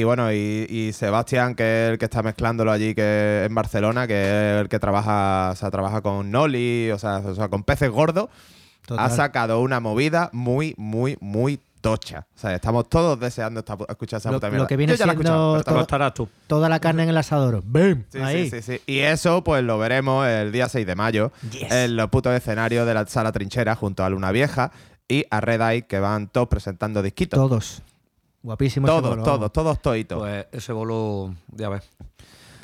Y 0.00 0.04
bueno, 0.04 0.32
y, 0.32 0.66
y 0.70 0.92
Sebastián, 0.92 1.54
que 1.54 1.86
es 1.86 1.90
el 1.92 1.98
que 1.98 2.04
está 2.06 2.22
mezclándolo 2.22 2.70
allí, 2.72 2.94
que 2.94 3.44
en 3.44 3.54
Barcelona, 3.54 4.06
que 4.06 4.22
es 4.54 4.60
el 4.62 4.68
que 4.68 4.78
trabaja, 4.78 5.50
o 5.52 5.56
sea, 5.56 5.70
trabaja 5.70 6.00
con 6.00 6.30
Noli, 6.30 6.90
o 6.92 6.98
sea, 6.98 7.18
o 7.18 7.34
sea, 7.34 7.48
con 7.48 7.62
peces 7.64 7.90
gordos 7.90 8.28
Total. 8.86 9.04
ha 9.04 9.10
sacado 9.10 9.60
una 9.60 9.80
movida 9.80 10.30
muy, 10.32 10.74
muy, 10.78 11.16
muy 11.20 11.60
tocha. 11.80 12.26
O 12.36 12.38
sea, 12.38 12.54
estamos 12.54 12.88
todos 12.88 13.18
deseando 13.18 13.60
esta 13.60 13.76
escuchar 13.88 14.18
esa 14.20 14.30
Lo- 14.30 14.36
puta 14.36 14.46
lo 14.46 14.52
mierda. 14.52 14.66
que 14.68 14.76
viene 14.76 14.92
Yo 14.92 15.04
ya 15.04 15.12
siendo 15.12 15.56
lo 15.56 15.62
todo- 15.64 15.80
estarás 15.80 16.14
tú. 16.14 16.28
Toda 16.46 16.68
la 16.68 16.78
carne 16.78 17.02
en 17.02 17.08
el 17.08 17.16
asador. 17.18 17.60
¡Bam! 17.64 18.04
Sí, 18.08 18.18
Ahí. 18.20 18.48
sí, 18.50 18.62
sí, 18.62 18.78
sí. 18.78 18.80
Y 18.86 19.00
eso, 19.00 19.42
pues 19.44 19.62
lo 19.64 19.78
veremos 19.78 20.26
el 20.28 20.52
día 20.52 20.68
6 20.68 20.86
de 20.86 20.94
mayo 20.94 21.32
Yes. 21.50 21.70
en 21.72 21.96
los 21.96 22.08
putos 22.08 22.32
escenarios 22.34 22.86
de 22.86 22.94
la 22.94 23.04
sala 23.06 23.32
trinchera 23.32 23.74
junto 23.74 24.04
a 24.04 24.08
Luna 24.10 24.30
Vieja 24.30 24.70
y 25.08 25.26
a 25.30 25.40
Red 25.40 25.60
Eye, 25.60 25.82
que 25.82 25.98
van 25.98 26.28
todos 26.28 26.46
presentando 26.48 27.02
disquitos. 27.02 27.36
Todos. 27.38 27.82
Guapísimos. 28.42 28.90
ese 28.90 28.98
todos, 29.00 29.10
bolo, 29.10 29.22
todos, 29.22 29.52
todos, 29.52 29.82
toditos. 29.82 30.18
Pues 30.18 30.46
ese 30.52 30.72
bolo, 30.72 31.34
ya 31.54 31.68
ves. 31.68 31.88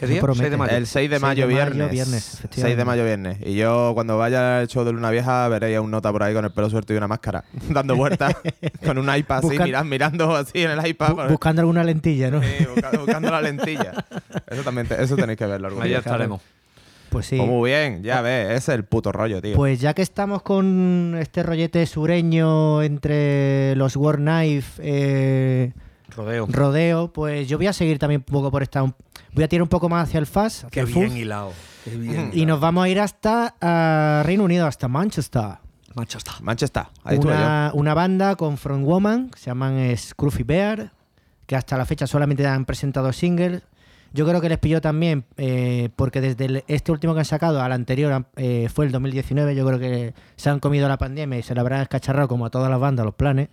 ¿Qué 0.01 0.07
día? 0.07 0.20
promete. 0.20 0.43
6 0.45 0.51
de 0.53 0.57
mayo. 0.57 0.76
el 0.76 0.87
6 0.87 1.11
de 1.11 1.16
6 1.16 1.22
mayo, 1.22 1.47
de 1.49 1.55
mayo, 1.55 1.64
viernes. 1.64 1.91
viernes, 1.91 2.22
6 2.24 2.35
efectivamente. 2.39 2.76
de 2.76 2.85
mayo, 2.85 3.05
viernes. 3.05 3.39
Y 3.45 3.55
yo, 3.57 3.91
cuando 3.95 4.16
vaya 4.16 4.61
al 4.61 4.68
show 4.68 4.85
de 4.85 4.93
Luna 4.93 5.11
Vieja, 5.11 5.49
veréis 5.49 5.76
a 5.76 5.81
un 5.81 5.91
nota 5.91 6.12
por 6.12 6.22
ahí 6.22 6.33
con 6.35 6.45
el 6.45 6.53
pelo 6.53 6.70
suelto 6.70 6.95
y 6.95 6.97
una 6.97 7.09
máscara, 7.09 7.43
dando 7.70 7.97
vueltas, 7.97 8.33
con 8.85 8.97
un 8.99 9.12
iPad 9.12 9.39
así, 9.39 9.49
Buscan- 9.49 9.64
miran- 9.66 9.89
mirando 9.89 10.37
así 10.37 10.62
en 10.62 10.70
el 10.70 10.87
iPad. 10.87 11.11
Bu- 11.14 11.29
buscando 11.31 11.62
alguna 11.62 11.83
lentilla, 11.83 12.31
¿no? 12.31 12.41
Sí, 12.43 12.49
buscando, 12.72 12.99
buscando 13.01 13.31
la 13.33 13.41
lentilla. 13.41 13.93
Eso 14.47 14.62
también 14.62 14.87
te- 14.87 15.03
eso 15.03 15.16
tenéis 15.16 15.37
que 15.39 15.47
verlo. 15.47 15.81
Ahí 15.83 15.95
estaremos. 15.95 16.41
Pues 17.11 17.26
sí. 17.26 17.36
Pues 17.36 17.48
muy 17.48 17.70
bien, 17.70 18.02
ya 18.02 18.20
ves, 18.20 18.46
ese 18.46 18.56
es 18.56 18.68
el 18.70 18.84
puto 18.84 19.12
rollo, 19.12 19.40
tío. 19.40 19.56
Pues 19.56 19.80
ya 19.80 19.94
que 19.94 20.02
estamos 20.02 20.42
con 20.42 21.16
este 21.18 21.42
rollete 21.42 21.86
sureño 21.86 22.82
entre 22.82 23.74
los 23.76 23.96
War 23.96 24.16
Knife, 24.16 24.82
eh, 24.84 25.72
Rodeo. 26.14 26.46
rodeo, 26.50 27.12
pues 27.12 27.48
yo 27.48 27.56
voy 27.56 27.66
a 27.66 27.72
seguir 27.72 27.98
también 27.98 28.24
un 28.26 28.32
poco 28.32 28.50
por 28.50 28.62
esta. 28.62 28.82
Voy 28.82 29.44
a 29.44 29.48
tirar 29.48 29.62
un 29.62 29.68
poco 29.68 29.88
más 29.88 30.09
hacia 30.09 30.18
el 30.18 30.26
fast, 30.26 30.64
hacia 30.64 30.70
Qué 30.70 30.80
el 30.80 30.86
bien 30.86 31.09
fuzz, 31.09 31.16
hilado. 31.16 31.52
Qué 31.84 31.96
bien. 31.96 32.30
y 32.32 32.44
nos 32.44 32.61
vamos 32.61 32.84
a 32.84 32.88
ir 32.88 33.00
hasta 33.00 33.54
ah, 33.61 34.22
Reino 34.24 34.44
Unido, 34.44 34.66
hasta 34.66 34.88
Manchester. 34.88 35.59
Manchester. 35.94 36.34
Manchester, 36.42 36.84
ahí. 37.04 37.18
Una, 37.18 37.70
una 37.74 37.94
banda 37.94 38.36
con 38.36 38.59
Front 38.59 38.84
Woman, 38.84 39.30
que 39.30 39.38
se 39.38 39.46
llaman 39.46 39.96
Scruffy 39.96 40.42
Bear, 40.42 40.92
que 41.46 41.56
hasta 41.56 41.76
la 41.78 41.86
fecha 41.86 42.06
solamente 42.06 42.46
han 42.46 42.64
presentado 42.66 43.12
singles. 43.12 43.62
Yo 44.12 44.26
creo 44.26 44.40
que 44.40 44.48
les 44.48 44.59
pilló 44.59 44.80
también, 44.80 45.24
eh, 45.36 45.90
porque 45.96 46.20
desde 46.20 46.46
el- 46.46 46.64
este 46.66 46.92
último 46.92 47.12
que 47.14 47.20
han 47.20 47.24
sacado 47.26 47.61
al 47.62 47.72
anterior 47.72 48.26
eh, 48.36 48.68
fue 48.72 48.86
el 48.86 48.92
2019, 48.92 49.54
yo 49.54 49.66
creo 49.66 49.78
que 49.78 50.14
se 50.36 50.48
han 50.50 50.61
comido 50.61 50.88
la 50.88 50.96
pandemia 50.98 51.38
y 51.38 51.42
se 51.42 51.54
la 51.54 51.61
habrán 51.61 51.82
escacharrado 51.82 52.26
como 52.28 52.46
a 52.46 52.50
todas 52.50 52.70
las 52.70 52.80
bandas, 52.80 53.04
los 53.04 53.14
planes. 53.14 53.48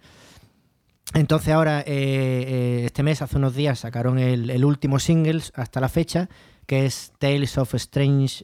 Entonces 1.13 1.53
ahora, 1.53 1.83
eh, 1.85 2.83
este 2.85 3.03
mes, 3.03 3.21
hace 3.21 3.37
unos 3.37 3.53
días, 3.55 3.79
sacaron 3.79 4.17
el, 4.17 4.49
el 4.49 4.65
último 4.65 4.99
single 4.99 5.41
hasta 5.53 5.79
la 5.79 5.89
fecha, 5.89 6.29
que 6.65 6.85
es 6.85 7.13
Tales 7.19 7.57
of 7.57 7.73
Strange 7.75 8.43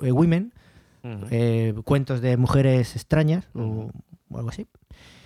Women, 0.00 0.52
cuentos 1.84 2.20
de 2.20 2.36
mujeres 2.36 2.94
extrañas 2.96 3.48
o, 3.54 3.90
o 4.30 4.36
algo 4.38 4.48
así. 4.50 4.66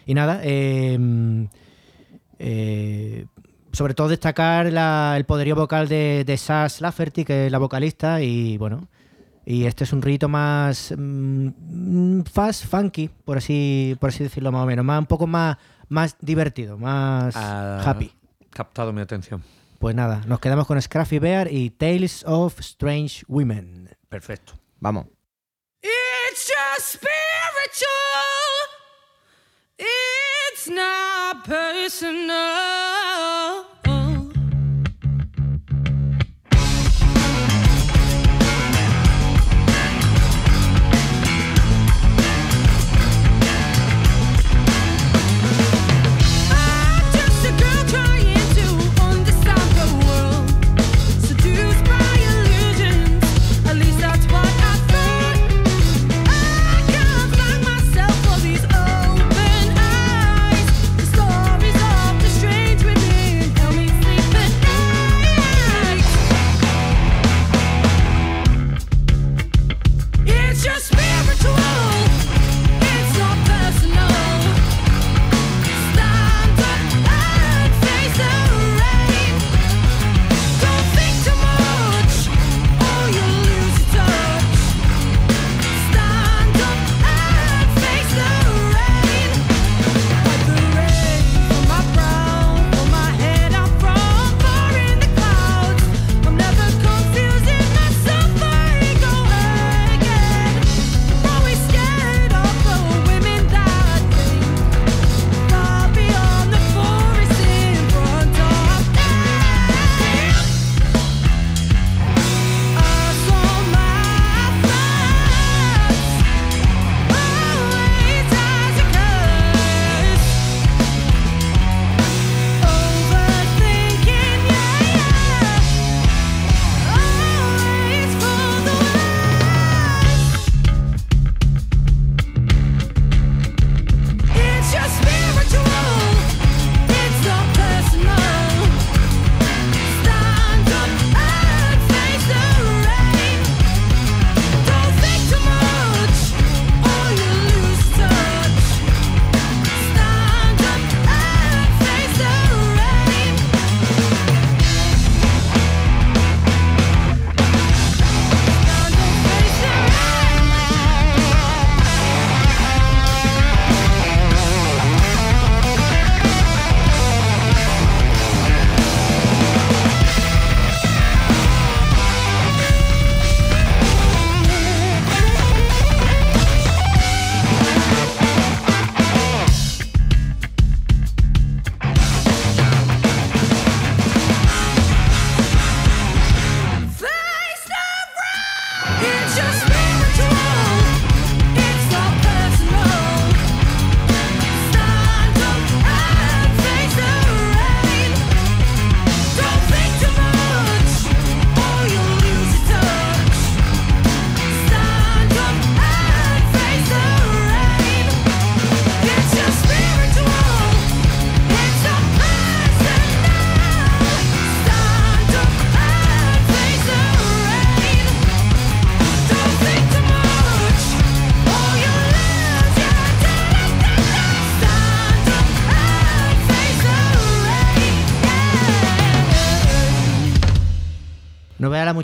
Y 0.06 0.14
nada, 0.14 0.40
eh, 0.42 0.98
eh, 2.38 3.26
sobre 3.72 3.94
todo 3.94 4.08
destacar 4.08 4.72
la- 4.72 5.14
el 5.16 5.24
poderío 5.24 5.54
vocal 5.56 5.88
de, 5.88 6.24
de 6.24 6.36
Sass 6.36 6.80
Lafferty, 6.80 7.24
que 7.24 7.46
es 7.46 7.52
la 7.52 7.58
vocalista, 7.58 8.20
y 8.22 8.56
bueno, 8.58 8.88
y 9.44 9.64
este 9.66 9.84
es 9.84 9.92
un 9.92 10.02
rito 10.02 10.28
más 10.28 10.92
mm, 10.96 12.22
fast, 12.32 12.64
funky, 12.66 13.08
por 13.24 13.38
así, 13.38 13.96
por 14.00 14.08
así 14.10 14.24
decirlo 14.24 14.50
más 14.52 14.62
o 14.62 14.66
menos, 14.66 14.84
más, 14.84 14.98
un 14.98 15.06
poco 15.06 15.26
más, 15.26 15.56
más 15.88 16.16
divertido, 16.20 16.78
más 16.78 17.34
happy. 17.36 18.12
Captado 18.50 18.92
mi 18.92 19.00
atención. 19.02 19.42
Pues 19.78 19.94
nada, 19.94 20.22
nos 20.26 20.40
quedamos 20.40 20.66
con 20.66 20.80
Scruffy 20.80 21.18
Bear 21.18 21.52
y 21.52 21.68
Tales 21.70 22.24
of 22.26 22.58
Strange 22.60 23.24
Women. 23.28 23.90
Perfecto. 24.08 24.54
Vamos. 24.80 25.06
It's 25.82 26.46
just 26.48 26.94
spiritual. 26.94 27.86
It's 29.78 30.68
not 30.70 31.44
personal. 31.44 33.05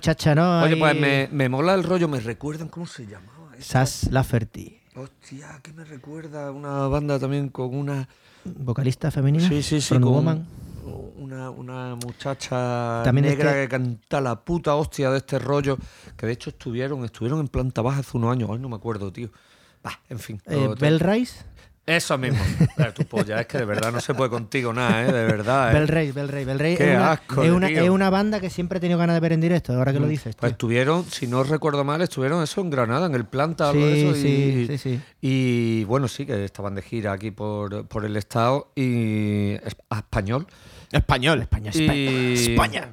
Muchacha, 0.03 0.35
¿no? 0.35 0.63
Oye, 0.63 0.75
Ahí- 0.75 0.81
pues 0.81 1.01
me, 1.01 1.29
me 1.31 1.49
mola 1.49 1.75
el 1.75 1.85
rollo, 1.85 2.09
me 2.09 2.19
recuerdan 2.19 2.69
cómo 2.69 2.87
se 2.87 3.07
llamaba 3.07 3.55
esa? 3.57 3.87
Sas 3.87 4.11
Lafferty, 4.11 4.81
Hostia, 4.97 5.61
que 5.63 5.73
me 5.73 5.85
recuerda 5.85 6.51
una 6.51 6.89
banda 6.89 7.19
también 7.21 7.49
con 7.51 7.73
una. 7.75 8.09
vocalista 8.45 9.13
femenina. 9.13 9.49
Sí, 9.49 9.63
sí, 9.63 9.81
sí. 9.81 9.89
Front 9.91 10.05
Con 10.05 10.13
Woman. 10.15 10.47
una, 11.19 11.51
una 11.51 11.95
muchacha 11.95 13.03
También 13.05 13.27
negra 13.29 13.51
este- 13.51 13.63
que 13.63 13.69
canta 13.69 14.21
la 14.21 14.41
puta 14.41 14.75
hostia 14.75 15.09
de 15.13 15.19
este 15.19 15.39
rollo. 15.39 15.79
Que 16.17 16.27
de 16.27 16.33
hecho 16.33 16.51
estuvieron, 16.51 17.05
estuvieron 17.05 17.39
en 17.39 17.47
planta 17.47 17.81
baja 17.81 18.01
hace 18.01 18.17
unos 18.17 18.33
años. 18.33 18.51
Ay, 18.53 18.59
no 18.59 18.69
me 18.69 18.75
acuerdo, 18.77 19.13
tío. 19.13 19.31
Bah, 19.85 19.99
en 20.11 20.19
fin. 20.19 20.43
Eh, 20.47 20.57
lo- 20.57 20.75
Bell 20.75 20.99
Rice. 20.99 21.45
Eso 21.85 22.17
mismo. 22.17 22.39
Eh, 22.79 22.93
tu 22.95 23.05
polla, 23.07 23.41
es 23.41 23.47
que 23.49 23.59
de 23.59 23.65
verdad 23.65 23.91
no 23.93 24.01
se 24.01 24.15
puede 24.15 24.31
contigo 24.31 24.73
nada, 24.73 25.03
¿eh? 25.03 25.07
De 25.13 25.25
verdad. 25.25 25.71
¿eh? 25.71 25.75
Bell 25.75 25.89
Rey, 25.89 26.13
Bell 26.13 26.29
Rey, 26.29 26.45
Bell 26.45 26.59
Rey. 26.61 26.77
Qué 26.77 26.93
es, 26.93 26.97
una, 26.97 27.11
asco 27.13 27.43
es, 27.43 27.51
una, 27.51 27.69
es 27.69 27.91
una 27.91 28.09
banda 28.09 28.39
que 28.39 28.51
siempre 28.51 28.79
he 28.79 28.81
tenido 28.81 28.99
ganas 29.01 29.15
de 29.17 29.21
ver 29.21 29.33
en 29.33 29.41
directo, 29.41 29.73
ahora 29.73 29.93
que 29.93 29.99
lo 29.99 30.07
dices. 30.07 30.37
Pues 30.37 30.51
tío. 30.51 30.55
estuvieron, 30.55 31.05
si 31.11 31.27
no 31.27 31.43
recuerdo 31.43 31.83
mal, 31.83 32.01
estuvieron 32.01 32.41
eso 32.43 32.61
en 32.61 32.71
Granada, 32.71 33.07
en 33.07 33.15
el 33.17 33.25
planta, 33.25 33.71
algo 33.71 33.81
Sí, 33.83 33.87
de 33.91 34.01
eso. 34.11 34.15
sí, 34.15 34.29
y, 34.29 34.67
sí, 34.69 34.79
sí. 34.79 35.01
y 35.21 35.85
bueno, 35.85 36.07
sí, 36.07 36.25
que 36.25 36.45
estaban 36.45 36.77
de 36.77 36.83
gira 36.83 37.13
aquí 37.13 37.33
por, 37.33 37.87
por 37.89 38.05
el 38.05 38.17
estado 38.17 38.71
y 38.77 39.55
a 39.91 39.97
español. 39.99 40.47
Español. 40.93 41.41
España, 41.43 41.71
Y- 41.75 42.35
España. 42.53 42.91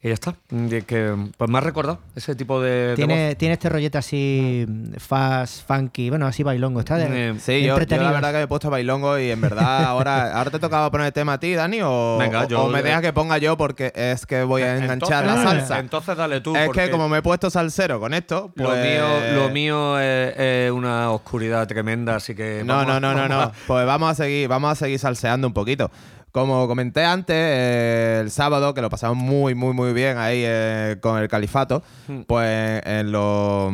Y 0.00 0.06
ya 0.08 0.14
está. 0.14 0.36
Y 0.52 0.82
que, 0.82 1.12
pues 1.36 1.50
me 1.50 1.58
ha 1.58 1.60
recordado 1.60 1.98
ese 2.14 2.36
tipo 2.36 2.62
de, 2.62 2.70
de 2.70 2.86
voz. 2.90 2.96
Tiene, 2.96 3.34
tiene 3.34 3.54
este 3.54 3.68
rollete 3.68 3.98
así 3.98 4.64
fast, 4.98 5.66
funky, 5.66 6.08
bueno, 6.10 6.26
así 6.28 6.44
bailongo. 6.44 6.78
Está 6.78 6.96
de, 6.98 7.30
Eh, 7.30 7.34
Sí, 7.40 7.60
yo, 7.62 7.66
yo 7.68 7.72
entretenido. 7.72 8.04
la 8.06 8.12
verdad 8.12 8.30
que 8.30 8.36
me 8.36 8.42
he 8.44 8.46
puesto 8.46 8.70
bailongo 8.70 9.18
y 9.18 9.30
en 9.32 9.40
verdad 9.40 9.84
ahora, 9.86 10.38
ahora 10.38 10.52
te 10.52 10.60
tocaba 10.60 10.88
poner 10.92 11.08
el 11.08 11.12
tema 11.12 11.32
a 11.32 11.40
ti, 11.40 11.52
Dani, 11.54 11.80
o, 11.82 12.16
Venga, 12.16 12.42
o- 12.44 12.48
yo- 12.48 12.62
o 12.64 12.68
me 12.68 12.80
dejas 12.82 13.00
que 13.02 13.12
ponga 13.12 13.38
yo 13.38 13.56
porque 13.56 13.92
es 13.94 14.24
que 14.24 14.44
voy 14.44 14.62
a 14.62 14.76
enganchar 14.76 15.26
la 15.26 15.42
salsa. 15.42 15.80
Entonces 15.80 16.16
dale 16.16 16.40
tú. 16.42 16.54
es 16.54 16.66
porque 16.66 16.82
que 16.84 16.90
como 16.90 17.08
me 17.08 17.18
he 17.18 17.22
puesto 17.22 17.50
salsero 17.50 17.98
con 17.98 18.14
esto, 18.14 18.52
lo 18.54 18.66
pues... 18.68 18.84
mío, 18.84 19.04
lo 19.34 19.48
mío 19.50 19.98
es, 19.98 20.32
es 20.38 20.70
una 20.70 21.10
oscuridad 21.10 21.66
tremenda, 21.66 22.14
así 22.16 22.36
que. 22.36 22.62
No, 22.64 22.74
vamos 22.76 23.00
no, 23.00 23.00
no, 23.00 23.14
no, 23.14 23.28
no. 23.28 23.40
a- 23.40 23.52
Pues 23.66 23.84
vamos 23.84 24.10
a 24.12 24.14
seguir, 24.14 24.46
vamos 24.46 24.70
a 24.70 24.74
seguir 24.76 25.00
salseando 25.00 25.48
un 25.48 25.52
poquito. 25.54 25.90
Como 26.32 26.68
comenté 26.68 27.04
antes, 27.04 27.34
eh, 27.36 28.18
el 28.22 28.30
sábado, 28.30 28.74
que 28.74 28.82
lo 28.82 28.90
pasamos 28.90 29.16
muy, 29.16 29.54
muy, 29.54 29.72
muy 29.72 29.92
bien 29.92 30.18
ahí 30.18 30.42
eh, 30.44 30.96
con 31.00 31.18
el 31.18 31.28
califato, 31.28 31.82
Hmm. 32.06 32.22
pues 32.26 32.82
en 32.84 33.10
los, 33.12 33.72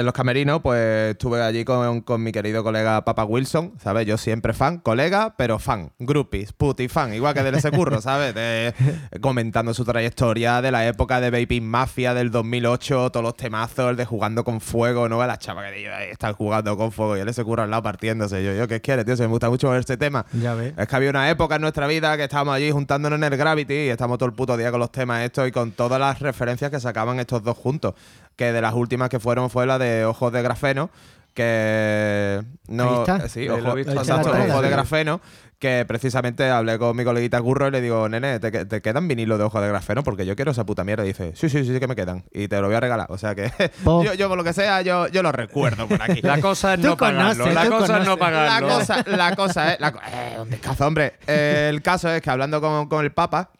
en 0.00 0.06
los 0.06 0.14
camerinos, 0.14 0.60
pues 0.62 1.12
estuve 1.12 1.42
allí 1.42 1.64
con, 1.64 2.00
con 2.00 2.22
mi 2.22 2.32
querido 2.32 2.62
colega 2.64 3.04
Papa 3.04 3.24
Wilson, 3.24 3.74
¿sabes? 3.82 4.06
Yo 4.06 4.18
siempre 4.18 4.52
fan, 4.52 4.78
colega, 4.78 5.34
pero 5.36 5.58
fan, 5.58 5.92
groupies, 5.98 6.52
puti 6.52 6.88
fan, 6.88 7.14
igual 7.14 7.34
que 7.34 7.42
del 7.42 7.54
ese 7.54 7.70
curro, 7.70 8.00
¿sabes? 8.02 8.34
De- 8.34 8.74
comentando 9.20 9.74
su 9.74 9.84
trayectoria 9.84 10.60
de 10.62 10.70
la 10.72 10.86
época 10.86 11.20
de 11.20 11.30
Vaping 11.30 11.64
Mafia 11.66 12.14
del 12.14 12.30
2008, 12.30 13.10
todos 13.10 13.22
los 13.24 13.36
temazos, 13.36 13.90
el 13.90 13.96
de 13.96 14.04
jugando 14.04 14.44
con 14.44 14.60
fuego, 14.60 15.08
¿no? 15.08 15.24
La 15.26 15.38
chava 15.38 15.64
que 15.68 15.72
digo, 15.76 15.90
"Ahí 15.94 16.08
están 16.10 16.32
jugando 16.34 16.76
con 16.76 16.90
fuego 16.92 17.16
y 17.16 17.20
él 17.20 17.28
ese 17.28 17.44
curro 17.44 17.62
al 17.62 17.70
lado 17.70 17.82
partiéndose. 17.82 18.42
Yo, 18.44 18.54
yo, 18.54 18.66
¿qué 18.66 18.80
quieres, 18.80 19.04
tío? 19.04 19.16
Se 19.16 19.22
me 19.24 19.28
gusta 19.28 19.50
mucho 19.50 19.70
ver 19.70 19.80
este 19.80 19.96
tema. 19.96 20.24
Ya 20.32 20.54
ves. 20.54 20.74
Es 20.76 20.88
que 20.88 20.96
había 20.96 21.10
una 21.10 21.28
época 21.30 21.56
en 21.56 21.62
nuestra 21.62 21.86
vida 21.86 22.16
que 22.16 22.24
estábamos 22.24 22.54
allí 22.54 22.70
juntándonos 22.70 23.18
en 23.18 23.24
el 23.24 23.36
Gravity 23.36 23.74
y 23.74 23.88
estamos 23.90 24.18
todo 24.18 24.28
el 24.28 24.34
puto 24.34 24.56
día 24.56 24.70
con 24.70 24.80
los 24.80 24.90
temas 24.90 25.22
estos 25.24 25.46
y 25.46 25.52
con 25.52 25.72
todas 25.72 26.00
las 26.00 26.20
referencias 26.20 26.70
que 26.70 26.80
sacaban 26.80 27.20
estos 27.20 27.42
dos 27.42 27.56
juntos. 27.56 27.94
Que 28.36 28.52
de 28.52 28.60
las 28.62 28.74
últimas 28.74 29.08
que 29.10 29.20
fueron 29.20 29.50
fue 29.50 29.66
la 29.66 29.78
de 29.78 30.04
Ojos 30.04 30.32
de 30.32 30.42
Grafeno, 30.42 30.90
que 31.34 32.42
no... 32.68 33.00
Está. 33.00 33.28
Sí, 33.28 33.48
Ojo- 33.48 33.74
visto. 33.74 33.92
Ojos 33.92 34.06
de 34.62 34.68
Sí. 34.68 34.68
Grafeno, 34.70 35.20
que 35.58 35.84
precisamente 35.86 36.48
hablé 36.50 36.78
con 36.78 36.96
mi 36.96 37.04
coleguita 37.04 37.40
Curro 37.42 37.68
y 37.68 37.70
le 37.70 37.80
digo, 37.82 38.08
nene, 38.08 38.40
¿te, 38.40 38.64
te 38.64 38.80
quedan 38.80 39.06
vinilos 39.08 39.38
de 39.38 39.44
Ojos 39.44 39.60
de 39.60 39.68
Grafeno? 39.68 40.02
Porque 40.02 40.24
yo 40.24 40.34
quiero 40.36 40.52
esa 40.52 40.64
puta 40.64 40.84
mierda. 40.84 41.04
Y 41.04 41.08
dice, 41.08 41.32
sí, 41.34 41.50
sí, 41.50 41.64
sí, 41.64 41.72
sí 41.74 41.78
que 41.80 41.86
me 41.86 41.94
quedan. 41.96 42.24
Y 42.32 42.48
te 42.48 42.58
lo 42.60 42.66
voy 42.68 42.76
a 42.76 42.80
regalar. 42.80 43.06
O 43.10 43.18
sea 43.18 43.34
que 43.34 43.52
yo, 43.84 44.14
yo 44.14 44.28
por 44.28 44.38
lo 44.38 44.44
que 44.44 44.54
sea, 44.54 44.80
yo, 44.82 45.06
yo 45.08 45.22
lo 45.22 45.32
recuerdo 45.32 45.86
por 45.86 46.00
aquí. 46.02 46.20
La 46.22 46.40
cosa 46.40 46.74
es 46.74 46.80
no 46.80 46.96
pagarlo. 46.96 47.44
conoces, 47.44 47.54
La 47.54 47.68
cosa 47.68 47.98
es 48.00 48.06
no 48.06 48.16
pagarlo. 48.16 48.68
La 48.68 48.74
cosa, 48.78 49.04
la 49.06 49.36
cosa 49.36 49.72
es. 49.74 49.80
La, 49.80 49.88
eh, 50.12 50.36
un 50.40 50.48
descazo, 50.48 50.86
hombre. 50.86 51.14
Eh, 51.26 51.66
el 51.70 51.82
caso 51.82 52.08
es 52.10 52.22
que 52.22 52.30
hablando 52.30 52.60
con, 52.62 52.88
con 52.88 53.04
el 53.04 53.12
Papa, 53.12 53.50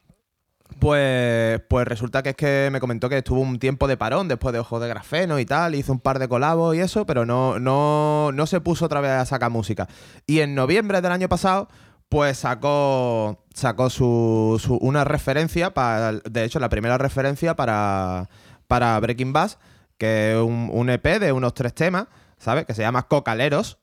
pues, 0.80 1.60
pues 1.68 1.86
resulta 1.86 2.22
que 2.22 2.30
es 2.30 2.36
que 2.36 2.68
me 2.72 2.80
comentó 2.80 3.08
que 3.08 3.18
estuvo 3.18 3.40
un 3.40 3.58
tiempo 3.58 3.86
de 3.86 3.96
parón 3.96 4.26
después 4.26 4.52
de 4.52 4.58
Ojo 4.58 4.80
de 4.80 4.88
Grafeno 4.88 5.38
y 5.38 5.44
tal, 5.46 5.74
hizo 5.74 5.92
un 5.92 6.00
par 6.00 6.18
de 6.18 6.28
colabos 6.28 6.74
y 6.74 6.80
eso, 6.80 7.06
pero 7.06 7.24
no, 7.26 7.58
no, 7.60 8.30
no 8.32 8.46
se 8.46 8.60
puso 8.60 8.86
otra 8.86 9.00
vez 9.00 9.10
a 9.12 9.24
sacar 9.26 9.50
música. 9.50 9.86
Y 10.26 10.40
en 10.40 10.54
noviembre 10.54 11.00
del 11.00 11.12
año 11.12 11.28
pasado, 11.28 11.68
pues 12.08 12.38
sacó, 12.38 13.44
sacó 13.54 13.90
su, 13.90 14.60
su- 14.60 14.76
una 14.78 15.04
referencia, 15.04 15.72
para, 15.74 16.12
de 16.12 16.44
hecho, 16.44 16.58
la 16.58 16.68
primera 16.68 16.98
referencia 16.98 17.54
para, 17.54 18.28
para 18.66 18.98
Breaking 18.98 19.32
Bass, 19.32 19.58
que 19.98 20.32
es 20.32 20.36
un, 20.38 20.70
un 20.72 20.88
EP 20.90 21.20
de 21.20 21.32
unos 21.32 21.52
tres 21.54 21.74
temas, 21.74 22.06
¿sabes? 22.38 22.64
Que 22.64 22.74
se 22.74 22.82
llama 22.82 23.06
Cocaleros. 23.06 23.78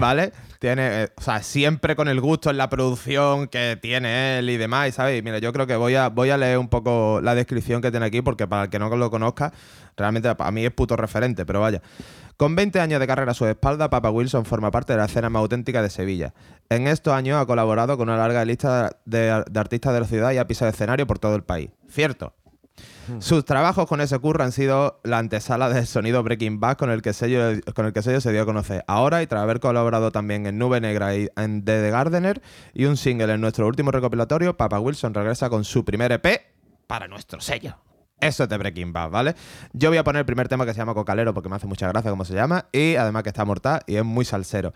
¿Vale? 0.00 0.32
Tiene, 0.58 1.02
eh, 1.02 1.08
o 1.16 1.22
sea, 1.22 1.42
siempre 1.42 1.96
con 1.96 2.08
el 2.08 2.20
gusto 2.20 2.50
en 2.50 2.56
la 2.56 2.68
producción 2.68 3.48
que 3.48 3.78
tiene 3.80 4.38
él 4.38 4.50
y 4.50 4.56
demás, 4.56 4.94
¿sabes? 4.94 5.22
Mira, 5.22 5.38
yo 5.38 5.52
creo 5.52 5.66
que 5.66 5.76
voy 5.76 5.94
a, 5.94 6.08
voy 6.08 6.30
a 6.30 6.36
leer 6.36 6.58
un 6.58 6.68
poco 6.68 7.20
la 7.22 7.34
descripción 7.34 7.80
que 7.80 7.90
tiene 7.90 8.06
aquí, 8.06 8.22
porque 8.22 8.46
para 8.46 8.64
el 8.64 8.70
que 8.70 8.78
no 8.78 8.94
lo 8.94 9.10
conozca, 9.10 9.52
realmente 9.96 10.34
para 10.34 10.50
mí 10.50 10.64
es 10.64 10.72
puto 10.72 10.96
referente, 10.96 11.46
pero 11.46 11.60
vaya. 11.60 11.82
Con 12.36 12.56
20 12.56 12.80
años 12.80 13.00
de 13.00 13.06
carrera 13.06 13.32
a 13.32 13.34
su 13.34 13.46
espalda, 13.46 13.90
Papa 13.90 14.10
Wilson 14.10 14.46
forma 14.46 14.70
parte 14.70 14.94
de 14.94 14.98
la 14.98 15.04
escena 15.04 15.28
más 15.28 15.40
auténtica 15.40 15.82
de 15.82 15.90
Sevilla. 15.90 16.32
En 16.70 16.86
estos 16.86 17.12
años 17.12 17.40
ha 17.40 17.46
colaborado 17.46 17.98
con 17.98 18.08
una 18.08 18.18
larga 18.18 18.44
lista 18.44 18.96
de, 19.04 19.44
de 19.50 19.60
artistas 19.60 19.92
de 19.92 20.00
la 20.00 20.06
ciudad 20.06 20.32
y 20.32 20.38
ha 20.38 20.46
pisado 20.46 20.70
escenario 20.70 21.06
por 21.06 21.18
todo 21.18 21.36
el 21.36 21.42
país. 21.42 21.70
Cierto, 21.88 22.32
sus 23.18 23.44
trabajos 23.44 23.86
con 23.86 24.00
ese 24.00 24.18
curro 24.18 24.44
han 24.44 24.52
sido 24.52 25.00
la 25.04 25.18
antesala 25.18 25.68
del 25.68 25.86
sonido 25.86 26.22
Breaking 26.22 26.60
Bad 26.60 26.76
con 26.76 26.90
el 26.90 27.02
que 27.02 27.12
sello, 27.12 27.60
con 27.74 27.86
el 27.86 27.92
que 27.92 28.02
sello 28.02 28.20
se 28.20 28.32
dio 28.32 28.42
a 28.42 28.46
conocer. 28.46 28.84
Ahora, 28.86 29.22
y 29.22 29.26
tras 29.26 29.42
haber 29.42 29.60
colaborado 29.60 30.12
también 30.12 30.46
en 30.46 30.58
Nube 30.58 30.80
Negra 30.80 31.14
y 31.16 31.28
en 31.36 31.64
The, 31.64 31.90
Gardener 31.90 32.40
y 32.72 32.84
un 32.84 32.96
single 32.96 33.32
en 33.32 33.40
nuestro 33.40 33.66
último 33.66 33.90
recopilatorio, 33.90 34.56
Papa 34.56 34.78
Wilson 34.78 35.14
regresa 35.14 35.50
con 35.50 35.64
su 35.64 35.84
primer 35.84 36.12
EP 36.12 36.42
para 36.86 37.08
nuestro 37.08 37.40
sello. 37.40 37.76
Eso 38.20 38.42
es 38.44 38.48
de 38.48 38.56
Breaking 38.58 38.92
Bad, 38.92 39.10
¿vale? 39.10 39.34
Yo 39.72 39.88
voy 39.90 39.98
a 39.98 40.04
poner 40.04 40.20
el 40.20 40.26
primer 40.26 40.48
tema 40.48 40.66
que 40.66 40.72
se 40.72 40.78
llama 40.78 40.94
Cocalero 40.94 41.32
porque 41.34 41.48
me 41.48 41.56
hace 41.56 41.66
mucha 41.66 41.88
gracia 41.88 42.10
cómo 42.10 42.24
se 42.24 42.34
llama 42.34 42.66
y 42.72 42.96
además 42.96 43.22
que 43.22 43.28
está 43.30 43.44
mortal 43.44 43.80
y 43.86 43.96
es 43.96 44.04
muy 44.04 44.24
salsero. 44.24 44.72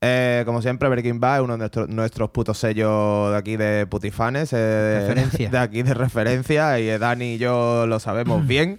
Eh, 0.00 0.42
como 0.46 0.62
siempre, 0.62 0.88
Breaking 0.88 1.18
Bad 1.20 1.36
es 1.38 1.42
uno 1.44 1.54
de 1.54 1.58
nuestros, 1.58 1.88
nuestros 1.88 2.30
putos 2.30 2.58
sellos 2.58 3.30
de 3.32 3.36
aquí 3.36 3.56
de 3.56 3.86
putifanes. 3.88 4.50
eh, 4.52 5.00
Referencia. 5.00 5.50
De 5.50 5.58
aquí 5.58 5.82
de 5.82 5.94
referencia 5.94 6.78
y 6.80 6.88
eh, 6.88 6.98
Dani 6.98 7.34
y 7.34 7.38
yo 7.38 7.86
lo 7.86 7.98
sabemos 8.00 8.46
bien. 8.46 8.78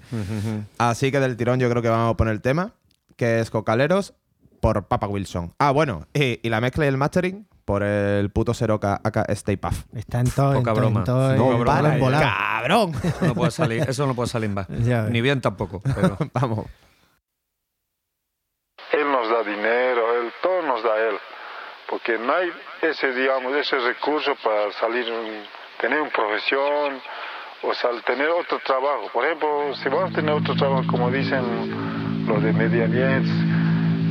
Así 0.77 1.11
que 1.11 1.19
del 1.19 1.35
tirón 1.37 1.59
yo 1.59 1.69
creo 1.69 1.81
que 1.81 1.89
vamos 1.89 2.13
a 2.13 2.17
poner 2.17 2.33
el 2.33 2.41
tema, 2.41 2.73
que 3.15 3.39
es 3.39 3.49
Cocaleros 3.49 4.13
por 4.61 4.87
Papa 4.87 5.07
Wilson. 5.07 5.53
Ah, 5.59 5.71
bueno, 5.71 6.07
y, 6.13 6.39
y 6.45 6.49
la 6.49 6.61
mezcla 6.61 6.85
y 6.85 6.87
el 6.89 6.97
mastering 6.97 7.47
por 7.69 7.83
el 7.83 8.31
puto 8.31 8.51
Seroca 8.55 8.99
acá 9.03 9.23
Stay 9.29 9.55
Puff. 9.55 9.83
Está 9.93 10.21
en 10.21 10.31
todo. 10.31 10.53
en 10.55 10.63
Poca 10.63 10.73
todo, 10.73 10.87
en 10.87 10.91
broma. 10.91 11.03
todo, 11.05 11.35
No 11.35 11.93
en. 11.93 12.19
¡Cabrón! 12.19 12.91
No 13.21 13.35
puede 13.35 13.51
salir, 13.51 13.85
eso 13.87 14.07
no 14.07 14.15
puede 14.15 14.27
salir 14.27 14.49
más. 14.49 14.67
Ni 15.11 15.21
bien 15.21 15.39
tampoco. 15.39 15.79
pero- 15.83 16.17
Vamos. 16.33 16.65
Él 18.91 19.11
nos 19.11 19.29
da 19.29 19.43
dinero, 19.43 20.01
él, 20.19 20.31
todo 20.41 20.63
nos 20.63 20.81
da 20.81 20.97
él, 20.97 21.15
porque 21.87 22.17
no 22.17 22.33
hay 22.33 22.49
ese, 22.81 23.13
digamos, 23.13 23.53
ese 23.53 23.77
recurso 23.77 24.31
para 24.43 24.71
salir, 24.79 25.05
tener 25.79 26.01
una 26.01 26.09
profesión 26.09 26.99
o 27.61 27.73
sal- 27.75 28.03
tener 28.03 28.29
otro 28.29 28.57
trabajo. 28.65 29.11
Por 29.13 29.25
ejemplo, 29.25 29.75
si 29.75 29.89
vamos 29.89 30.11
a 30.11 30.15
tener 30.15 30.31
otro 30.33 30.55
trabajo, 30.55 30.87
como 30.87 31.11
dicen 31.11 32.25
los 32.27 32.41
de 32.41 32.51
medio 32.51 32.85
ambiente, 32.85 33.29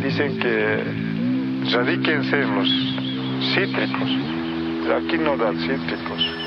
dicen 0.06 0.38
que 0.38 1.74
radíquense 1.76 2.36
en 2.40 2.54
los 2.54 3.07
cítricos. 3.54 4.10
Aquí 4.96 5.18
no 5.18 5.36
dan 5.36 5.58
cítricos. 5.58 6.37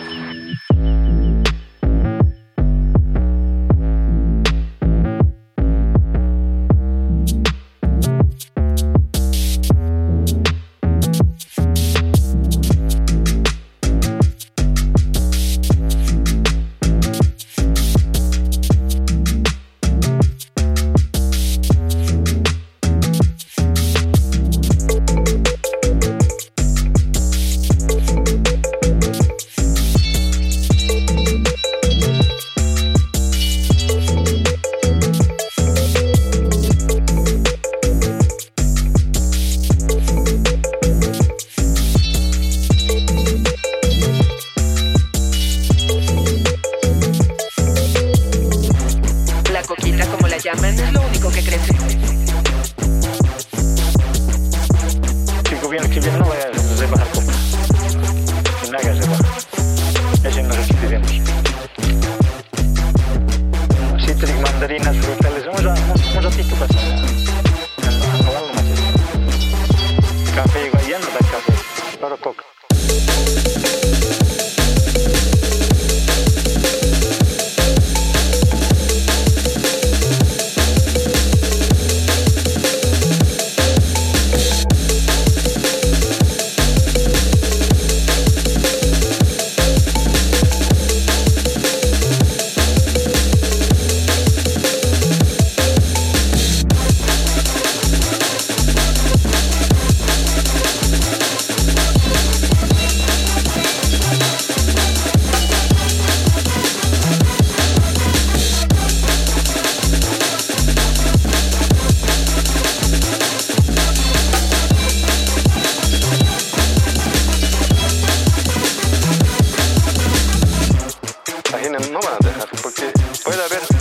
no 121.69 121.99
van 121.99 122.13
a 122.13 122.17
dejar, 122.25 122.49
porque 122.61 122.91
puede 123.23 123.43
haber 123.43 123.80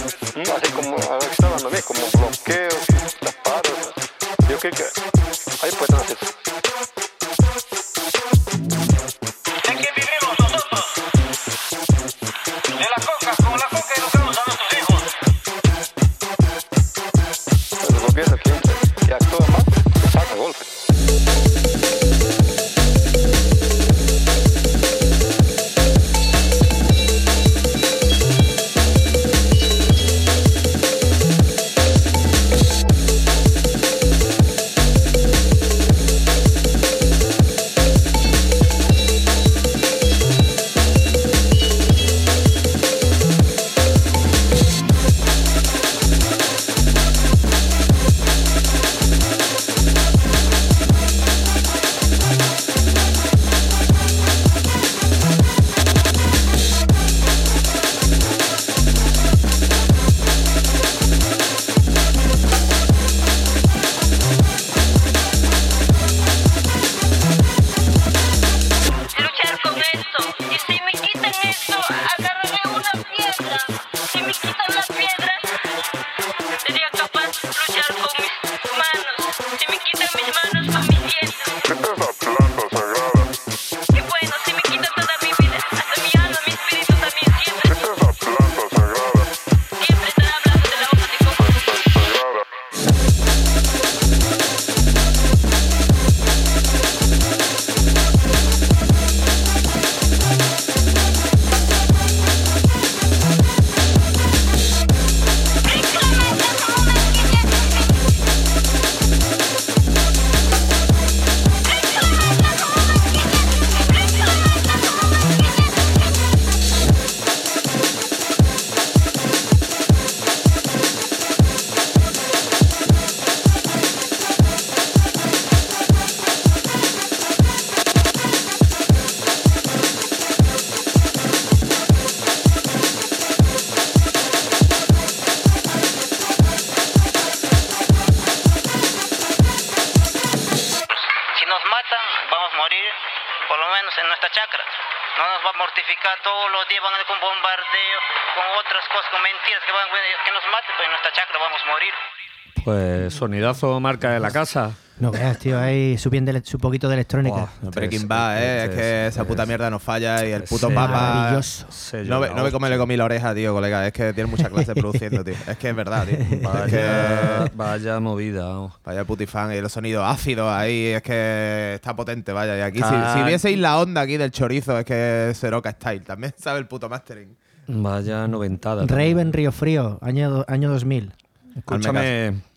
sonidazo 153.21 153.79
marca 153.81 154.11
de 154.13 154.21
la 154.21 154.31
casa. 154.31 154.73
No 154.99 155.11
veas, 155.11 155.39
tío, 155.39 155.59
hay 155.59 155.97
su, 155.97 156.11
bien 156.11 156.25
de, 156.27 156.43
su 156.45 156.59
poquito 156.59 156.87
de 156.89 156.95
electrónica. 156.95 157.49
Buah, 157.63 157.71
Breaking 157.71 158.03
es- 158.03 158.09
Bad, 158.09 158.43
¿eh? 158.43 158.65
Es 158.65 158.71
que 158.71 159.07
es- 159.07 159.15
esa 159.15 159.25
puta 159.25 159.47
mierda 159.47 159.71
no 159.71 159.79
falla 159.79 160.27
y 160.27 160.33
el 160.33 160.43
puto 160.45 160.69
Sí. 160.69 160.75
papa. 160.75 160.93
Maravilloso. 161.15 161.67
No 162.07 162.21
ve, 162.21 162.31
no 162.35 162.43
ve 162.45 162.51
cómo 162.53 162.69
le 162.69 162.77
comí 162.77 162.97
la 162.99 163.05
oreja, 163.07 163.35
tío, 163.35 163.53
colega. 163.55 163.87
Es 163.87 163.93
que 163.95 164.13
tiene 164.13 164.29
mucha 164.31 164.49
clase 164.51 164.75
produciendo, 164.75 165.23
tío. 165.25 165.35
Es 165.49 165.57
que 165.57 165.71
es 165.71 165.77
verdad, 165.77 166.07
tío. 166.07 166.17
Es 166.19 166.43
Vaya, 166.43 166.67
que. 166.67 167.51
vaya 167.55 168.01
movida. 168.01 168.69
Vaya 168.85 169.05
putifan 169.05 169.53
y 169.55 169.61
los 169.63 169.73
sonidos 169.73 170.05
ácidos 170.07 170.51
ahí, 170.51 170.87
es 170.89 171.03
que 171.03 171.73
está 171.77 171.95
potente, 171.97 172.33
vaya. 172.33 172.57
Y 172.59 172.61
aquí, 172.61 172.79
si, 172.83 173.19
si 173.19 173.23
vieseis 173.25 173.59
la 173.59 173.79
onda 173.79 174.03
aquí 174.03 174.17
del 174.19 174.31
chorizo, 174.31 174.79
es 174.79 174.85
que 174.85 175.31
es 175.31 175.39
Seroca 175.39 175.71
Style. 175.73 176.01
También 176.01 176.35
sabe 176.39 176.59
el 176.59 176.67
puto 176.67 176.89
mastering. 176.91 177.37
Vaya 177.69 178.27
noventada. 178.29 178.85
Raven 178.87 179.33
Río 179.33 179.51
Frío, 179.53 179.99
año, 180.03 180.45
año 180.47 180.71
2000. 180.71 181.13
Escúchame. 181.57 182.50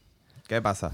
¿Qué 0.47 0.61
pasa? 0.61 0.91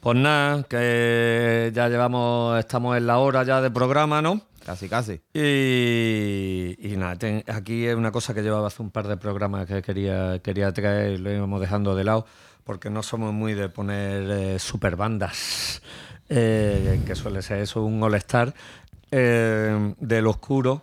Pues 0.00 0.16
nada, 0.16 0.62
que 0.64 1.70
ya 1.74 1.88
llevamos, 1.88 2.58
estamos 2.58 2.96
en 2.96 3.06
la 3.06 3.18
hora 3.18 3.42
ya 3.44 3.60
de 3.60 3.70
programa, 3.70 4.22
¿no? 4.22 4.40
Casi, 4.64 4.88
casi. 4.88 5.20
Y, 5.34 6.76
y 6.78 6.96
nada, 6.96 7.16
ten- 7.16 7.44
aquí 7.48 7.86
es 7.86 7.94
una 7.96 8.12
cosa 8.12 8.34
que 8.34 8.42
llevaba 8.42 8.68
hace 8.68 8.82
un 8.82 8.90
par 8.90 9.08
de 9.08 9.16
programas 9.16 9.66
que 9.66 9.82
quería, 9.82 10.38
quería 10.42 10.72
traer, 10.72 11.20
lo 11.20 11.32
íbamos 11.32 11.60
dejando 11.60 11.94
de 11.94 12.04
lado, 12.04 12.26
porque 12.64 12.88
no 12.90 13.02
somos 13.02 13.32
muy 13.32 13.54
de 13.54 13.68
poner 13.68 14.30
eh, 14.30 14.58
super 14.58 14.96
bandas, 14.96 15.82
eh, 16.28 17.00
que 17.06 17.14
suele 17.14 17.42
ser 17.42 17.58
eso, 17.58 17.82
un 17.82 18.02
all-star 18.02 18.54
eh, 19.10 19.94
del 19.98 20.26
oscuro. 20.26 20.82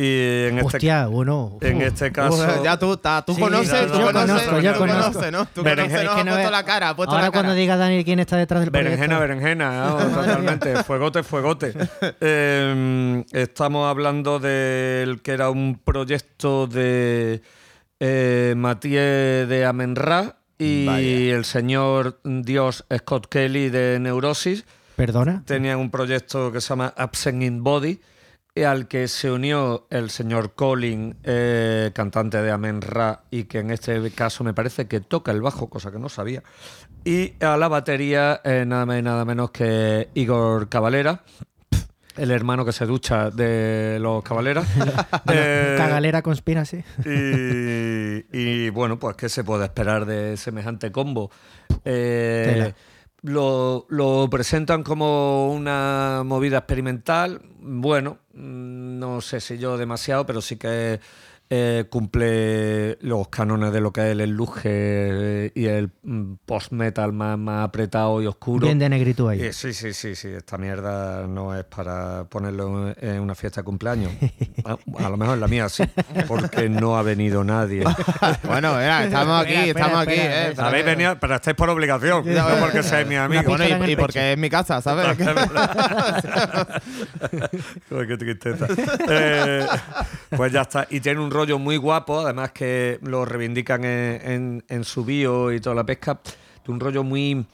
Y 0.00 0.46
en 0.46 0.58
este, 0.58 0.76
Hostia, 0.76 1.06
bueno. 1.08 1.58
en 1.60 1.78
uf. 1.78 1.82
este 1.82 2.12
caso... 2.12 2.46
Uh, 2.60 2.62
ya 2.62 2.78
tú, 2.78 2.96
ta- 2.98 3.24
tú 3.24 3.34
Sí, 3.34 3.40
conoces, 3.40 3.72
no, 3.88 3.92
tú 3.92 3.98
yo 3.98 4.06
conoces, 4.06 4.28
conozco, 4.30 4.56
tú 4.56 4.60
yo 4.62 4.78
conozco. 4.78 5.02
conoces, 5.12 5.32
¿no? 5.32 5.46
Tú 5.46 5.62
Berenjena, 5.64 5.98
conoces, 6.02 6.24
no 6.24 6.30
puesto 6.32 6.46
es- 6.46 6.50
la 6.52 6.64
cara, 6.64 6.94
puesto 6.96 7.10
Ahora 7.16 7.24
la 7.26 7.30
cara. 7.32 7.42
cuando 7.42 7.54
diga 7.60 7.76
Dani 7.76 8.04
quién 8.04 8.20
está 8.20 8.36
detrás 8.36 8.60
del 8.60 8.70
Berenjena, 8.70 9.18
proyecto. 9.18 9.20
berenjena, 9.40 9.80
vamos, 9.80 10.14
totalmente. 10.14 10.84
Fuegote, 10.84 11.22
fuegote. 11.24 11.74
Eh, 12.20 13.24
estamos 13.32 13.88
hablando 13.90 14.38
del 14.38 15.20
que 15.22 15.32
era 15.32 15.50
un 15.50 15.80
proyecto 15.84 16.66
de 16.68 17.42
eh, 17.98 18.54
Matías 18.56 19.48
de 19.48 19.64
Amenra 19.66 20.36
y 20.58 20.86
Vaya. 20.86 21.36
el 21.36 21.44
señor 21.44 22.20
Dios 22.22 22.84
Scott 22.96 23.26
Kelly 23.28 23.68
de 23.70 23.98
Neurosis. 24.00 24.64
Perdona. 24.96 25.42
Tenían 25.46 25.78
un 25.78 25.90
proyecto 25.90 26.52
que 26.52 26.60
se 26.60 26.68
llama 26.68 26.92
Absent 26.96 27.42
in 27.42 27.64
Body, 27.64 28.00
al 28.64 28.88
que 28.88 29.08
se 29.08 29.30
unió 29.30 29.86
el 29.90 30.10
señor 30.10 30.54
Colin, 30.54 31.16
eh, 31.24 31.90
cantante 31.94 32.40
de 32.42 32.50
Amen 32.50 32.80
Ra, 32.80 33.22
y 33.30 33.44
que 33.44 33.58
en 33.60 33.70
este 33.70 34.10
caso 34.10 34.44
me 34.44 34.54
parece 34.54 34.86
que 34.86 35.00
toca 35.00 35.32
el 35.32 35.42
bajo, 35.42 35.68
cosa 35.68 35.90
que 35.90 35.98
no 35.98 36.08
sabía. 36.08 36.42
Y 37.04 37.34
a 37.42 37.56
la 37.56 37.68
batería, 37.68 38.40
eh, 38.44 38.64
nada 38.66 38.86
más 38.86 38.98
y 38.98 39.02
nada 39.02 39.24
menos 39.24 39.50
que 39.50 40.08
Igor 40.14 40.68
Cavalera, 40.68 41.22
el 42.18 42.30
hermano 42.30 42.64
que 42.64 42.72
se 42.72 42.84
ducha 42.84 43.30
de 43.30 43.98
los 44.00 44.22
Cavaleras. 44.22 44.66
Eh, 45.30 45.74
Cagalera 45.76 46.22
Conspiracy. 46.22 46.82
y, 47.04 48.24
y, 48.32 48.70
bueno, 48.70 48.98
pues 48.98 49.16
qué 49.16 49.28
se 49.28 49.44
puede 49.44 49.64
esperar 49.64 50.06
de 50.06 50.36
semejante 50.36 50.90
combo. 50.90 51.30
Eh, 51.84 52.50
Tela. 52.52 52.74
Lo, 53.22 53.86
lo 53.88 54.28
presentan 54.30 54.82
como 54.82 55.52
una 55.52 56.22
movida 56.24 56.58
experimental. 56.58 57.42
Bueno, 57.60 58.18
mm, 58.34 58.98
no 58.98 59.20
sé 59.20 59.40
si 59.40 59.58
yo 59.58 59.76
demasiado, 59.76 60.26
pero 60.26 60.40
sí 60.40 60.56
que 60.56 61.00
eh, 61.50 61.86
cumple 61.88 62.98
los 63.00 63.28
cánones 63.28 63.72
de 63.72 63.80
lo 63.80 63.92
que 63.92 64.10
es 64.12 64.18
el 64.18 64.30
luge 64.30 64.68
eh, 64.70 65.52
y 65.54 65.66
el 65.66 65.90
mm, 66.02 66.34
post-metal 66.44 67.12
más, 67.12 67.38
más 67.38 67.64
apretado 67.64 68.20
y 68.20 68.26
oscuro. 68.26 68.66
Bien 68.66 68.78
de 68.78 68.88
negritud 68.88 69.30
ahí. 69.30 69.40
Eh, 69.42 69.52
sí, 69.52 69.72
sí, 69.72 69.94
sí, 69.94 70.14
sí. 70.14 70.28
Esta 70.28 70.58
mierda 70.58 71.26
no 71.26 71.56
es 71.56 71.64
para 71.64 72.24
ponerlo 72.24 72.92
en 73.00 73.20
una 73.20 73.34
fiesta 73.34 73.62
de 73.62 73.64
cumpleaños. 73.64 74.12
A, 74.64 74.76
a 75.04 75.08
lo 75.08 75.16
mejor 75.16 75.34
en 75.34 75.40
la 75.40 75.48
mía 75.48 75.68
sí, 75.68 75.84
porque 76.26 76.68
no 76.68 76.98
ha 76.98 77.02
venido 77.02 77.44
nadie. 77.44 77.84
Bueno, 78.42 78.72
mira, 78.74 79.04
estamos 79.04 79.42
aquí, 79.42 79.52
Espera, 79.54 79.68
espera, 79.68 79.86
estamos 79.86 80.02
aquí. 80.02 80.12
espera, 80.14 80.34
eh, 80.34 80.48
espera. 80.50 80.68
Habéis 80.68 80.84
venido, 80.84 81.16
pero 81.20 81.34
estáis 81.36 81.56
por 81.56 81.70
obligación, 81.70 82.24
no 82.34 82.46
porque 82.60 82.82
seáis 82.82 83.06
mi 83.06 83.14
amigo. 83.16 83.42
Bueno, 83.46 83.86
y, 83.86 83.92
y 83.92 83.96
porque 83.96 84.32
es 84.32 84.38
mi 84.38 84.50
casa, 84.50 84.80
¿sabes? 84.80 85.16
Qué 87.88 88.16
tristeza. 88.16 88.66
Eh, 89.08 89.66
pues 90.30 90.52
ya 90.52 90.62
está. 90.62 90.86
Y 90.90 91.00
tiene 91.00 91.20
un 91.20 91.30
rollo 91.38 91.58
muy 91.58 91.76
guapo, 91.76 92.20
además 92.20 92.50
que 92.52 92.98
lo 93.02 93.24
reivindican 93.24 93.84
en, 93.84 94.20
en- 94.32 94.64
en 94.68 94.84
su 94.84 95.04
bio 95.04 95.52
y 95.52 95.60
toda 95.60 95.74
la 95.76 95.84
pesca. 95.86 96.20
Un 96.66 96.80
rollo 96.80 97.02
muy. 97.04 97.46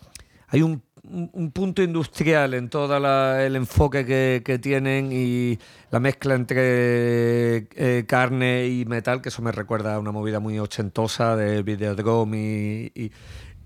Hay 0.48 0.62
un- 0.62 0.82
un 1.06 1.50
punto 1.52 1.82
industrial 1.82 2.54
en 2.54 2.70
todo 2.70 2.96
el 3.38 3.56
enfoque 3.56 4.06
que, 4.06 4.42
que 4.44 4.58
tienen 4.58 5.10
y 5.12 5.58
la 5.90 6.00
mezcla 6.00 6.34
entre 6.34 7.68
eh, 7.76 8.04
carne 8.08 8.66
y 8.68 8.86
metal, 8.86 9.20
que 9.20 9.28
eso 9.28 9.42
me 9.42 9.52
recuerda 9.52 9.94
a 9.94 9.98
una 9.98 10.12
movida 10.12 10.40
muy 10.40 10.58
ochentosa 10.58 11.36
de 11.36 11.62
Videodrome 11.62 12.90
y, 12.94 13.02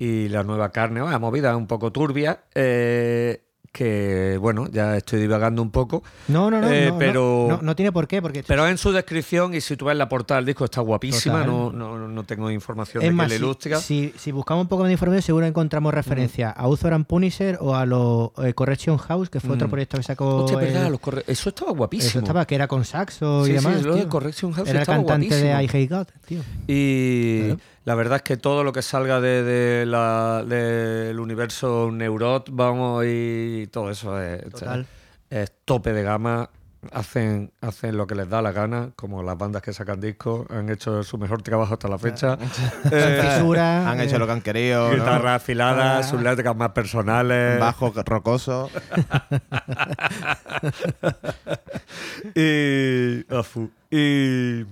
y, 0.01 0.05
y 0.05 0.29
la 0.29 0.43
nueva 0.43 0.71
carne. 0.73 1.01
Una 1.01 1.19
movida 1.21 1.57
un 1.57 1.69
poco 1.69 1.93
turbia. 1.93 2.43
eh, 2.55 3.45
que 3.73 4.39
bueno, 4.41 4.66
ya 4.71 4.97
estoy 4.97 5.21
divagando 5.21 5.62
un 5.62 5.71
poco. 5.71 6.03
No, 6.29 6.51
no, 6.51 6.61
no, 6.61 6.71
Eh, 6.71 6.89
no, 6.89 6.99
pero, 6.99 7.47
no, 7.49 7.61
no 7.62 7.77
tiene 7.77 7.93
por 7.93 8.09
qué, 8.09 8.21
porque 8.23 8.43
pero 8.47 8.66
en 8.66 8.79
su 8.79 8.93
descripción, 8.93 9.55
y 9.55 9.61
si 9.61 9.77
tú 9.77 9.85
ves 9.87 9.97
la 9.97 10.09
portada 10.09 10.39
del 10.41 10.47
disco, 10.47 10.64
está 10.64 10.81
guapísima. 10.81 11.45
No, 11.45 11.71
no, 11.71 11.97
no 12.09 12.25
tengo 12.25 12.51
información 12.51 13.03
es 13.03 13.09
de 13.11 13.14
más, 13.14 13.27
que 13.27 13.35
le 13.35 13.37
si, 13.39 13.43
ilustra. 13.45 13.79
si, 13.79 14.12
si 14.16 14.33
buscamos 14.33 14.62
un 14.62 14.69
poco 14.69 14.85
de 14.85 14.93
información, 14.93 15.23
seguro 15.23 15.47
encontramos 15.47 15.93
referencia 15.95 16.51
a 16.51 16.62
Author 16.62 16.95
and 16.95 17.07
Punisher 17.07 17.59
o 17.61 17.75
a 17.75 17.87
los 17.87 18.31
eh, 18.43 18.55
Correction 18.55 18.97
House, 18.99 19.29
que 19.31 19.41
fue 19.41 19.55
otro 19.55 19.69
Mm. 19.69 19.71
proyecto 19.71 19.97
que 19.97 20.03
sacó. 20.03 20.45
Hostia, 20.45 20.59
el- 20.61 20.73
verdad, 20.73 20.91
los 20.91 21.01
corre- 21.01 21.25
eso 21.27 21.49
estaba 21.51 21.73
guapísimo. 21.73 22.09
eso 22.09 22.19
estaba, 22.21 22.47
que 22.47 22.55
era 22.55 22.66
con 22.69 22.85
saxo 22.85 23.45
Sí, 23.45 23.53
y 23.53 23.59
sí, 23.59 23.64
demás. 23.64 23.83
lo 23.83 23.95
de 23.95 24.01
tío. 24.01 24.09
Correction 24.09 24.53
House 24.53 24.69
Era 24.69 24.81
el 24.81 24.87
cantante 24.87 25.35
de 25.35 25.51
I. 25.62 25.66
Hate 25.66 25.87
God, 25.89 26.07
tío. 26.27 26.41
Y 26.66 27.41
Claro. 27.45 27.61
La 27.89 27.95
verdad 27.95 28.16
es 28.16 28.22
que 28.22 28.36
todo 28.36 28.64
lo 28.64 28.72
que 28.74 28.82
salga 28.82 29.18
de, 29.18 29.43
de 29.43 29.86
la- 29.86 30.45
del 30.47 31.18
universo 31.18 31.89
Neurot, 31.91 32.51
vamos, 32.53 33.03
y 33.07 33.66
todo 33.72 33.91
eso 33.91 34.20
es, 34.20 34.43
Total. 34.51 34.86
es 35.30 35.51
tope 35.64 35.95
de 35.95 36.03
gama. 36.03 36.51
Hacen, 36.93 37.51
hacen 37.61 37.97
lo 37.97 38.07
que 38.07 38.14
les 38.14 38.28
da 38.28 38.41
la 38.43 38.53
gana, 38.53 38.91
como 38.95 39.22
las 39.24 39.36
bandas 39.39 39.62
que 39.62 39.72
sacan 39.72 40.01
discos, 40.01 40.47
han 40.51 40.68
hecho 40.70 41.03
su 41.03 41.16
mejor 41.18 41.43
trabajo 41.43 41.72
hasta 41.74 41.89
la 41.89 41.99
fecha. 41.99 42.36
Eh, 42.93 43.20
fisura. 43.36 43.91
Han 43.91 44.01
eh, 44.01 44.05
hecho 44.05 44.18
lo 44.18 44.26
que 44.26 44.32
han 44.32 44.43
querido. 44.43 44.89
¿no? 44.91 44.95
guitarras 44.95 45.36
afiladas, 45.43 46.07
Ah. 46.07 46.09
sus 46.09 46.20
letras 46.22 46.55
más 46.55 46.70
personales. 46.72 47.59
Bajo 47.59 47.91
rocoso. 48.05 48.68
y, 52.34 53.24
afu. 53.34 53.70
y, 53.91 54.64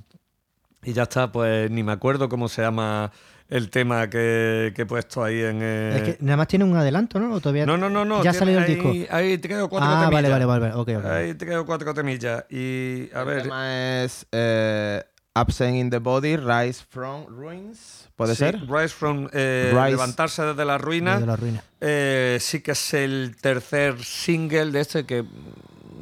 y 0.86 0.92
ya 0.94 1.02
está, 1.02 1.30
pues 1.30 1.70
ni 1.70 1.82
me 1.82 1.92
acuerdo 1.92 2.28
cómo 2.28 2.48
se 2.48 2.62
llama 2.62 3.10
el 3.48 3.70
tema 3.70 4.08
que, 4.10 4.72
que 4.74 4.82
he 4.82 4.86
puesto 4.86 5.22
ahí 5.22 5.40
en... 5.40 5.60
eh, 5.62 5.96
Es 5.96 6.02
que 6.02 6.16
nada 6.24 6.36
más 6.38 6.48
tiene 6.48 6.64
un 6.64 6.76
adelanto, 6.76 7.20
¿no? 7.20 7.32
¿O 7.34 7.40
todavía 7.40 7.64
No, 7.66 7.76
no, 7.76 7.88
no, 7.90 8.04
no. 8.04 8.22
Ya 8.24 8.30
ha 8.30 8.34
salido 8.34 8.58
el 8.58 8.64
ahí- 8.64 8.74
disco. 8.74 8.92
Hay 9.14 9.38
tres 9.38 9.58
o 9.58 9.68
cuatro 9.68 9.88
Ah, 9.88 10.00
temillas. 10.08 10.30
vale, 10.30 10.44
vale, 10.46 10.60
vale. 10.60 10.74
Ok, 10.74 10.88
ok. 10.98 11.04
Hay 11.10 11.34
tres 11.34 11.56
o 11.56 11.64
cuatro 11.66 11.92
temillas. 11.94 12.44
Y 12.50 13.08
a 13.14 13.20
El 13.20 13.26
ver. 13.26 13.42
tema 13.44 14.02
es 14.02 14.26
eh, 14.32 15.04
Absent 15.34 15.76
in 15.76 15.90
the 15.90 15.98
Body, 15.98 16.36
Rise 16.36 16.84
from 16.88 17.26
Ruins. 17.28 18.08
¿Puede 18.16 18.32
sí, 18.34 18.38
ser? 18.38 18.60
Rise 18.68 18.88
from. 18.88 19.28
eh, 19.32 19.70
Rise. 19.72 19.90
Levantarse 19.90 20.42
desde 20.42 20.64
la 20.64 20.78
ruina. 20.78 21.14
Desde 21.14 21.26
la 21.26 21.36
ruina. 21.36 21.62
Eh, 21.80 22.38
sí 22.40 22.62
que 22.62 22.72
es 22.72 22.94
el 22.94 23.36
tercer 23.40 24.02
single 24.02 24.72
de 24.72 24.80
este 24.80 25.04
que 25.06 25.24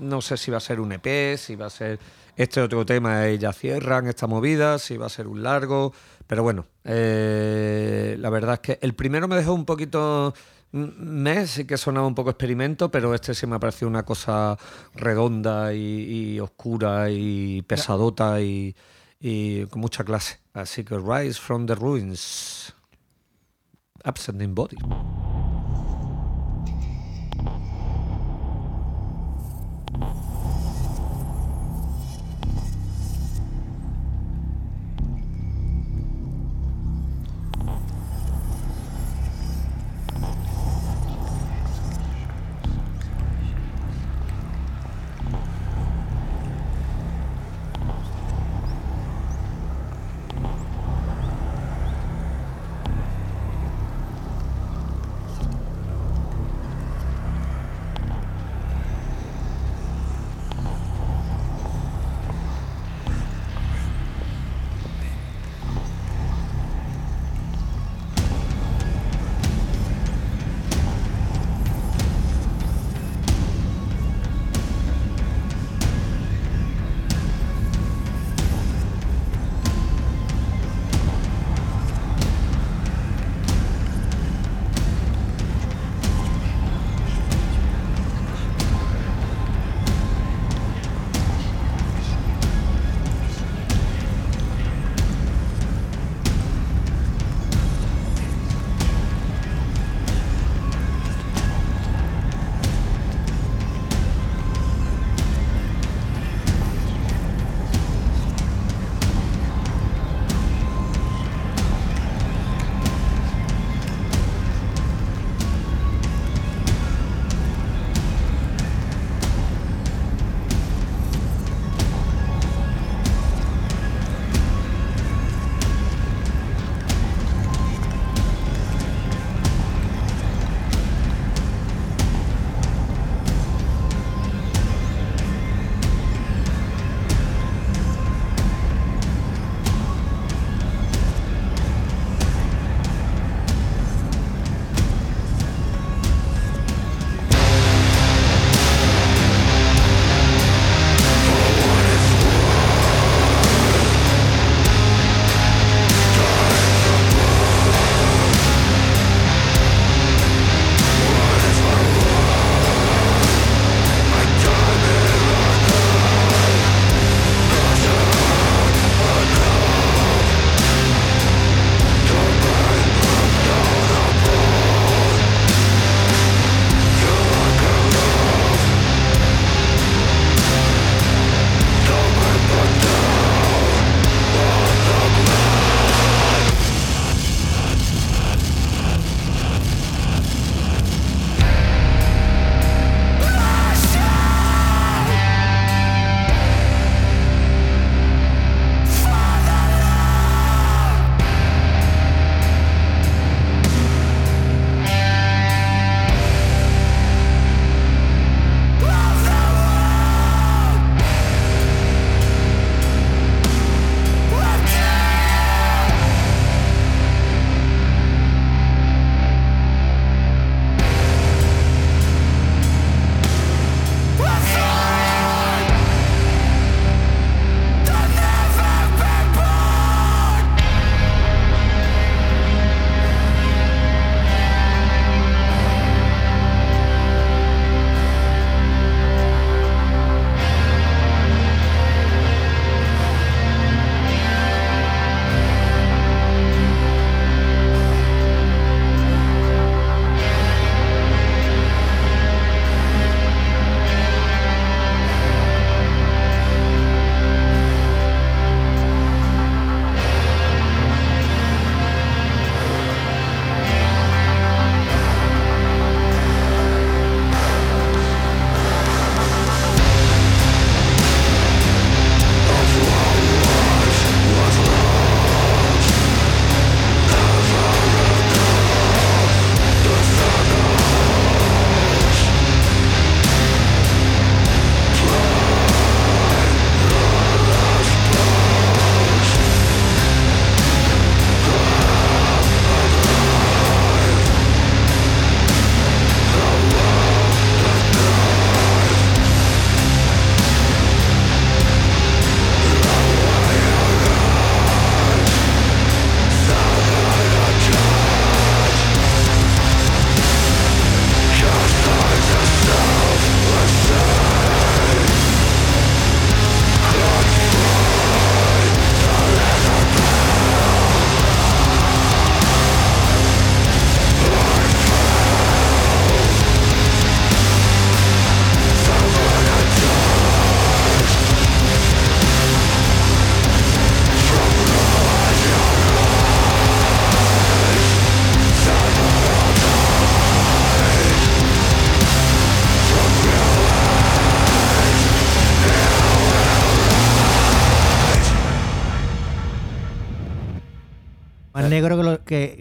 no 0.00 0.22
sé 0.22 0.36
si 0.38 0.50
va 0.50 0.56
a 0.56 0.60
ser 0.60 0.80
un 0.80 0.92
EP, 0.92 1.36
si 1.36 1.56
va 1.56 1.66
a 1.66 1.70
ser 1.70 1.98
este 2.36 2.60
otro 2.60 2.84
tema 2.84 3.28
y 3.28 3.38
ya 3.38 3.52
cierran 3.52 4.08
esta 4.08 4.26
movida, 4.26 4.78
si 4.78 4.96
va 4.96 5.06
a 5.06 5.10
ser 5.10 5.26
un 5.26 5.42
largo, 5.42 5.92
pero 6.26 6.42
bueno, 6.42 6.66
eh, 6.84 8.16
la 8.18 8.30
verdad 8.30 8.54
es 8.54 8.60
que 8.60 8.78
el 8.80 8.94
primero 8.94 9.28
me 9.28 9.36
dejó 9.36 9.54
un 9.54 9.64
poquito 9.64 10.34
mm, 10.72 10.86
mes, 10.98 11.50
sí 11.50 11.66
que 11.66 11.76
sonaba 11.76 12.06
un 12.06 12.14
poco 12.14 12.30
experimento, 12.30 12.90
pero 12.90 13.14
este 13.14 13.34
sí 13.34 13.46
me 13.46 13.56
ha 13.56 13.60
parecido 13.60 13.88
una 13.88 14.04
cosa 14.04 14.58
redonda 14.94 15.74
y, 15.74 16.34
y 16.34 16.40
oscura 16.40 17.10
y 17.10 17.62
pesadota 17.62 18.40
y, 18.40 18.74
y 19.20 19.66
con 19.66 19.80
mucha 19.80 20.04
clase. 20.04 20.38
Así 20.52 20.84
que 20.84 20.98
Rise 20.98 21.40
from 21.40 21.66
the 21.66 21.74
Ruins. 21.74 22.74
Absent 24.04 24.42
in 24.42 24.54
Body. 24.54 24.76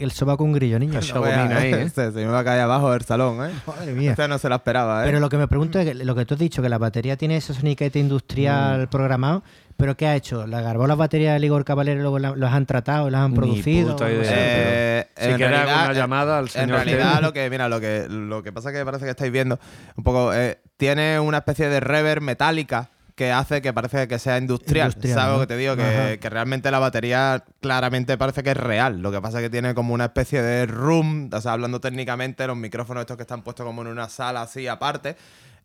El 0.03 0.11
sobaco 0.11 0.43
un 0.43 0.53
grillo, 0.53 0.77
niño. 0.79 0.99
Eso 0.99 1.15
abomina 1.17 1.57
ahí, 1.57 1.73
¿eh? 1.73 1.89
Se, 1.95 2.11
se 2.11 2.19
me 2.25 2.31
va 2.31 2.39
a 2.39 2.43
caer 2.43 2.61
abajo 2.61 2.91
del 2.91 3.01
salón, 3.03 3.45
¿eh? 3.49 3.53
Madre 3.65 3.93
mía. 3.93 4.11
Este 4.11 4.27
no 4.27 4.37
se 4.37 4.49
la 4.49 4.55
esperaba, 4.55 5.03
¿eh? 5.03 5.05
Pero 5.07 5.19
lo 5.19 5.29
que 5.29 5.37
me 5.37 5.47
pregunto 5.47 5.79
es 5.79 5.85
que 5.85 5.93
lo 5.93 6.15
que 6.15 6.25
tú 6.25 6.33
has 6.35 6.39
dicho, 6.39 6.61
que 6.61 6.69
la 6.69 6.77
batería 6.77 7.17
tiene 7.17 7.37
ese 7.37 7.53
soniquete 7.53 7.99
Mm. 7.99 8.01
industrial 8.01 8.89
programado, 8.89 9.43
pero 9.77 9.97
¿qué 9.97 10.05
ha 10.07 10.15
hecho? 10.15 10.45
¿La 10.47 10.61
garbó 10.61 10.85
las 10.87 10.97
baterías 10.97 11.39
de 11.39 11.45
Igor 11.45 11.65
Caballero 11.65 11.99
y 11.99 12.01
luego 12.03 12.19
la- 12.19 12.35
los 12.35 12.51
han 12.51 12.65
tratado, 12.65 13.09
las 13.09 13.21
han 13.21 13.31
Ni 13.31 13.37
producido? 13.37 13.91
puta 13.93 14.05
así? 14.05 14.15
Eh, 14.19 15.07
Si 15.17 15.23
en 15.29 15.35
quieres 15.37 15.49
realidad- 15.57 15.79
alguna 15.79 15.93
llamada 15.99 16.37
al 16.37 16.45
En 16.45 16.49
señor 16.49 16.75
realidad, 16.77 17.09
Kevin. 17.09 17.21
lo 17.23 17.33
que, 17.33 17.49
mira, 17.49 17.69
lo 17.69 17.79
que, 17.81 18.05
lo 18.09 18.43
que 18.43 18.51
pasa 18.51 18.69
es 18.69 18.75
que 18.77 18.85
parece 18.85 19.05
que 19.05 19.11
estáis 19.11 19.31
viendo 19.31 19.59
un 19.95 20.03
poco. 20.03 20.33
eh, 20.33 20.59
tiene 20.77 21.19
una 21.19 21.37
especie 21.39 21.69
de 21.69 21.79
reverb 21.79 22.21
metálica 22.21 22.89
que 23.15 23.31
hace 23.31 23.61
que 23.61 23.73
parece 23.73 24.07
que 24.07 24.17
sea 24.19 24.37
industrial. 24.37 24.87
Industrial, 24.87 25.15
¿Sabes 25.15 25.27
¿no? 25.29 25.33
lo 25.35 25.39
que 25.41 25.47
te 25.53 25.57
digo? 25.57 25.75
Que, 25.75 26.17
que 26.19 26.29
realmente 26.29 26.71
la 26.71 26.79
batería 26.79 27.43
claramente 27.61 28.17
parece 28.17 28.41
que 28.43 28.51
es 28.51 28.57
real. 28.57 29.01
Lo 29.01 29.11
que 29.11 29.21
pasa 29.21 29.39
es 29.39 29.43
que 29.43 29.49
tiene 29.49 29.75
como 29.75 29.93
una 29.93 30.05
especie 30.05 30.41
de 30.41 30.65
room, 30.65 31.29
o 31.31 31.41
sea, 31.41 31.53
hablando 31.53 31.79
técnicamente, 31.79 32.47
los 32.47 32.57
micrófonos 32.57 33.01
estos 33.01 33.17
que 33.17 33.23
están 33.23 33.43
puestos 33.43 33.65
como 33.65 33.81
en 33.83 33.87
una 33.89 34.09
sala 34.09 34.41
así 34.41 34.67
aparte 34.67 35.15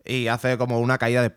y 0.05 0.27
hace 0.29 0.59
como 0.59 0.79
una 0.81 0.99
caída 0.99 1.23
de. 1.23 1.33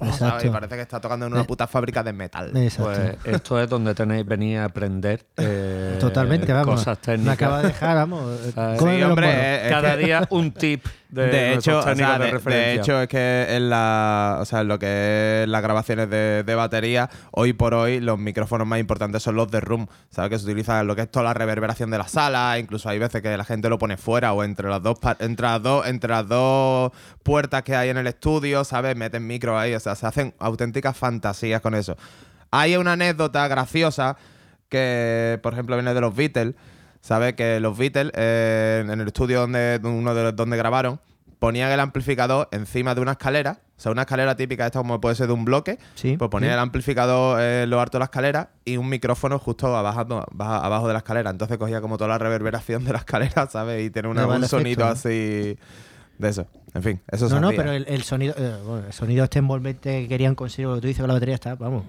Exacto. 0.00 0.46
Y 0.46 0.50
parece 0.50 0.74
que 0.74 0.80
está 0.82 1.00
tocando 1.00 1.26
en 1.26 1.32
una 1.32 1.42
Eh, 1.42 1.46
puta 1.46 1.66
fábrica 1.66 2.02
de 2.02 2.12
metal. 2.12 2.56
Exacto. 2.56 2.92
Pues 3.22 3.34
esto 3.36 3.60
es 3.60 3.68
donde 3.68 3.94
tenéis 3.94 4.26
venir 4.26 4.58
a 4.58 4.64
aprender 4.64 5.24
eh, 5.36 5.96
Totalmente, 6.00 6.52
vamos. 6.52 6.80
cosas 6.80 6.98
Me 6.98 7.04
técnicas. 7.04 7.34
acaba 7.34 7.62
de 7.62 7.68
dejar, 7.68 7.96
vamos. 7.96 8.40
Sí, 8.78 9.02
hombre, 9.02 9.28
eh, 9.30 9.66
es 9.66 9.70
Cada 9.70 9.96
que- 9.96 10.04
día 10.04 10.26
un 10.30 10.50
tip 10.52 10.84
de, 11.12 11.26
De 11.26 11.54
hecho, 11.54 11.78
o 11.78 11.82
sea, 11.82 11.94
de, 11.94 12.02
de, 12.04 12.24
de 12.24 12.30
referencia. 12.32 12.80
hecho, 12.82 13.02
es 13.02 13.08
que 13.08 13.46
en 13.50 13.68
la, 13.68 14.38
o 14.40 14.44
sea, 14.46 14.62
en 14.62 14.68
lo 14.68 14.78
que 14.78 15.42
es 15.42 15.48
las 15.48 15.62
grabaciones 15.62 16.08
de, 16.08 16.42
de 16.42 16.54
batería, 16.54 17.10
hoy 17.32 17.52
por 17.52 17.74
hoy 17.74 18.00
los 18.00 18.18
micrófonos 18.18 18.66
más 18.66 18.80
importantes 18.80 19.22
son 19.22 19.36
los 19.36 19.50
de 19.50 19.60
room, 19.60 19.86
¿sabes? 20.10 20.30
Que 20.30 20.38
se 20.38 20.44
utiliza 20.46 20.80
en 20.80 20.86
lo 20.86 20.96
que 20.96 21.02
es 21.02 21.10
toda 21.10 21.24
la 21.26 21.34
reverberación 21.34 21.90
de 21.90 21.98
la 21.98 22.08
sala, 22.08 22.58
incluso 22.58 22.88
hay 22.88 22.98
veces 22.98 23.20
que 23.20 23.36
la 23.36 23.44
gente 23.44 23.68
lo 23.68 23.78
pone 23.78 23.98
fuera 23.98 24.32
o 24.32 24.42
entre 24.42 24.68
las 24.70 24.82
dos 24.82 24.98
entre 25.20 25.46
las 25.46 25.62
dos 25.62 25.86
entre 25.86 26.10
las 26.10 26.26
dos 26.26 26.92
puertas 27.22 27.62
que 27.62 27.76
hay 27.76 27.90
en 27.90 27.98
el 27.98 28.06
estudio, 28.06 28.64
¿sabes? 28.64 28.96
Meten 28.96 29.26
micro 29.26 29.58
ahí, 29.58 29.74
o 29.74 29.80
sea, 29.80 29.94
se 29.94 30.06
hacen 30.06 30.34
auténticas 30.38 30.96
fantasías 30.96 31.60
con 31.60 31.74
eso. 31.74 31.96
Hay 32.50 32.76
una 32.76 32.92
anécdota 32.92 33.46
graciosa 33.48 34.16
que, 34.70 35.38
por 35.42 35.52
ejemplo, 35.52 35.76
viene 35.76 35.92
de 35.92 36.00
los 36.00 36.16
Beatles, 36.16 36.54
¿sabes? 37.02 37.34
Que 37.34 37.60
los 37.60 37.76
Beatles, 37.76 38.10
eh, 38.14 38.80
en 38.84 38.98
el 39.00 39.06
estudio 39.08 39.40
donde 39.40 39.78
uno 39.84 40.14
de 40.14 40.22
los- 40.22 40.36
donde 40.36 40.56
grabaron, 40.56 40.98
ponían 41.38 41.70
el 41.72 41.80
amplificador 41.80 42.48
encima 42.52 42.94
de 42.94 43.00
una 43.00 43.12
escalera, 43.12 43.58
o 43.76 43.80
sea, 43.82 43.90
una 43.90 44.02
escalera 44.02 44.36
típica, 44.36 44.64
esta 44.64 44.78
como 44.78 45.00
puede 45.00 45.16
ser 45.16 45.26
de 45.26 45.32
un 45.32 45.44
bloque, 45.44 45.76
Sí, 45.96 46.16
pues 46.16 46.30
ponían 46.30 46.50
sí. 46.52 46.54
el 46.54 46.60
amplificador 46.60 47.40
en 47.40 47.68
lo 47.68 47.80
alto 47.80 47.98
de 47.98 48.00
la 48.00 48.04
escalera 48.04 48.50
y 48.64 48.76
un 48.76 48.88
micrófono 48.88 49.40
justo 49.40 49.76
abajo, 49.76 50.24
abajo 50.38 50.86
de 50.86 50.92
la 50.92 50.98
escalera. 51.00 51.30
Entonces 51.30 51.58
cogía 51.58 51.80
como 51.80 51.98
toda 51.98 52.06
la 52.08 52.18
reverberación 52.18 52.84
de 52.84 52.92
la 52.92 52.98
escalera, 53.04 53.48
¿sabes? 53.50 53.84
Y 53.84 53.90
tiene 53.90 54.06
una- 54.08 54.22
va 54.24 54.36
un 54.36 54.44
efecto, 54.44 54.58
sonido 54.58 54.84
¿no? 54.86 54.92
así 54.92 55.08
de 56.18 56.28
eso. 56.28 56.46
En 56.74 56.82
fin, 56.84 57.02
eso 57.10 57.28
se 57.28 57.34
No, 57.34 57.40
no, 57.40 57.50
pero 57.50 57.72
el, 57.72 57.84
el 57.88 58.02
sonido, 58.04 58.34
eh, 58.38 58.56
bueno, 58.64 58.86
el 58.86 58.92
sonido 58.92 59.24
este 59.24 59.40
envolvente 59.40 60.02
que 60.02 60.08
querían 60.08 60.36
conseguir, 60.36 60.68
lo 60.68 60.76
que 60.76 60.80
tú 60.82 60.86
dices 60.86 61.02
que 61.02 61.08
la 61.08 61.14
batería 61.14 61.34
está, 61.34 61.56
vamos, 61.56 61.82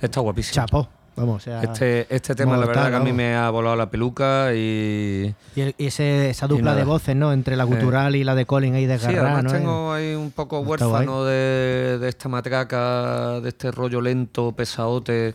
Está 0.00 0.20
guapísimo. 0.20 0.54
chapó. 0.54 0.88
Vamos, 1.20 1.36
o 1.36 1.44
sea. 1.44 1.62
Este, 1.62 2.06
este 2.14 2.34
tema, 2.34 2.56
la 2.56 2.66
verdad, 2.66 2.90
que 2.90 2.96
a 2.96 3.00
mí 3.00 3.12
me 3.12 3.34
ha 3.36 3.48
volado 3.50 3.76
la 3.76 3.90
peluca 3.90 4.52
y. 4.54 5.34
Y, 5.54 5.60
el- 5.60 5.74
y 5.78 5.86
ese- 5.86 6.30
esa 6.30 6.46
dupla 6.46 6.64
nada. 6.70 6.76
de 6.78 6.84
voces, 6.84 7.14
¿no? 7.14 7.32
Entre 7.32 7.56
la 7.56 7.64
gutural 7.64 8.16
y 8.16 8.24
la 8.24 8.34
de 8.34 8.46
Colin 8.46 8.74
ahí 8.74 8.86
de 8.86 8.98
Sí, 8.98 9.06
Garra, 9.12 9.34
además 9.34 9.44
¿no? 9.44 9.52
tengo 9.52 9.92
ahí 9.92 10.14
un 10.14 10.30
poco 10.32 10.60
huérfano 10.60 11.24
de, 11.24 11.98
de 12.00 12.08
esta 12.08 12.28
matraca, 12.28 13.40
de 13.40 13.48
este 13.50 13.70
rollo 13.70 14.00
lento, 14.00 14.52
pesaote. 14.52 15.34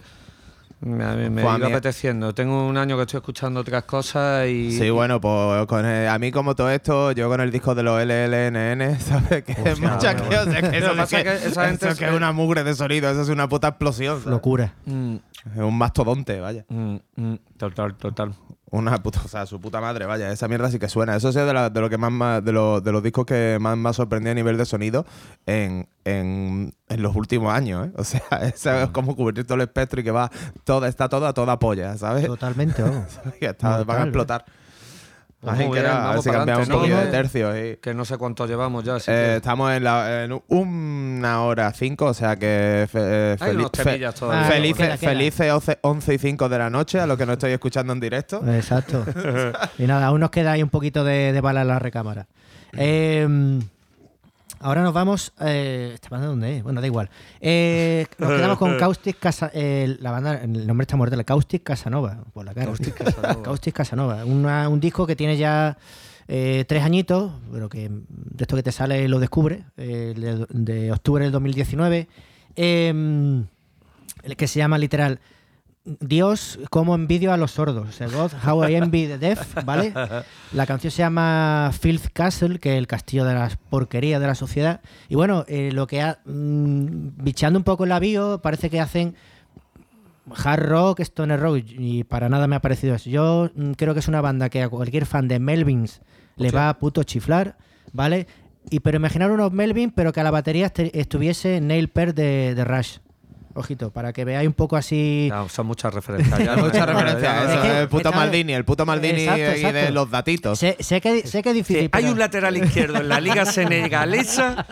Me, 0.86 1.04
me, 1.16 1.30
me 1.32 1.42
a 1.42 1.58
iba 1.58 1.58
mí- 1.58 1.74
apeteciendo. 1.74 2.34
Tengo 2.34 2.68
un 2.68 2.78
año 2.78 2.96
que 2.96 3.02
estoy 3.02 3.18
escuchando 3.18 3.60
otras 3.62 3.84
cosas 3.86 4.48
y. 4.48 4.72
Sí, 4.78 4.90
bueno, 4.92 5.20
pues 5.20 5.66
con 5.66 5.84
el- 5.86 6.08
a 6.08 6.20
mí 6.20 6.32
como 6.32 6.54
todo 6.56 6.70
esto, 6.70 7.12
yo 7.12 7.28
con 7.28 7.42
el 7.42 7.52
disco 7.52 7.74
de 7.74 7.82
los 7.84 8.00
LLNN, 8.00 9.00
¿sabes? 9.00 9.44
Que 9.44 9.52
es 9.54 9.80
mucha 9.80 10.14
bueno. 10.14 10.30
que, 10.30 10.38
o 10.38 10.44
sea, 10.46 10.62
que 10.62 10.80
Lo 10.80 10.86
eso, 10.86 10.92
que 10.92 10.98
pasa 10.98 11.18
es 11.18 11.24
que, 11.24 11.34
es 11.34 11.42
que 11.42 11.48
esa 11.50 11.66
gente 11.68 11.86
eso 11.88 11.96
que 11.98 12.06
se- 12.06 12.12
es 12.12 12.16
una 12.16 12.32
mugre 12.32 12.64
de 12.64 12.76
sonido, 12.76 13.10
eso 13.10 13.22
es 13.24 13.30
una 13.30 13.50
puta 13.50 13.70
explosión. 13.70 14.18
¿sabes? 14.20 14.32
Locura. 14.32 14.74
Mm, 14.86 15.16
Es 15.56 15.62
un 15.62 15.78
mastodonte, 15.78 16.40
vaya. 16.40 16.66
mm, 16.70 16.96
mm, 17.16 17.36
total, 17.58 17.96
total. 17.96 18.34
Una 18.72 18.97
puta, 19.01 19.22
o 19.24 19.28
sea, 19.28 19.45
su 19.45 19.61
puta 19.61 19.80
madre, 19.80 20.05
vaya, 20.05 20.32
esa 20.32 20.47
mierda 20.47 20.70
sí 20.72 20.80
que 20.80 20.89
suena. 20.89 21.16
Eso 21.16 21.32
sí 21.32 21.39
es 21.39 21.45
de, 21.45 21.53
la- 21.53 21.70
de 21.70 21.80
lo 21.82 21.89
que 21.89 21.97
más, 21.97 22.11
más- 22.11 22.43
de, 22.43 22.51
los, 22.51 22.84
de 22.84 22.91
los 22.91 23.03
discos 23.03 23.26
que 23.26 23.57
más 23.61 23.78
me 23.78 23.89
ha 23.89 23.93
sorprendido 23.93 24.32
a 24.32 24.36
nivel 24.36 24.57
de 24.57 24.66
sonido 24.66 25.05
en, 25.45 25.88
en, 26.03 26.74
en 26.89 27.01
los 27.03 27.16
últimos 27.16 27.53
años, 27.53 27.88
¿eh? 27.88 27.91
O 27.95 28.03
sea, 28.03 28.22
es 28.41 28.89
como 28.91 29.16
cubrir 29.16 29.45
todo 29.45 29.55
el 29.55 29.61
espectro 29.61 30.01
y 30.01 30.03
que 30.03 30.11
va, 30.11 30.32
todo, 30.63 30.86
está 30.88 31.07
todo 31.09 31.28
a 31.28 31.34
toda 31.34 31.59
polla, 31.59 31.95
¿sabes? 31.97 32.26
Totalmente, 32.26 32.82
vamos. 32.82 33.20
van 33.61 33.74
a 33.74 33.78
Mortal, 33.78 34.01
explotar. 34.07 34.45
Así 35.52 35.64
muy 35.66 35.74
que 35.78 35.82
bien, 35.84 35.91
a 35.93 36.12
ver 36.12 36.22
si 36.22 36.30
cambiamos 36.30 36.68
un 36.68 36.74
poquito 36.76 36.96
¿no? 36.96 37.02
de 37.02 37.08
tercio. 37.12 37.66
y- 37.66 37.78
Que 37.78 37.93
no 37.93 38.06
sé 38.06 38.18
cuánto 38.18 38.46
llevamos 38.48 38.84
ya. 38.84 38.96
Así 38.96 39.12
Eh, 39.12 39.14
que- 39.14 39.36
estamos 39.38 39.72
en, 39.74 39.84
la, 39.84 40.24
en 40.24 40.41
una 40.48 41.41
hora 41.43 41.72
cinco, 41.74 42.06
o 42.06 42.14
sea 42.14 42.36
que 42.36 42.88
fe- 42.91 43.34
eh, 43.34 43.38
fe- 43.39 43.46
todavía. 44.14 44.46
Ah, 44.46 44.50
felices, 44.50 44.78
queda, 44.88 44.98
queda. 44.98 45.10
felices 45.12 45.52
11, 45.52 45.78
11 45.82 46.14
y 46.14 46.18
5 46.18 46.50
de 46.50 46.58
la 46.58 46.70
noche, 46.70 47.00
a 47.00 47.08
lo 47.08 47.18
que 47.18 47.26
no 47.26 47.34
estoy 47.34 47.52
escuchando 47.52 47.93
en 47.93 48.00
directo. 48.00 48.41
Exacto. 48.48 49.06
y 49.78 49.84
nada, 49.88 50.08
aún 50.08 50.20
nos 50.22 50.30
queda 50.32 50.54
ahí 50.54 50.64
un 50.64 50.70
poquito 50.70 51.04
de, 51.04 51.32
de 51.34 51.41
bala 51.41 51.62
en 51.62 51.68
la 51.68 51.80
recámara. 51.80 52.28
Eh, 52.78 53.26
ahora 54.66 54.82
nos 54.84 54.93
vamos. 54.93 55.34
Eh, 55.41 55.91
¿Esta 55.93 56.09
banda 56.09 56.28
dónde 56.28 56.57
es? 56.57 56.63
Bueno, 56.63 56.82
da 56.82 56.88
igual. 56.88 57.09
Eh, 57.39 58.05
nos 58.18 58.32
quedamos 58.32 58.57
con 58.57 58.78
Caustic 58.80 59.20
Casa. 59.20 59.51
eh, 59.53 59.95
la 59.99 60.11
banda, 60.11 60.41
el 60.43 60.68
nombre 60.68 60.84
está 60.84 60.97
muerto, 60.97 61.16
Caustic 61.24 61.63
Casanova. 61.63 62.24
Por 62.34 62.45
la 62.45 62.53
cara. 62.53 62.68
Caustic 62.68 62.93
Casanova. 62.95 63.41
Caustic 63.43 63.74
Casanova. 63.76 64.26
Una- 64.26 64.68
un 64.70 64.80
disco 64.80 65.05
que 65.07 65.16
tiene 65.16 65.38
ya 65.38 65.78
eh, 66.28 66.66
tres 66.68 66.84
añitos, 66.84 67.32
pero 67.51 67.70
que 67.70 67.89
de 67.89 68.41
esto 68.43 68.55
que 68.55 68.63
te 68.63 68.72
sale 68.72 69.07
lo 69.07 69.20
descubre, 69.20 69.63
de, 69.78 70.45
de 70.49 70.91
octubre 70.91 71.24
del 71.24 71.32
2019. 71.32 72.07
eh, 72.55 73.43
el 74.24 74.36
que 74.38 74.47
se 74.47 74.57
llama 74.57 74.80
literal 74.80 75.20
Dios, 75.86 76.58
como 76.72 76.96
envidio 76.96 77.32
a 77.32 77.38
los 77.38 77.52
sordos. 77.52 78.00
God, 78.00 78.32
how 78.44 78.68
I 78.68 78.76
envy 78.76 79.06
the 79.06 79.20
deaf, 79.20 79.64
¿vale? 79.64 79.94
La 80.52 80.66
canción 80.66 80.90
se 80.90 80.98
llama 80.98 81.72
Filth 81.80 82.08
Castle, 82.12 82.60
que 82.60 82.74
es 82.74 82.78
el 82.80 82.88
castillo 82.88 83.24
de 83.24 83.36
las 83.36 83.58
porquerías 83.58 84.20
de 84.20 84.26
la 84.26 84.34
sociedad. 84.34 84.82
Y 85.10 85.16
bueno, 85.16 85.46
eh, 85.48 85.70
lo 85.72 85.86
que 85.86 86.02
ha. 86.02 86.20
mm, 86.26 87.24
bichando 87.24 87.60
un 87.60 87.64
poco 87.64 87.84
en 87.84 87.90
la 87.90 88.00
bio, 88.00 88.42
parece 88.42 88.72
que 88.72 88.82
hacen 88.82 89.16
hard 90.44 90.64
rock, 90.64 91.02
stoner 91.02 91.40
rock, 91.40 91.64
y 91.68 92.04
para 92.04 92.30
nada 92.30 92.48
me 92.48 92.56
ha 92.56 92.62
parecido 92.62 92.96
eso. 92.96 93.10
Yo 93.10 93.52
mm, 93.54 93.74
creo 93.74 93.94
que 93.94 94.00
es 94.00 94.08
una 94.08 94.22
banda 94.22 94.50
que 94.50 94.64
a 94.64 94.70
cualquier 94.70 95.06
fan 95.06 95.28
de 95.28 95.40
Melvins 95.40 96.02
le 96.36 96.50
va 96.50 96.70
a 96.70 96.80
puto 96.80 97.04
chiflar, 97.04 97.58
¿vale? 97.94 98.26
Y 98.72 98.80
pero 98.80 98.98
imaginar 98.98 99.32
unos 99.32 99.52
Melvins, 99.52 99.94
pero 99.96 100.12
que 100.12 100.22
a 100.22 100.24
la 100.24 100.32
batería 100.32 100.74
estuviese 100.94 101.62
Neil 101.62 101.90
Peart 101.90 102.16
de, 102.16 102.56
de 102.56 102.66
Rush. 102.66 102.98
Ojito, 103.58 103.89
para 103.89 104.12
que 104.12 104.26
veáis 104.26 104.47
un 104.47 104.53
poco 104.53 104.76
así. 104.76 105.30
No, 105.32 105.47
son 105.47 105.66
muchas 105.68 105.93
referencias. 105.93 106.38
ya, 106.39 106.53
Hay 106.56 106.62
mucha 106.62 106.74
ya, 106.80 106.86
referencia 106.86 107.22
ya, 107.22 107.32
a 107.41 107.43
ya, 107.45 107.51
eso, 107.51 107.53
Es 107.53 107.62
que- 107.62 107.78
eh, 107.78 107.82
el 107.82 107.88
puto 107.88 108.12
Maldini, 108.12 108.53
el 108.53 108.66
puto 108.66 108.86
Maldini 108.86 109.22
Exacto, 109.24 109.68
y 109.70 109.72
de 109.72 109.91
los 109.91 110.12
datitos. 110.12 110.60
Sé, 110.60 110.76
sé 110.82 110.99
que, 110.99 111.26
sé 111.26 111.41
que 111.41 111.49
es 111.49 111.56
difícil. 111.56 111.84
Sí, 111.86 111.89
hay 111.93 112.06
un 112.06 112.20
lateral 112.20 112.58
izquierdo 112.58 112.97
en 112.99 113.08
la 113.10 113.20
liga 113.22 113.45
senegalesa. 113.45 114.66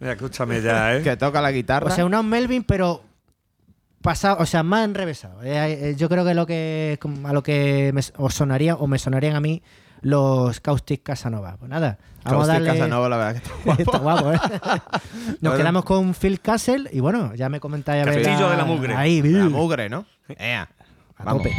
Mira, 0.00 0.14
escúchame 0.14 0.62
ya, 0.62 0.96
¿eh? 0.96 1.02
Que 1.02 1.16
toca 1.16 1.40
la 1.40 1.52
guitarra. 1.52 1.86
O 1.86 1.90
sea, 1.94 2.04
unos 2.06 2.24
Melvin, 2.24 2.64
pero 2.64 3.02
pasado, 4.02 4.38
o 4.40 4.46
sea, 4.46 4.62
más 4.62 4.84
enrevesado. 4.86 5.42
Eh, 5.42 5.90
eh, 5.90 5.94
yo 5.96 6.08
creo 6.08 6.24
que 6.24 6.34
lo 6.34 6.46
que 6.46 6.98
a 7.24 7.32
lo 7.32 7.42
que 7.42 7.90
me, 7.92 8.00
os 8.16 8.34
sonaría 8.34 8.74
o 8.74 8.86
me 8.86 8.98
sonarían 8.98 9.36
a 9.36 9.40
mí 9.40 9.62
los 10.02 10.60
Caustic 10.60 11.02
Casanova. 11.02 11.56
Pues 11.58 11.68
nada, 11.70 11.98
vamos 12.24 12.48
a 12.48 12.52
Caustic 12.52 12.66
darle. 12.66 12.80
Casanova, 12.80 13.08
la 13.08 13.16
verdad 13.16 13.42
que 13.42 13.82
está 13.82 13.98
guapo. 13.98 14.32
Está 14.32 14.32
guapo, 14.32 14.32
¿eh? 14.32 14.38
Nos 15.40 15.54
quedamos 15.56 15.84
con 15.84 16.14
Phil 16.14 16.40
Castle 16.40 16.88
y 16.92 17.00
bueno, 17.00 17.34
ya 17.34 17.48
me 17.48 17.60
comentáis 17.60 18.02
a 18.06 18.10
ver. 18.10 18.22
Castillo 18.22 18.46
la- 18.46 18.50
de 18.52 18.56
la 18.56 18.64
mugre. 18.64 18.94
Ahí, 18.96 19.22
La 19.22 19.48
mugre, 19.48 19.88
¿no? 19.88 20.04
Ea, 20.28 20.68
a 21.18 21.24
vamos. 21.24 21.42
tope. 21.42 21.54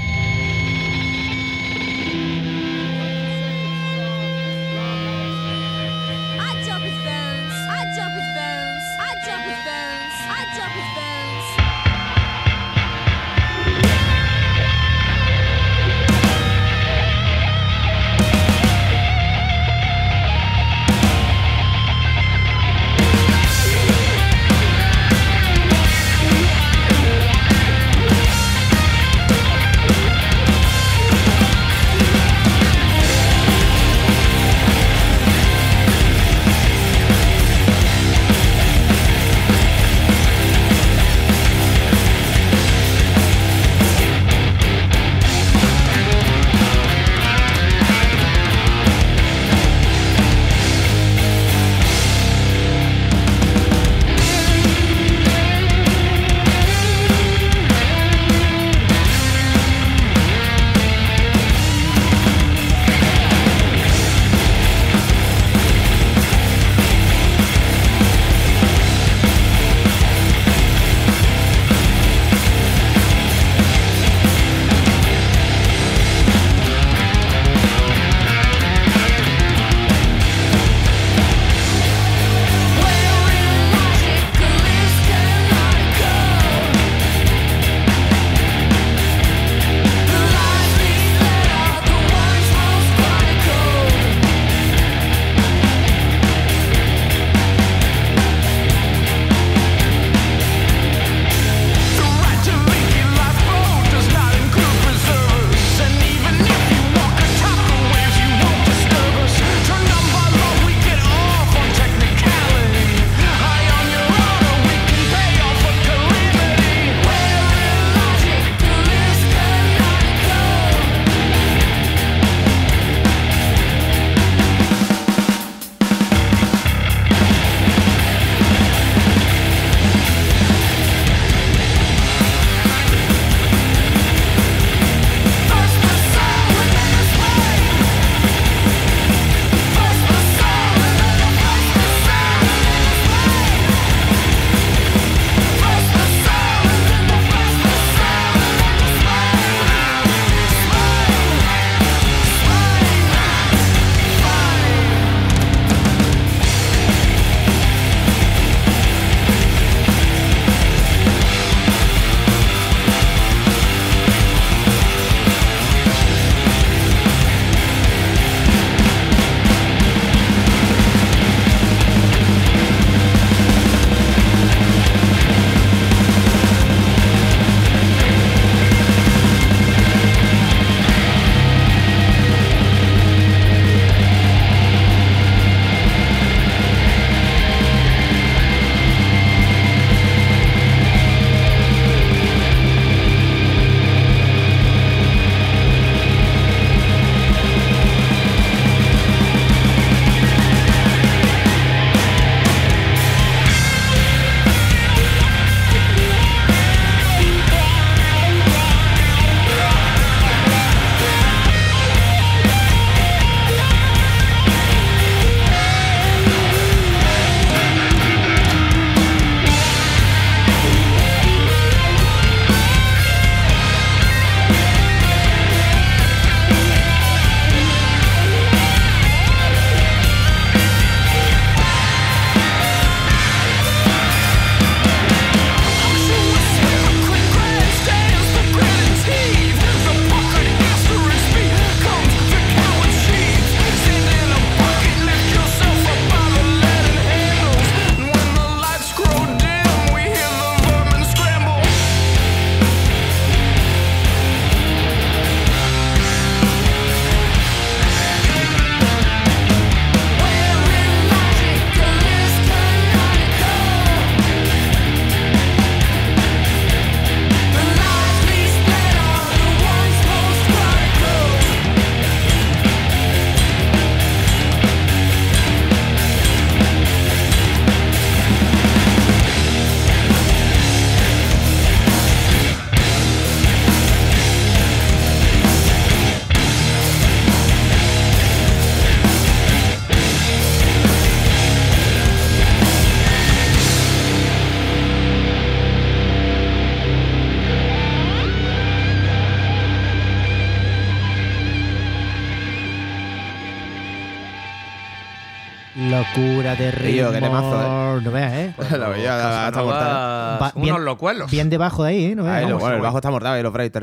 Tío, 306.82 307.12
qué 307.12 307.20
temazo, 307.22 308.02
No 308.02 308.12
veas, 308.12 308.34
¿eh? 308.34 308.54
La 308.78 308.88
veía 308.90 309.16
hasta 309.16 309.30
Casanova, 309.52 309.64
mortal. 309.74 310.42
Va- 310.42 310.52
unos 310.56 310.64
bien- 310.64 310.86
locuelos. 310.86 311.32
Bien 311.32 311.50
debajo 311.50 311.84
de 311.84 311.90
ahí, 311.90 312.06
¿eh? 312.06 312.16
No 312.16 312.24
veas. 312.24 312.36
Ahí, 312.38 312.42
lo- 312.44 312.48
Vamos, 312.50 312.62
bueno, 312.62 312.76
el 312.78 312.82
bajo 312.82 312.98
está 312.98 313.12
mortal 313.12 313.40
y 313.40 313.44
los 313.44 313.54
breaks. 313.54 313.74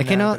Es 0.00 0.06
que 0.06 0.16
no- 0.16 0.34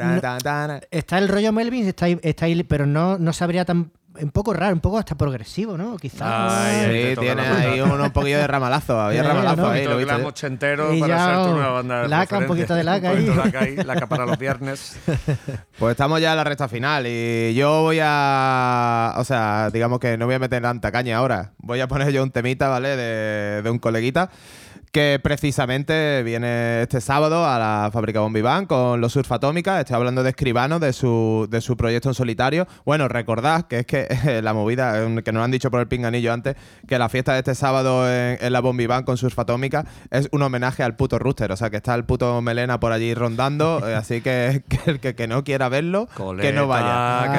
Está 0.92 1.18
el 1.18 1.28
rollo 1.28 1.52
Melvin, 1.52 1.88
está 1.88 2.06
ahí, 2.06 2.20
está 2.22 2.46
ahí, 2.46 2.64
pero 2.64 2.86
no, 2.86 3.18
no 3.18 3.34
sabría 3.34 3.66
tan. 3.66 3.92
Un 4.20 4.32
poco 4.32 4.54
raro, 4.54 4.74
un 4.74 4.82
poco 4.82 4.98
hasta 4.98 5.16
progresivo, 5.16 5.78
¿no? 5.78 5.96
Quizás. 5.98 6.22
Ay, 6.22 7.14
Sí, 7.16 7.20
tiene 7.20 7.42
ahí 7.42 7.80
un, 7.80 7.92
un 8.02 8.12
poquillo 8.12 8.40
de 8.40 8.48
ramalazo. 8.48 9.00
Había 9.00 9.24
ramalazo 9.24 9.56
¿no? 9.62 9.70
ahí, 9.70 9.86
lo 9.86 9.98
viste. 9.98 10.14
ochentero 10.16 10.94
Y 10.94 11.00
para 11.00 11.16
ya, 11.18 11.26
ser 11.26 11.46
tu 11.46 11.52
nueva 11.56 11.72
banda 11.72 12.02
de 12.02 12.08
laca, 12.10 12.38
un 12.38 12.46
poquito 12.48 12.76
de 12.76 12.84
laca 12.84 13.12
Un 13.12 13.26
poquito 13.26 13.32
ahí. 13.32 13.38
de 13.38 13.46
laca 13.46 13.60
ahí, 13.60 13.76
laca 13.78 14.08
para 14.08 14.26
los 14.26 14.38
viernes. 14.38 14.98
Pues 15.80 15.92
estamos 15.92 16.22
ya 16.22 16.32
en 16.32 16.38
la 16.38 16.44
recta 16.44 16.68
final 16.68 17.06
y 17.08 17.54
yo 17.56 17.82
voy 17.82 18.00
a. 18.04 19.14
O 19.18 19.24
sea, 19.24 19.70
digamos 19.72 20.00
que 20.00 20.18
no 20.18 20.26
voy 20.26 20.36
a 20.36 20.40
meter 20.40 20.62
tanta 20.62 20.92
caña 20.92 21.18
ahora. 21.18 21.54
Voy 21.58 21.80
a 21.80 21.88
poner 21.88 22.12
yo 22.12 22.22
un 22.22 22.30
temita, 22.32 22.68
¿vale? 22.68 22.96
De, 22.96 23.62
de 23.64 23.70
un 23.70 23.80
coleguita 23.80 24.30
que 24.92 25.20
precisamente 25.24 26.22
viene 26.24 26.82
este 26.82 27.00
sábado 27.00 27.46
a 27.46 27.58
la 27.58 27.90
fábrica 27.94 28.20
Bombiván 28.20 28.66
con 28.66 29.00
los 29.00 29.14
Surf 29.14 29.32
Atómica. 29.32 29.80
Estoy 29.80 29.96
hablando 29.96 30.22
de 30.22 30.32
Escribano, 30.32 30.80
de 30.80 30.92
su, 30.92 31.48
de 31.50 31.62
su 31.62 31.78
proyecto 31.78 32.10
en 32.10 32.16
solitario. 32.16 32.68
Bueno, 32.86 33.08
recordad 33.08 33.68
que 33.68 33.80
es 33.80 33.86
que 33.86 34.42
la 34.44 34.54
movida, 34.54 35.02
eh, 35.02 35.24
que 35.24 35.32
nos 35.32 35.44
han 35.44 35.52
dicho 35.52 35.72
por 35.72 35.80
el 35.80 35.88
pinganillo 35.88 36.34
antes, 36.34 36.56
que 36.88 37.00
la 37.00 37.08
fiesta 37.08 37.34
de 37.34 37.40
este 37.40 37.56
sábado 37.56 38.10
en, 38.12 38.38
en 38.42 38.52
la 38.52 38.60
Bombiván 38.60 39.04
con 39.04 39.18
Surf 39.18 39.40
Atómica 39.40 39.86
es 40.10 40.28
un 40.32 40.42
homenaje 40.42 40.84
al 40.84 40.98
puto 40.98 41.20
Rooster. 41.20 41.52
O 41.54 41.56
sea, 41.56 41.70
que 41.70 41.78
está 41.78 41.96
el 41.96 42.04
puto 42.04 42.42
Melena 42.42 42.80
por 42.80 42.92
allí 42.92 43.14
rondando. 43.14 43.82
eh, 43.88 43.96
así 43.96 44.20
que, 44.22 44.64
que 44.70 44.92
el 44.92 45.00
que, 45.00 45.16
que 45.16 45.28
no 45.28 45.46
quiera 45.46 45.70
verlo, 45.70 46.08
que 46.40 46.52
no 46.52 46.68
vaya. 46.68 47.32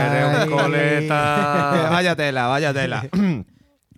Que 0.45 0.51
coleta. 0.51 1.89
vaya 1.91 2.17
tela, 2.17 2.47
vaya 2.47 2.73
tela. 2.73 3.05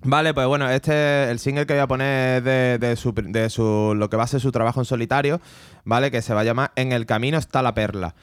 Vale, 0.07 0.35
pues 0.35 0.47
bueno, 0.47 0.69
este 0.69 1.31
el 1.31 1.39
single 1.39 1.65
que 1.65 1.73
voy 1.73 1.81
a 1.81 1.87
poner 1.87 2.43
de, 2.43 2.79
de 2.79 2.95
su, 2.95 3.15
de 3.15 3.49
su 3.49 3.95
lo 3.97 4.11
que 4.11 4.19
va 4.19 4.25
a 4.25 4.27
ser 4.27 4.41
su 4.41 4.53
trabajo 4.53 4.81
en 4.81 4.85
solitario, 4.85 5.41
¿vale? 5.85 6.11
Que 6.11 6.21
se 6.21 6.35
va 6.35 6.43
a 6.43 6.45
llamar 6.45 6.73
En 6.77 6.93
el 6.93 7.07
camino 7.07 7.39
está 7.39 7.63
la 7.63 7.73
perla. 7.73 8.15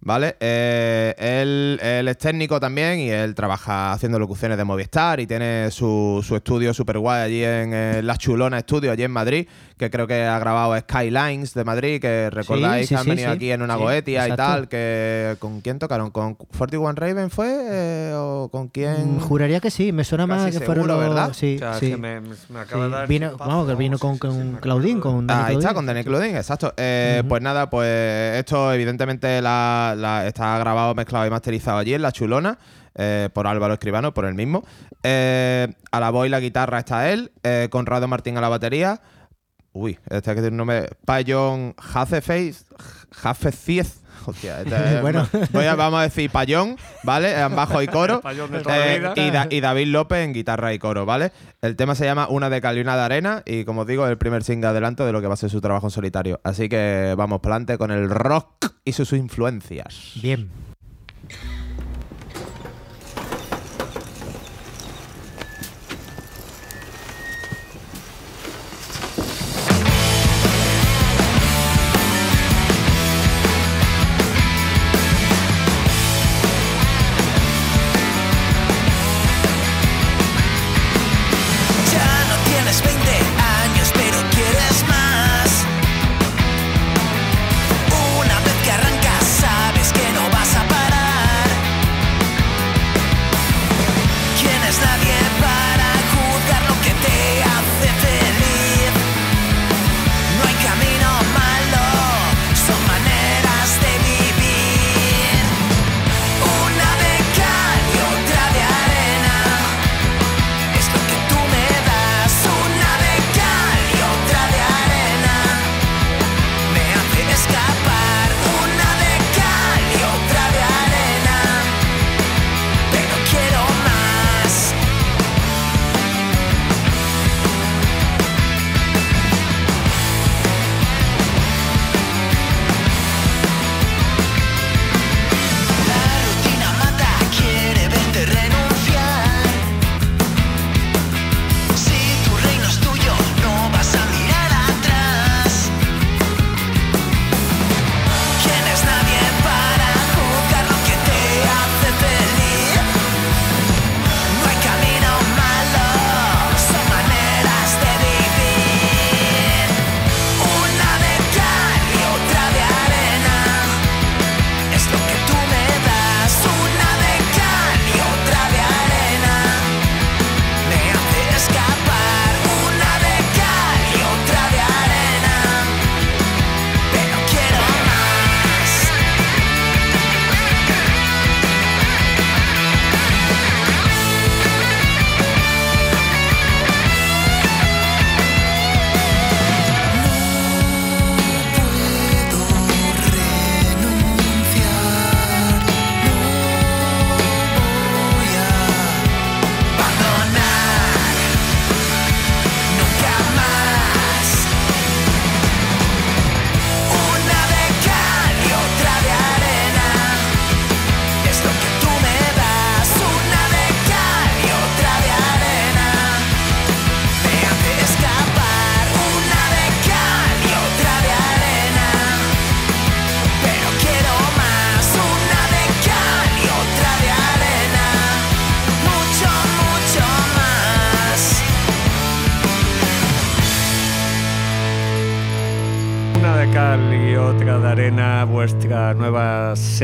¿Vale? 0.00 0.36
Eh, 0.38 1.12
él, 1.18 1.80
él 1.82 2.06
es 2.08 2.16
técnico 2.18 2.60
también 2.60 3.00
y 3.00 3.10
él 3.10 3.34
trabaja 3.34 3.92
haciendo 3.92 4.18
locuciones 4.20 4.56
de 4.56 4.62
Movistar 4.64 5.18
y 5.18 5.26
tiene 5.26 5.70
su, 5.72 6.24
su 6.26 6.36
estudio 6.36 6.72
super 6.72 6.98
guay 6.98 7.22
allí 7.22 7.42
en, 7.44 7.74
eh, 7.74 8.00
La 8.04 8.16
Chulona 8.16 8.60
Studio, 8.60 8.92
allí 8.92 9.02
en 9.02 9.10
Madrid, 9.10 9.48
que 9.76 9.90
creo 9.90 10.06
que 10.06 10.24
ha 10.24 10.38
grabado 10.38 10.78
Skylines 10.78 11.52
de 11.52 11.64
Madrid, 11.64 12.00
que 12.00 12.30
recordáis 12.30 12.86
sí, 12.88 12.94
que 12.94 12.98
han 12.98 13.04
sí, 13.04 13.10
venido 13.10 13.30
sí. 13.30 13.36
aquí 13.36 13.50
en 13.50 13.60
una 13.62 13.74
Sí, 13.74 13.80
goetia 13.82 14.28
y 14.28 14.36
tal, 14.36 14.68
que 14.68 15.36
¿con 15.40 15.60
quién 15.62 15.80
tocaron? 15.80 16.10
¿Con 16.12 16.34
41 16.36 16.92
Raven 16.92 17.28
fue? 17.30 17.48
eh, 17.68 18.12
¿O 18.16 18.48
con 18.52 18.68
quién? 18.68 19.16
Mm, 19.16 19.20
Juraría 19.20 19.58
que 19.60 19.70
sí, 19.72 19.90
me 19.90 20.04
suena 20.04 20.26
más 20.28 20.50
que 20.56 20.60
fueron 20.64 20.86
los. 20.86 20.98
¿verdad? 21.00 21.32
Sí, 21.34 21.56
O 21.56 21.58
sea, 21.58 21.74
sí. 21.74 21.90
que 21.90 21.96
me, 21.96 22.20
me 22.20 22.60
acaba 22.60 22.84
Sí, 22.84 22.90
de 22.90 22.96
dar 22.96 23.08
vino, 23.08 23.28
chimpazo. 23.30 23.50
vamos, 23.50 23.68
que 23.68 23.74
vino 23.74 23.98
con, 23.98 24.16
con 24.16 24.52
Claudín, 24.60 25.00
con 25.00 25.26
Dani 25.26 25.40
Ah, 25.42 25.46
ahí 25.46 25.56
está, 25.56 25.74
con 25.74 25.86
Daniel 25.86 26.06
Claudín, 26.06 26.36
exacto. 26.36 26.72
Eh, 26.76 27.22
Pues 27.28 27.42
nada, 27.42 27.68
pues 27.68 28.36
esto 28.38 28.72
evidentemente 28.72 29.42
la, 29.42 29.87
está 30.26 30.58
grabado, 30.58 30.94
mezclado 30.94 31.26
y 31.26 31.30
masterizado 31.30 31.78
allí 31.78 31.94
en 31.94 32.02
La 32.02 32.12
Chulona, 32.12 32.58
eh, 32.94 33.28
por 33.32 33.46
Álvaro 33.46 33.74
Escribano, 33.74 34.12
por 34.14 34.24
él 34.24 34.34
mismo. 34.34 34.64
Eh, 35.02 35.68
a 35.90 36.00
la 36.00 36.10
voz 36.10 36.26
y 36.26 36.30
la 36.30 36.40
guitarra 36.40 36.80
está 36.80 37.10
él, 37.10 37.32
eh, 37.42 37.68
Conrado 37.70 38.08
Martín 38.08 38.36
a 38.36 38.40
la 38.40 38.48
batería. 38.48 39.00
Uy, 39.72 39.98
este 40.10 40.34
que 40.34 40.40
tiene 40.40 40.48
un 40.48 40.56
nombre. 40.56 40.88
Payón 41.04 41.74
Haceface, 41.76 42.64
Hafeciez. 43.22 44.00
Hostia, 44.28 44.60
este 44.62 45.00
Bueno. 45.00 45.28
voy 45.52 45.64
a- 45.64 45.74
vamos 45.74 46.00
a 46.00 46.02
decir 46.04 46.30
Payón, 46.30 46.76
¿vale? 47.02 47.38
En 47.40 47.54
bajo 47.56 47.82
y 47.82 47.86
coro. 47.86 48.20
Eh, 48.70 49.02
y, 49.16 49.30
Da- 49.30 49.46
y 49.50 49.60
David 49.60 49.86
López 49.88 50.18
en 50.24 50.32
guitarra 50.32 50.72
y 50.74 50.78
coro, 50.78 51.06
¿vale? 51.06 51.32
El 51.62 51.76
tema 51.76 51.94
se 51.94 52.04
llama 52.04 52.28
Una 52.28 52.50
de 52.50 52.60
cal 52.60 52.76
y 52.76 52.80
una 52.80 52.96
de 52.96 53.02
arena 53.02 53.42
y 53.46 53.64
como 53.64 53.82
os 53.82 53.86
digo, 53.86 54.04
es 54.04 54.10
el 54.10 54.18
primer 54.18 54.44
single 54.44 54.68
adelanto 54.68 55.04
de 55.06 55.12
lo 55.12 55.20
que 55.20 55.26
va 55.26 55.34
a 55.34 55.36
ser 55.36 55.50
su 55.50 55.60
trabajo 55.60 55.86
en 55.86 55.90
solitario. 55.90 56.40
Así 56.44 56.68
que 56.68 57.14
vamos 57.16 57.40
para 57.40 57.54
adelante 57.56 57.78
con 57.78 57.90
el 57.90 58.08
rock 58.10 58.72
y 58.84 58.92
sus 58.92 59.12
influencias. 59.12 60.12
Bien. 60.22 60.50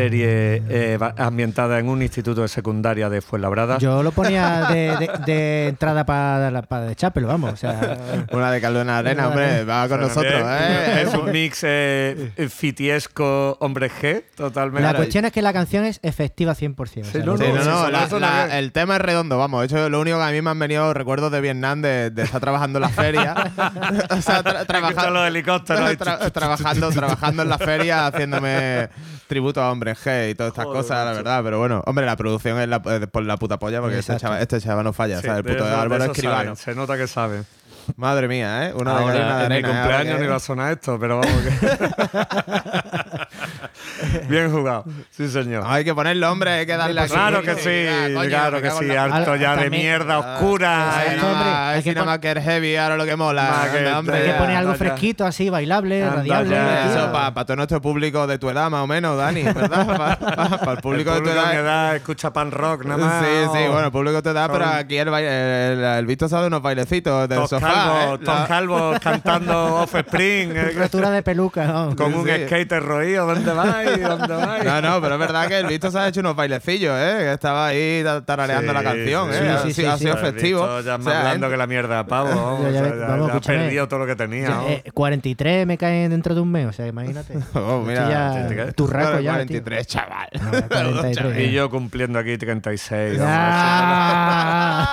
Serie 0.05 0.27
eh, 0.27 0.34
va- 0.34 0.34
ambientada 1.17 1.79
en 1.79 1.89
un 1.89 2.03
instituto 2.03 2.43
de 2.43 2.49
secundaria 2.49 3.09
de 3.09 3.21
Fuenlabrada. 3.21 3.79
Yo 3.79 4.03
lo 4.03 4.13
ponía 4.13 4.65
de, 4.71 4.97
de- 4.97 5.11
de 5.27 5.69
entrada 5.69 6.05
para 6.07 6.63
para 6.63 6.85
de 6.87 6.97
Chapel, 6.97 7.25
vamos. 7.25 7.53
O 7.53 7.57
sea, 7.57 7.97
Una 8.33 8.51
de 8.51 8.61
Caldo 8.61 8.81
Arena, 8.91 9.29
hombre, 9.29 9.65
va 9.65 9.89
con 9.89 10.01
nosotros, 10.01 10.43
¿eh? 10.47 11.03
Es 11.07 11.15
un 11.15 11.31
mix 11.33 11.61
eh, 11.63 12.33
fitiesco 12.51 13.57
hombre 13.61 13.91
G, 13.91 14.25
totalmente. 14.37 14.83
la 14.83 14.95
cuestión 14.95 15.25
es 15.25 15.33
que 15.33 15.43
la 15.43 15.53
canción 15.53 15.85
es 15.85 16.01
efectiva 16.03 16.55
100%. 16.55 16.81
o 16.81 16.87
sea, 16.87 17.05
Sí, 17.05 17.19
no, 17.25 17.37
no, 17.37 17.65
no, 17.65 17.91
la- 17.91 18.07
la- 18.19 18.59
el 18.59 18.73
tema 18.73 18.97
es 18.97 19.01
redondo, 19.03 19.39
vamos. 19.39 19.61
De 19.61 19.67
hecho, 19.67 19.89
lo 19.89 20.01
único 20.01 20.19
que 20.19 20.25
a 20.25 20.31
mí 20.31 20.43
me 20.43 20.51
han 20.51 20.59
venido 20.59 20.93
recuerdos 20.95 21.31
de 21.33 21.41
Vietnam 21.41 21.83
de, 21.83 22.11
de 22.11 22.23
estar 22.23 22.41
trabajando 22.41 22.79
en 22.79 22.83
la 22.83 22.89
feria. 22.89 23.35
o 24.11 24.21
sea, 24.21 24.43
tra- 24.43 24.55
Escucha 24.55 24.65
trabajando, 24.67 25.11
los 25.11 25.29
helicópteros. 25.29 25.91
tra- 25.99 26.33
trabajando, 26.33 26.91
trabajando 26.91 27.43
en 27.43 27.49
la 27.49 27.59
feria, 27.59 28.07
haciéndome 28.07 28.89
tributo 29.27 29.63
a 29.63 29.71
Hombre 29.73 29.95
G 29.95 30.31
y 30.31 30.35
todas 30.35 30.53
estas 30.53 30.65
Joder, 30.67 30.81
cosas, 30.83 31.04
la 31.05 31.13
verdad. 31.13 31.43
Pero 31.45 31.59
bueno, 31.59 31.83
hombre, 31.87 32.07
la 32.07 32.17
producción 32.17 32.59
es 32.61 32.69
la, 32.69 32.77
es 33.01 33.07
por 33.09 33.23
la 33.25 33.37
puta 33.37 33.59
polla 33.59 33.81
porque 33.81 33.99
este 33.99 34.17
chaval, 34.17 34.41
este 34.43 34.61
chaval 34.61 34.85
no 34.85 34.93
falla. 34.93 35.21
Sí, 35.21 35.27
¿sabes? 35.27 35.39
El 35.41 35.45
de 35.45 35.53
puto 35.53 35.65
eso- 35.65 35.75
de 35.75 35.81
Álvaro 35.83 36.03
eso 36.05 36.13
Escribano. 36.13 36.39
saben, 36.43 36.57
Se 36.57 36.75
nota 36.75 36.97
que 36.97 37.07
saben. 37.07 37.47
Madre 37.97 38.29
mía, 38.29 38.67
¿eh? 38.69 38.73
Una 38.75 38.95
de 38.95 39.03
Ahora, 39.03 39.15
una 39.17 39.39
de 39.43 39.49
mi 39.49 39.55
arena, 39.55 39.69
¿eh? 39.69 39.73
Cumpleaños 39.73 40.13
que- 40.15 40.19
no 40.21 40.25
iba 40.25 40.37
a 40.37 40.41
sonar 40.41 40.73
esto, 40.73 40.99
pero 40.99 41.21
vamos 41.21 41.43
que... 41.43 41.51
Bien 44.29 44.51
jugado. 44.53 44.85
Sí, 45.11 45.29
señor. 45.29 45.65
Hay 45.67 45.85
que 45.85 45.95
ponerlo, 45.95 46.31
hombre, 46.31 46.51
hay 46.51 46.67
que 46.67 46.77
darle. 46.77 47.07
Claro 47.07 47.41
que 47.43 47.55
Ya, 47.55 47.57
sí, 47.57 48.15
coño, 48.15 48.29
claro 48.29 48.63
que 48.63 48.71
sí. 48.71 48.91
Harto 48.91 49.37
ya 49.37 49.57
de 49.57 49.71
mierda 49.71 50.19
oscura. 50.19 50.99
Ay, 50.99 51.17
no, 51.21 51.27
hay 51.37 51.79
es 51.79 51.85
que 51.85 51.91
que 51.91 51.95
nada 51.95 52.07
más 52.07 52.19
que 52.19 52.31
el 52.31 52.41
heavy, 52.41 52.77
ahora 52.77 52.97
lo 52.97 53.05
que 53.05 53.17
mola. 53.17 53.43
Más 53.51 53.69
que- 53.71 53.79
Anda, 53.79 53.99
hombre, 53.99 54.17
Hay 54.17 54.25
que 54.33 54.39
poner 54.39 54.57
algo 54.57 54.75
fresquito, 54.75 55.25
así, 55.27 55.49
bailable, 55.51 56.03
Anda 56.03 56.17
radiable. 56.17 56.57
Eso 56.91 57.13
para 57.13 57.45
todo 57.45 57.57
nuestro 57.57 57.81
público 57.81 58.27
de 58.27 58.39
tu 58.39 58.51
edad, 58.51 58.71
más 58.71 58.83
o 58.83 58.87
menos, 58.87 59.17
Dani, 59.17 59.43
¿verdad? 59.55 60.19
Para 60.59 60.73
el 60.73 60.79
público 60.79 61.13
el 61.15 61.25
de 61.25 61.31
tu 61.31 61.37
edad. 61.39 61.97
escucha 61.97 62.33
pan 62.33 62.51
rock, 62.51 62.85
nada 62.85 63.05
más. 63.05 63.25
Sí, 63.25 63.31
sí, 63.53 63.69
bueno, 63.69 63.87
el 63.87 63.93
público 63.93 64.17
de 64.17 64.23
tu 64.23 64.29
edad, 64.31 64.49
pero 64.53 64.65
aquí 64.67 64.97
el, 64.97 65.09
baile- 65.09 65.73
el, 65.73 65.85
el 65.85 66.07
Víctor 66.07 66.29
sabe 66.29 66.47
unos 66.47 66.63
bailecitos 66.63 67.29
del 67.29 67.47
sofá. 67.47 67.61
Calvo, 67.75 68.15
¿eh? 68.15 68.19
Tom 68.25 68.35
La- 68.41 68.47
Calvo 68.47 68.93
cantando 69.03 69.75
Offspring. 69.83 70.57
eh, 70.57 70.73
Rotura 70.77 71.11
de 71.11 71.23
peluca, 71.23 71.65
¿no? 71.67 71.97
con 71.97 72.15
un 72.15 72.27
Sí. 72.27 72.31
skater 72.47 72.83
roído. 72.83 73.27
¿Dónde 73.27 73.53
vais? 73.53 74.01
¿Dónde 74.03 74.35
vais? 74.35 74.65
No, 74.65 74.81
no, 74.81 75.01
pero 75.01 75.15
es 75.15 75.21
verdad 75.21 75.49
que 75.49 75.59
el 75.59 75.67
Víctor 75.67 75.93
se 75.93 75.99
ha 75.99 76.09
hecho 76.09 76.21
unos 76.21 76.37
bailecillos, 76.37 76.95
¿eh? 76.99 77.17
Que 77.21 77.33
estaba 77.33 77.67
ahí 77.69 78.03
ta- 78.05 78.25
tarareando 78.25 78.69
Sí, 78.73 78.75
la 78.75 78.83
canción, 78.83 79.31
sí, 79.33 79.37
¿eh? 79.37 79.41
sí, 79.43 79.49
Ha 79.49 79.59
sí, 79.63 79.73
sido- 79.75 79.91
ha 79.93 79.99
sí, 79.99 80.05
sido 80.05 80.17
sí. 80.17 80.21
festivo. 80.23 80.61
Visto 80.63 80.81
Ya 80.83 80.95
O 80.95 80.99
más 80.99 81.13
sea, 81.13 81.21
blando 81.23 81.47
en- 81.47 81.53
que 81.53 81.57
la 81.59 81.67
mierda 81.67 82.07
pavo. 82.07 82.29
vamos, 82.35 82.63
Ya, 82.65 82.71
ya, 82.71 82.81
o 82.81 82.85
sea, 82.85 82.95
ya- 82.97 83.07
vamos, 83.07 83.19
ya 83.19 83.33
ha 83.33 83.37
escúchame. 83.37 83.59
perdido 83.59 83.89
todo 83.89 83.99
lo 84.01 84.07
que 84.07 84.17
tenía. 84.17 84.49
Ya, 84.49 84.55
vamos. 84.57 84.71
eh, 84.71 84.83
43 84.93 85.67
me 85.67 85.79
caen 85.79 86.11
dentro 86.11 86.35
de 86.35 86.41
un 86.41 86.51
mes, 86.51 86.67
o 86.67 86.73
sea, 86.73 86.87
imagínate. 86.87 87.35
Oh, 87.55 87.81
mira, 87.87 88.09
ya 88.09 88.31
43. 88.33 88.75
turraco 88.75 89.21
ya, 89.21 89.33
43, 89.35 89.87
chaval. 89.87 90.29
tío. 90.33 90.43
No, 90.43 90.51
43. 90.69 91.39
Y 91.49 91.53
yo 91.53 91.71
cumpliendo 91.71 92.19
aquí 92.19 92.37
36. 92.39 93.19
Ah. 93.23 94.89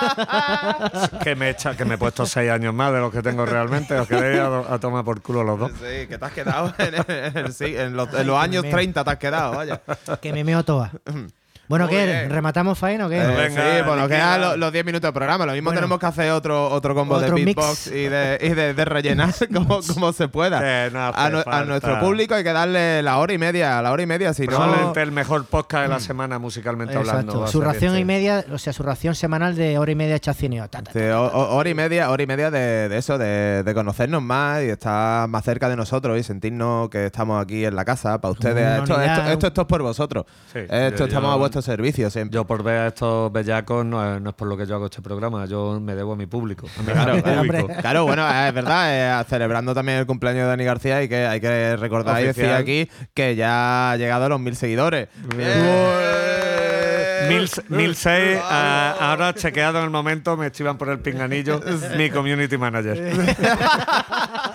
vamos, 0.82 1.10
que, 1.22 1.34
me 1.36 1.50
echa, 1.50 1.76
que 1.76 1.84
me 1.84 1.94
he 1.94 1.98
puesto 1.98 2.26
6 2.26 2.50
años 2.50 2.71
más 2.72 2.92
de 2.92 3.00
los 3.00 3.12
que 3.12 3.22
tengo 3.22 3.44
realmente. 3.46 3.94
Os 3.98 4.06
queréis 4.08 4.40
a, 4.40 4.74
a 4.74 4.78
tomar 4.78 5.04
por 5.04 5.20
culo 5.22 5.42
los 5.44 5.58
dos. 5.58 5.72
Sí, 5.72 6.06
que 6.08 6.18
te 6.18 6.24
has 6.24 6.32
quedado 6.32 6.74
en, 6.78 6.94
el- 6.94 7.04
en 7.08 7.36
el- 7.38 7.52
sí, 7.52 7.74
en 7.76 7.96
los, 7.96 8.12
en 8.14 8.26
los 8.26 8.38
años 8.38 8.62
30 8.68 9.04
te 9.04 9.10
has 9.10 9.18
quedado, 9.18 9.56
vaya. 9.56 9.80
que 10.20 10.32
me 10.32 10.44
meo 10.44 10.64
toda. 10.64 10.92
Bueno, 11.72 11.86
Muy 11.86 11.96
¿qué? 11.96 12.04
bien. 12.04 12.28
¿Rematamos 12.28 12.78
faena 12.78 13.06
o 13.06 13.08
qué? 13.08 13.16
Eh, 13.16 13.26
Venga, 13.26 13.62
sí, 13.62 13.82
pues 13.86 13.98
nos 13.98 14.06
quedan 14.08 14.60
los 14.60 14.70
10 14.74 14.84
minutos 14.84 15.08
de 15.08 15.12
programa. 15.14 15.46
Lo 15.46 15.52
mismo 15.54 15.68
Bueno. 15.70 15.80
tenemos 15.80 15.98
que 15.98 16.04
hacer 16.04 16.30
otro, 16.32 16.68
otro 16.68 16.94
combo 16.94 17.14
Otro 17.14 17.34
de 17.34 17.42
mix. 17.42 17.56
beatbox 17.56 17.86
y 17.86 18.08
de, 18.10 18.38
y 18.42 18.48
de, 18.50 18.74
de 18.74 18.84
rellenar 18.84 19.32
como, 19.54 19.80
como 19.80 20.12
se 20.12 20.28
pueda. 20.28 20.60
Que 20.60 20.90
no 20.92 21.02
hace 21.06 21.42
a, 21.48 21.64
nuestro 21.64 21.98
público 21.98 22.34
hay 22.34 22.44
que 22.44 22.52
darle 22.52 23.02
la 23.02 23.16
hora 23.16 23.32
y 23.32 23.38
media, 23.38 23.80
la 23.80 23.90
hora 23.90 24.02
y 24.02 24.06
media, 24.06 24.34
si 24.34 24.46
no... 24.46 24.92
El 24.94 25.12
mejor 25.12 25.46
podcast 25.46 25.84
de 25.84 25.88
la 25.88 25.98
semana 26.00 26.38
musicalmente 26.38 26.94
hablando. 26.94 27.32
Exacto. 27.32 27.46
Su 27.50 27.62
ración 27.62 27.92
este. 27.92 28.00
y 28.00 28.04
media, 28.04 28.44
o 28.52 28.58
sea, 28.58 28.74
su 28.74 28.82
ración 28.82 29.14
semanal 29.14 29.56
de 29.56 29.78
hora 29.78 29.90
y 29.92 29.94
media 29.94 30.18
chacineo. 30.18 30.68
Ta, 30.68 30.82
ta, 30.82 30.92
ta. 30.92 31.00
Sí, 31.00 31.06
o- 31.06 31.22
o- 31.26 31.56
hora 31.56 31.70
y 31.70 31.74
media, 31.74 32.10
hora 32.10 32.22
y 32.22 32.26
media 32.26 32.50
de, 32.50 32.90
de 32.90 32.98
eso, 32.98 33.16
de, 33.16 33.62
de 33.62 33.72
conocernos 33.74 34.20
más 34.20 34.62
y 34.62 34.66
estar 34.68 35.26
más 35.26 35.42
cerca 35.42 35.70
de 35.70 35.76
nosotros 35.76 36.18
y 36.18 36.22
sentirnos 36.22 36.90
que 36.90 37.06
estamos 37.06 37.42
aquí 37.42 37.64
en 37.64 37.74
la 37.74 37.86
casa 37.86 38.20
para 38.20 38.32
ustedes. 38.32 38.80
Esto, 38.80 39.00
esto, 39.00 39.46
esto, 39.46 39.62
es 39.62 39.66
por 39.66 39.80
vosotros. 39.80 40.26
Sí, 40.52 40.58
esto 40.68 40.98
yo- 40.98 41.04
estamos 41.06 41.30
yo- 41.30 41.32
a 41.32 41.36
vuestro 41.36 41.61
servicio 41.62 42.10
siempre. 42.10 42.34
Yo 42.34 42.44
por 42.46 42.62
ver 42.62 42.78
a 42.78 42.86
estos 42.88 43.32
bellacos 43.32 43.84
no 43.84 44.16
es, 44.16 44.20
no 44.20 44.30
es 44.30 44.36
por 44.36 44.48
lo 44.48 44.56
que 44.56 44.66
yo 44.66 44.74
hago 44.74 44.86
este 44.86 45.00
programa, 45.02 45.46
yo 45.46 45.78
me 45.80 45.94
debo 45.94 46.12
a 46.12 46.16
mi 46.16 46.26
público. 46.26 46.66
A 46.78 46.82
mi 46.82 46.92
Claro, 46.92 47.22
público. 47.22 48.04
Bueno, 48.04 48.28
es 48.46 48.54
verdad, 48.54 49.20
eh, 49.20 49.24
celebrando 49.28 49.74
también 49.74 49.98
el 49.98 50.06
cumpleaños 50.06 50.42
de 50.42 50.48
Dani 50.48 50.64
García 50.64 51.02
y 51.02 51.08
que 51.08 51.26
hay 51.26 51.40
que 51.40 51.76
recordar 51.76 52.20
y 52.22 52.26
decir 52.26 52.44
Oficial. 52.44 52.60
aquí 52.62 52.90
que 53.14 53.36
ya 53.36 53.92
ha 53.92 53.96
llegado 53.96 54.26
a 54.26 54.28
los 54.28 54.40
mil 54.40 54.56
seguidores. 54.56 55.08
Mil, 57.28 57.48
mil 57.68 57.94
seis, 57.94 58.38
ah, 58.42 58.96
ahora 59.00 59.32
chequeado 59.32 59.78
en 59.78 59.84
el 59.84 59.90
momento, 59.90 60.36
me 60.36 60.50
chivan 60.50 60.76
por 60.76 60.88
el 60.90 60.98
pinganillo 60.98 61.60
mi 61.96 62.10
community 62.10 62.58
manager. 62.58 62.98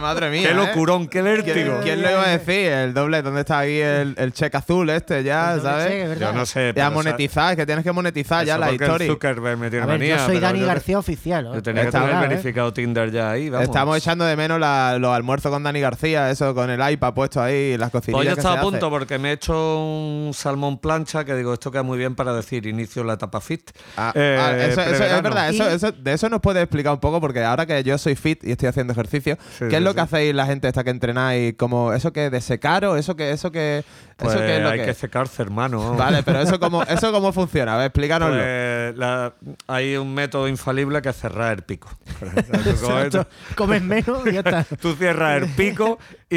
Madre 0.00 0.30
mía. 0.30 0.42
¡Qué 0.48 0.50
¿eh? 0.50 0.54
locurón, 0.54 1.04
qué 1.08 1.20
¿Quién, 1.22 1.24
vértigo! 1.24 1.80
quién 1.82 2.02
lo 2.02 2.10
iba 2.10 2.22
a 2.24 2.28
decir? 2.28 2.70
El 2.72 2.94
doble, 2.94 3.22
¿dónde 3.22 3.40
está 3.40 3.58
ahí 3.60 3.78
el, 3.78 4.14
el 4.18 4.32
cheque 4.32 4.56
azul 4.56 4.88
este 4.90 5.22
ya, 5.24 5.54
cheque, 5.54 5.62
¿sabes? 5.62 6.18
Yo 6.20 6.32
no 6.32 6.46
sé. 6.46 6.72
Ya 6.76 6.90
monetizar, 6.90 7.52
es 7.52 7.56
que 7.56 7.66
tienes 7.66 7.84
que 7.84 7.92
monetizar 7.92 8.44
ya 8.44 8.58
la 8.58 8.72
historia. 8.72 9.06
Zuckerberg 9.08 9.58
me 9.58 9.70
tiene 9.70 9.84
A 9.84 9.86
ver, 9.86 9.98
manía, 9.98 10.16
yo 10.18 10.26
soy 10.26 10.38
Dani 10.40 10.60
yo- 10.60 10.66
García 10.66 10.98
oficial. 10.98 11.62
tenía 11.62 11.84
que 11.86 11.90
tener 11.90 12.10
¿eh? 12.10 12.28
verificado 12.28 12.72
Tinder 12.72 13.10
ya 13.10 13.30
ahí, 13.30 13.50
vamos. 13.50 13.66
Estamos 13.66 13.96
echando 13.98 14.24
de 14.24 14.36
menos 14.36 14.60
la- 14.60 14.98
los 14.98 15.14
almuerzos 15.14 15.50
con 15.50 15.62
Dani 15.62 15.80
García, 15.80 16.30
eso 16.30 16.54
con 16.54 16.70
el 16.70 16.92
iPad 16.92 17.14
puesto 17.14 17.40
ahí, 17.42 17.76
las 17.76 17.90
cocinillas 17.90 18.18
Pues 18.18 18.28
yo 18.28 18.34
estaba 18.34 18.58
a 18.60 18.62
punto 18.62 18.86
hace. 18.86 18.90
porque 18.90 19.18
me 19.18 19.30
he 19.30 19.32
hecho 19.32 19.54
un 19.78 20.32
salmón 20.34 20.78
plancha 20.78 21.24
que 21.24 21.34
digo, 21.34 21.52
esto 21.54 21.70
queda 21.70 21.82
muy 21.82 21.98
bien 21.98 22.14
para 22.14 22.32
decir 22.34 22.66
inicio 22.66 23.02
la 23.04 23.14
etapa 23.14 23.40
fit. 23.40 23.70
Ah, 23.96 24.12
Eh, 24.14 24.38
ah, 24.40 24.56
eso, 24.56 24.80
eso 24.82 25.04
es 25.04 25.22
verdad, 25.22 25.48
eso, 25.50 25.64
Y- 25.70 25.74
eso- 25.74 25.92
de 25.92 26.12
eso 26.12 26.28
nos 26.28 26.40
puede 26.40 26.60
explicar 26.60 26.92
un 26.92 27.00
poco, 27.00 27.20
porque 27.20 27.42
ahora 27.42 27.66
que 27.66 27.82
yo 27.82 27.96
soy 27.98 28.14
fit 28.14 28.44
y 28.44 28.52
estoy 28.52 28.68
haciendo 28.68 28.83
ejercicio, 28.92 29.36
Sí, 29.58 29.64
¿qué 29.66 29.70
sí, 29.70 29.76
es 29.76 29.82
lo 29.82 29.90
sí. 29.90 29.94
que 29.96 30.00
hacéis 30.02 30.34
la 30.34 30.46
gente 30.46 30.68
esta 30.68 30.84
que 30.84 30.90
entrenáis? 30.90 31.54
Como 31.56 31.92
eso 31.92 32.12
que 32.12 32.30
de 32.30 32.40
secar 32.40 32.84
o 32.84 32.96
eso 32.96 33.16
que 33.16 33.30
eso 33.32 33.50
que 33.50 33.84
Pues 34.16 34.34
eso 34.34 34.40
que 34.44 34.56
es 34.56 34.62
lo 34.62 34.68
hay 34.70 34.78
que, 34.80 34.86
que, 34.86 34.94
secarse, 34.94 35.42
hermano. 35.42 35.94
Vale, 35.98 36.22
pero 36.22 36.40
eso 36.40 36.58
cómo 36.60 36.82
eso 36.84 37.12
cómo 37.12 37.32
funciona, 37.32 37.74
a 37.74 37.76
ver, 37.78 37.86
explícanoslo. 37.86 38.36
Pues, 38.36 38.96
la- 38.96 39.32
hay 39.66 39.96
un 39.96 40.14
método 40.14 40.48
infalible 40.48 41.02
que 41.02 41.08
es 41.08 41.16
cerrar 41.16 41.52
el 41.52 41.62
pico. 41.62 41.88
Comes 43.56 43.82
menos 43.82 44.26
y 44.26 44.32
ya 44.32 44.40
está. 44.40 44.64
Tú 44.80 44.94
cierras 44.94 45.42
el 45.42 45.48
pico 45.50 45.98
y, 46.30 46.36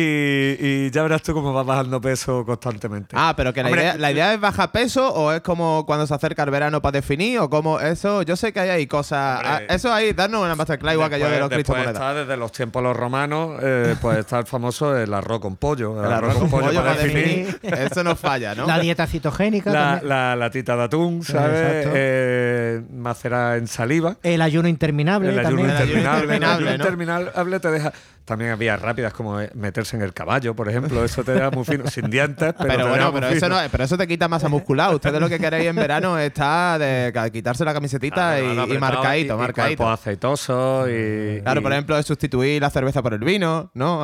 y 0.60 0.92
ya 0.92 1.04
verás 1.04 1.22
tú 1.24 1.34
cómo 1.34 1.54
vas 1.54 1.66
bajando 1.66 2.00
peso 2.02 2.46
constantemente. 2.46 3.16
Ah, 3.18 3.34
pero 3.36 3.54
que 3.54 3.62
la 3.64 3.70
Hombre, 3.70 3.82
idea, 3.84 3.98
la 3.98 4.12
idea 4.12 4.34
es 4.34 4.40
bajar 4.40 4.72
peso 4.72 5.12
o 5.14 5.32
es 5.32 5.42
como 5.42 5.86
cuando 5.86 6.06
se 6.06 6.14
acerca 6.14 6.44
el 6.44 6.52
verano 6.52 6.82
para 6.82 6.94
definir 6.94 7.40
o 7.40 7.50
como 7.50 7.80
eso, 7.80 8.22
yo 8.22 8.36
sé 8.36 8.54
que 8.54 8.60
hay 8.60 8.70
ahí 8.70 8.88
cosas, 8.88 9.40
Hombre. 9.40 9.66
ah, 9.70 9.74
eso 9.74 9.92
ahí, 9.94 10.14
darnos 10.14 10.44
una 10.44 10.56
masterclass 10.56 10.94
igual 10.94 11.10
que 11.10 11.20
yo 11.20 11.30
de 11.30 11.40
los 11.40 11.50
criptomonedas. 11.50 12.16
desde 12.16 12.38
los 12.38 12.52
tiempos 12.52 12.84
los 12.84 12.96
romanos, 12.96 13.60
eh, 13.62 13.96
pues 14.02 14.20
está 14.20 14.40
el 14.40 14.46
famoso 14.46 14.96
el 14.98 15.14
arroz 15.14 15.40
con 15.40 15.56
pollo. 15.56 16.04
El 16.04 16.12
arroz 16.12 16.36
con 16.36 16.50
pollo 16.50 16.74
para 16.74 16.96
definir. 16.96 17.46
definir, 17.48 17.60
eso 17.68 18.04
no 18.04 18.16
falla, 18.16 18.56
¿no? 18.56 18.66
La 18.66 18.80
dieta 18.80 19.08
citogénica. 19.08 19.72
La, 19.72 20.02
la 20.04 20.36
latita 20.36 20.76
de 20.76 20.84
atún, 20.84 21.24
¿sabes? 21.24 21.60
Exacto. 21.60 21.92
Eh, 21.96 22.82
macerar 22.94 23.58
en 23.58 23.68
saliva. 23.68 24.18
El 24.24 24.42
ayuno 24.42 24.68
interminable 24.68 25.30
El 25.30 25.40
ayuno 25.40 25.50
también. 25.50 25.70
El 25.70 25.76
ayuno 25.76 26.00
interminable. 26.02 26.20
El 26.20 26.36
interminable, 26.36 26.70
ayuno 26.70 26.70
¿no? 26.70 26.84
interminable 26.84 27.60
te 27.60 27.72
deja. 27.72 27.94
También 28.28 28.52
había 28.52 28.76
rápidas 28.76 29.14
como 29.14 29.40
eh, 29.40 29.50
meterse 29.56 29.96
en 29.96 30.02
el 30.02 30.14
caballo, 30.14 30.54
por 30.54 30.68
ejemplo. 30.68 31.02
Eso 31.06 31.24
te 31.24 31.32
deja 31.32 31.50
muy 31.50 31.64
fino, 31.64 31.88
sin 31.88 32.10
dientes, 32.10 32.54
pero, 32.62 32.90
bueno, 32.90 33.14
pero 33.14 33.30
eso, 33.30 33.48
no, 33.48 33.56
pero 33.72 33.86
eso 33.86 33.98
te 33.98 34.06
quita 34.06 34.28
masa 34.28 34.50
muscular. 34.50 34.94
Ustedes 34.94 35.22
lo 35.22 35.30
que 35.30 35.40
queréis 35.40 35.68
en 35.70 35.78
verano 35.78 36.20
está 36.20 36.78
de 36.78 37.14
quitarse 37.32 37.64
la 37.64 37.74
camiseta 37.74 38.06
Claro, 38.12 38.44
y, 38.54 38.56
no, 38.58 38.68
y 38.68 38.78
marcadito, 38.78 39.34
y- 39.34 39.38
y 39.38 39.40
marcadito. 39.40 39.84
cuerpo 39.84 39.90
aceitoso 39.94 40.90
y. 40.90 41.40
Claro, 41.42 41.62
y- 41.62 41.64
por 41.64 41.72
ejemplo, 41.72 41.96
de 41.96 42.04
sustituir 42.04 42.62
la 42.62 42.70
cerveza 42.70 43.02
por 43.02 43.14
el 43.14 43.22
vino, 43.22 43.72
¿no? 43.74 44.04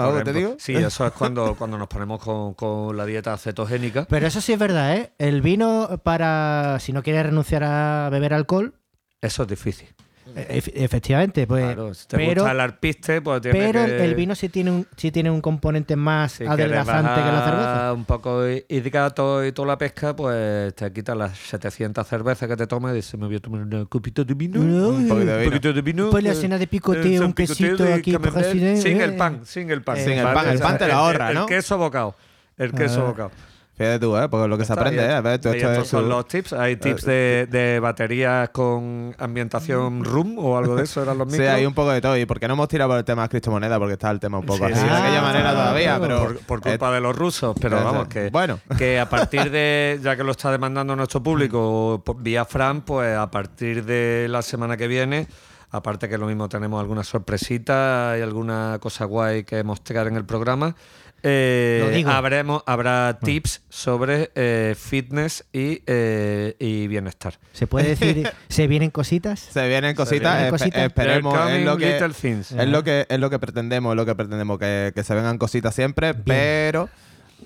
Sí, 0.58 0.74
eso 0.74 1.06
es 1.06 1.12
cuando, 1.12 1.56
cuando 1.56 1.78
nos 1.78 1.90
ponemos 1.90 2.24
con, 2.24 2.54
con 2.54 2.95
la 2.95 3.06
dieta 3.06 3.36
cetogénica. 3.38 4.06
Pero 4.10 4.26
eso 4.26 4.40
sí 4.40 4.54
es 4.54 4.60
verdad, 4.60 4.95
¿eh? 4.95 5.12
El 5.18 5.41
vino 5.41 6.00
para, 6.02 6.78
si 6.80 6.94
no 6.94 7.04
quieres 7.04 7.24
renunciar 7.26 7.66
a 7.66 8.08
beber 8.10 8.34
alcohol, 8.34 8.74
Eso 9.22 9.44
es 9.44 9.50
difícil. 9.50 9.90
E- 10.36 10.58
ef- 10.60 10.72
efectivamente, 10.74 11.45
pues... 11.48 11.64
Claro, 11.66 11.94
si 11.94 12.08
te 12.08 12.18
pero 12.18 12.41
gusta 12.41 12.52
el 12.52 12.60
arpiste, 12.60 13.22
pues 13.22 13.41
tiene 13.41 13.60
pero 13.60 13.86
que... 13.86 14.04
el 14.06 14.16
vino 14.16 14.36
sí 14.36 14.50
tiene 14.50 14.72
un, 14.72 14.88
sí 14.95 15.12
tiene 15.12 15.30
un 15.32 15.41
componente 15.41 15.95
más 15.95 16.40
adelgazante 16.41 17.22
que 17.22 17.28
la 17.32 17.44
cerveza. 17.45 17.94
un 17.94 18.06
poco 18.06 18.48
hi- 18.50 18.66
hidrato 18.70 19.45
y 19.45 19.52
toda 19.52 19.68
la 19.70 19.78
pesca, 19.78 20.16
pues 20.16 20.74
te 20.76 20.91
quitas 20.94 21.16
las 21.18 21.38
700 21.38 22.08
cervezas 22.08 22.48
que 22.50 22.56
te 22.56 22.68
tomas 22.68 22.94
y 22.94 22.95
dices, 22.98 23.20
me 23.20 23.28
voy 23.28 23.36
a 23.36 23.40
tomar 23.40 23.62
una 23.62 23.86
copita 23.86 24.24
de 24.24 24.34
vino. 24.34 24.60
Un 24.60 24.68
poquito 25.08 25.16
de 25.16 25.22
un 25.22 25.28
vino. 25.40 25.44
poquito 25.50 25.74
de 25.74 25.82
vino. 25.82 26.10
Pues 26.10 26.24
la 26.24 26.32
eh, 26.32 26.36
cena 26.36 26.58
de 26.58 26.68
picoteo, 26.68 27.04
eh, 27.06 27.26
un 27.26 27.34
picoteo 27.34 27.56
quesito 27.68 27.84
de 27.84 27.94
aquí 27.94 28.12
por 28.14 28.22
camembert, 28.22 28.48
así 28.48 28.60
de- 28.60 28.78
Sin 28.78 29.02
eh. 29.02 29.04
el 29.04 29.16
pan, 29.16 29.41
sin 29.45 29.70
el 29.72 29.82
pan. 29.82 29.98
Sin 29.98 30.12
el 30.14 30.24
pan, 30.34 30.48
el 30.50 30.60
pan 30.60 30.78
te 30.78 30.86
lo 30.86 30.91
El- 30.91 30.98
ahorra, 30.98 31.30
el, 31.30 31.36
¿no? 31.36 31.45
queso 31.45 31.78
bocado. 31.78 32.16
El 32.58 32.72
queso 32.72 33.02
Ah. 33.02 33.10
bocado. 33.10 33.32
Fíjate 33.76 34.00
tú, 34.00 34.16
¿eh? 34.16 34.30
Porque 34.30 34.48
lo 34.48 34.56
que 34.58 34.66
se 34.66 34.74
aprende. 34.74 35.04
¿eh? 35.04 35.20
Ver, 35.22 35.34
esto 35.34 35.52
estos 35.52 35.78
es 35.80 35.88
son 35.88 36.08
los 36.08 36.28
tips. 36.28 36.54
Hay 36.54 36.76
tips 36.76 37.06
de, 37.06 37.48
de 37.50 37.80
baterías 37.80 38.50
con 38.50 39.16
ambientación 39.18 40.04
room 40.04 40.38
o 40.38 40.58
algo 40.60 40.76
de 40.76 40.84
eso, 40.84 41.02
eran 41.02 41.18
los 41.18 41.28
Sí, 41.32 41.40
micros. 41.40 41.56
hay 41.56 41.66
un 41.66 41.74
poco 41.74 41.90
de 41.90 42.00
todo. 42.00 42.16
¿Y 42.16 42.26
por 42.28 42.40
qué 42.40 42.48
no 42.48 42.54
hemos 42.54 42.68
tirado 42.68 42.91
por 42.91 43.00
el 43.00 43.04
tema 43.04 43.24
de 43.24 43.30
criptomonedas? 43.30 43.80
Porque 43.80 43.94
está 43.94 44.12
el 44.12 44.20
tema 44.20 44.38
un 44.38 44.45
poco 44.45 44.68
Sí, 44.68 44.74
así 44.74 44.76
sí, 44.76 44.84
de 44.84 44.90
sí. 44.90 44.95
aquella 44.95 45.20
Ah, 45.20 45.22
manera 45.24 45.52
todavía, 45.54 46.00
pero. 46.00 46.20
por, 46.24 46.38
por 46.45 46.62
culpa 46.62 46.90
eh, 46.91 46.94
de 46.94 47.02
los 47.02 47.16
rusos, 47.16 47.56
pero 47.60 47.84
vamos, 47.84 48.08
que, 48.08 48.30
Bueno. 48.30 48.60
que 48.78 49.00
a 49.00 49.10
partir 49.10 49.50
de, 49.50 50.00
ya 50.04 50.16
que 50.16 50.24
lo 50.24 50.32
está 50.34 50.52
demandando 50.52 50.95
nuestro 50.95 51.24
público 51.24 52.00
por- 52.06 52.22
vía 52.22 52.45
Fran, 52.45 52.82
pues 52.82 53.18
a 53.18 53.32
partir 53.32 53.84
de 53.86 54.28
la 54.30 54.44
semana 54.44 54.78
que 54.78 54.88
viene, 54.88 55.28
aparte 55.72 56.08
que 56.08 56.20
lo 56.20 56.28
mismo 56.28 56.48
tenemos 56.48 56.80
alguna 56.80 57.04
sorpresita 57.04 58.16
y 58.20 58.22
alguna 58.22 58.78
cosa 58.80 59.06
guay 59.06 59.44
que 59.44 59.64
mostrar 59.64 60.06
en 60.06 60.16
el 60.16 60.26
programa, 60.26 60.76
eh, 61.24 61.80
Lo 61.84 61.90
digo. 61.90 62.12
habremos, 62.12 62.64
habrá 62.66 63.18
tips 63.20 63.62
sobre 63.70 64.32
eh, 64.36 64.76
fitness 64.78 65.45
y, 65.54 65.82
eh, 65.88 66.56
y 66.60 66.88
bienestar. 66.88 67.40
¿Se 67.54 67.66
puede 67.66 67.95
decir, 67.95 68.30
se 68.50 68.68
vienen 68.68 68.91
cositas? 68.91 69.40
Se 69.40 69.68
vienen 69.68 69.95
cositas, 69.95 70.34
vienen 70.34 70.48
espe- 70.54 70.58
cositas. 70.60 70.84
esperemos. 70.84 71.34
They're 71.34 71.58
Es 71.60 71.66
lo, 71.66 71.72
coming 71.72 71.80
que, 71.80 71.94
little 71.94 72.14
things. 72.14 72.52
es, 72.52 72.68
lo 72.68 72.84
que, 72.84 73.06
es 73.10 73.20
lo 73.20 73.30
que 73.30 73.40
pretendemos, 73.40 73.94
es 73.94 73.95
lo 73.98 74.06
que 74.06 74.16
pretendemos, 74.16 74.60
que, 74.60 74.91
que 74.94 75.04
se 75.04 75.16
vengan 75.16 75.38
cositas 75.38 75.74
siempre, 75.74 76.14
pero. 76.14 76.90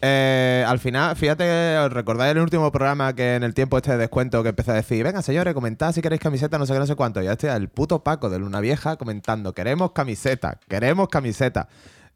eh, 0.01 0.63
al 0.67 0.79
final, 0.79 1.15
fíjate, 1.15 1.77
os 1.79 1.91
recordáis 1.91 2.31
el 2.35 2.39
último 2.41 2.71
programa 2.71 3.13
que 3.15 3.35
en 3.35 3.43
el 3.43 3.53
tiempo 3.53 3.77
este 3.77 3.91
de 3.91 3.97
descuento 3.97 4.43
que 4.43 4.49
empecé 4.49 4.71
a 4.71 4.75
decir, 4.75 5.03
venga 5.03 5.21
señores, 5.21 5.53
comentad 5.55 5.91
si 5.91 6.01
queréis 6.01 6.21
camiseta, 6.21 6.57
no 6.59 6.65
sé 6.65 6.73
qué, 6.73 6.79
no 6.79 6.85
sé 6.85 6.95
cuánto. 6.95 7.21
Ya 7.21 7.31
estoy 7.31 7.49
el 7.49 7.69
puto 7.69 8.03
Paco 8.03 8.29
de 8.29 8.37
Luna 8.39 8.59
Vieja 8.59 8.95
comentando, 8.97 9.53
queremos 9.53 9.91
camiseta, 9.93 10.59
queremos 10.67 11.07
camiseta. 11.09 11.67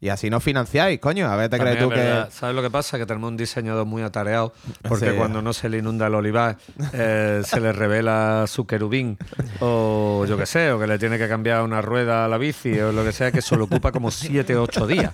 Y 0.02 0.08
así 0.08 0.28
no 0.30 0.40
financiáis, 0.40 0.98
coño. 0.98 1.28
A 1.30 1.36
ver, 1.36 1.48
te 1.48 1.58
crees 1.60 1.78
tú 1.78 1.88
que. 1.88 2.24
¿Sabes 2.32 2.56
lo 2.56 2.60
que 2.60 2.70
pasa? 2.70 2.98
Que 2.98 3.06
tenemos 3.06 3.28
un 3.30 3.36
diseñador 3.36 3.86
muy 3.86 4.02
atareado 4.02 4.52
porque 4.82 5.10
Sí. 5.12 5.16
cuando 5.16 5.40
no 5.42 5.52
se 5.52 5.68
le 5.68 5.78
inunda 5.78 6.08
el 6.08 6.14
olivar 6.16 6.56
eh, 6.92 7.42
se 7.44 7.60
le 7.60 7.72
revela 7.72 8.44
su 8.48 8.66
querubín 8.66 9.16
o 9.60 10.24
yo 10.28 10.36
qué 10.36 10.44
sé, 10.46 10.72
o 10.72 10.80
que 10.80 10.88
le 10.88 10.98
tiene 10.98 11.18
que 11.18 11.28
cambiar 11.28 11.62
una 11.62 11.80
rueda 11.80 12.24
a 12.24 12.28
la 12.28 12.36
bici 12.36 12.78
o 12.80 12.90
lo 12.90 13.04
que 13.04 13.12
sea, 13.12 13.30
que 13.30 13.38
eso 13.38 13.54
lo 13.56 13.66
ocupa 13.66 13.92
como 13.92 14.10
7 14.10 14.56
o 14.56 14.62
8 14.64 14.86
días. 14.88 15.12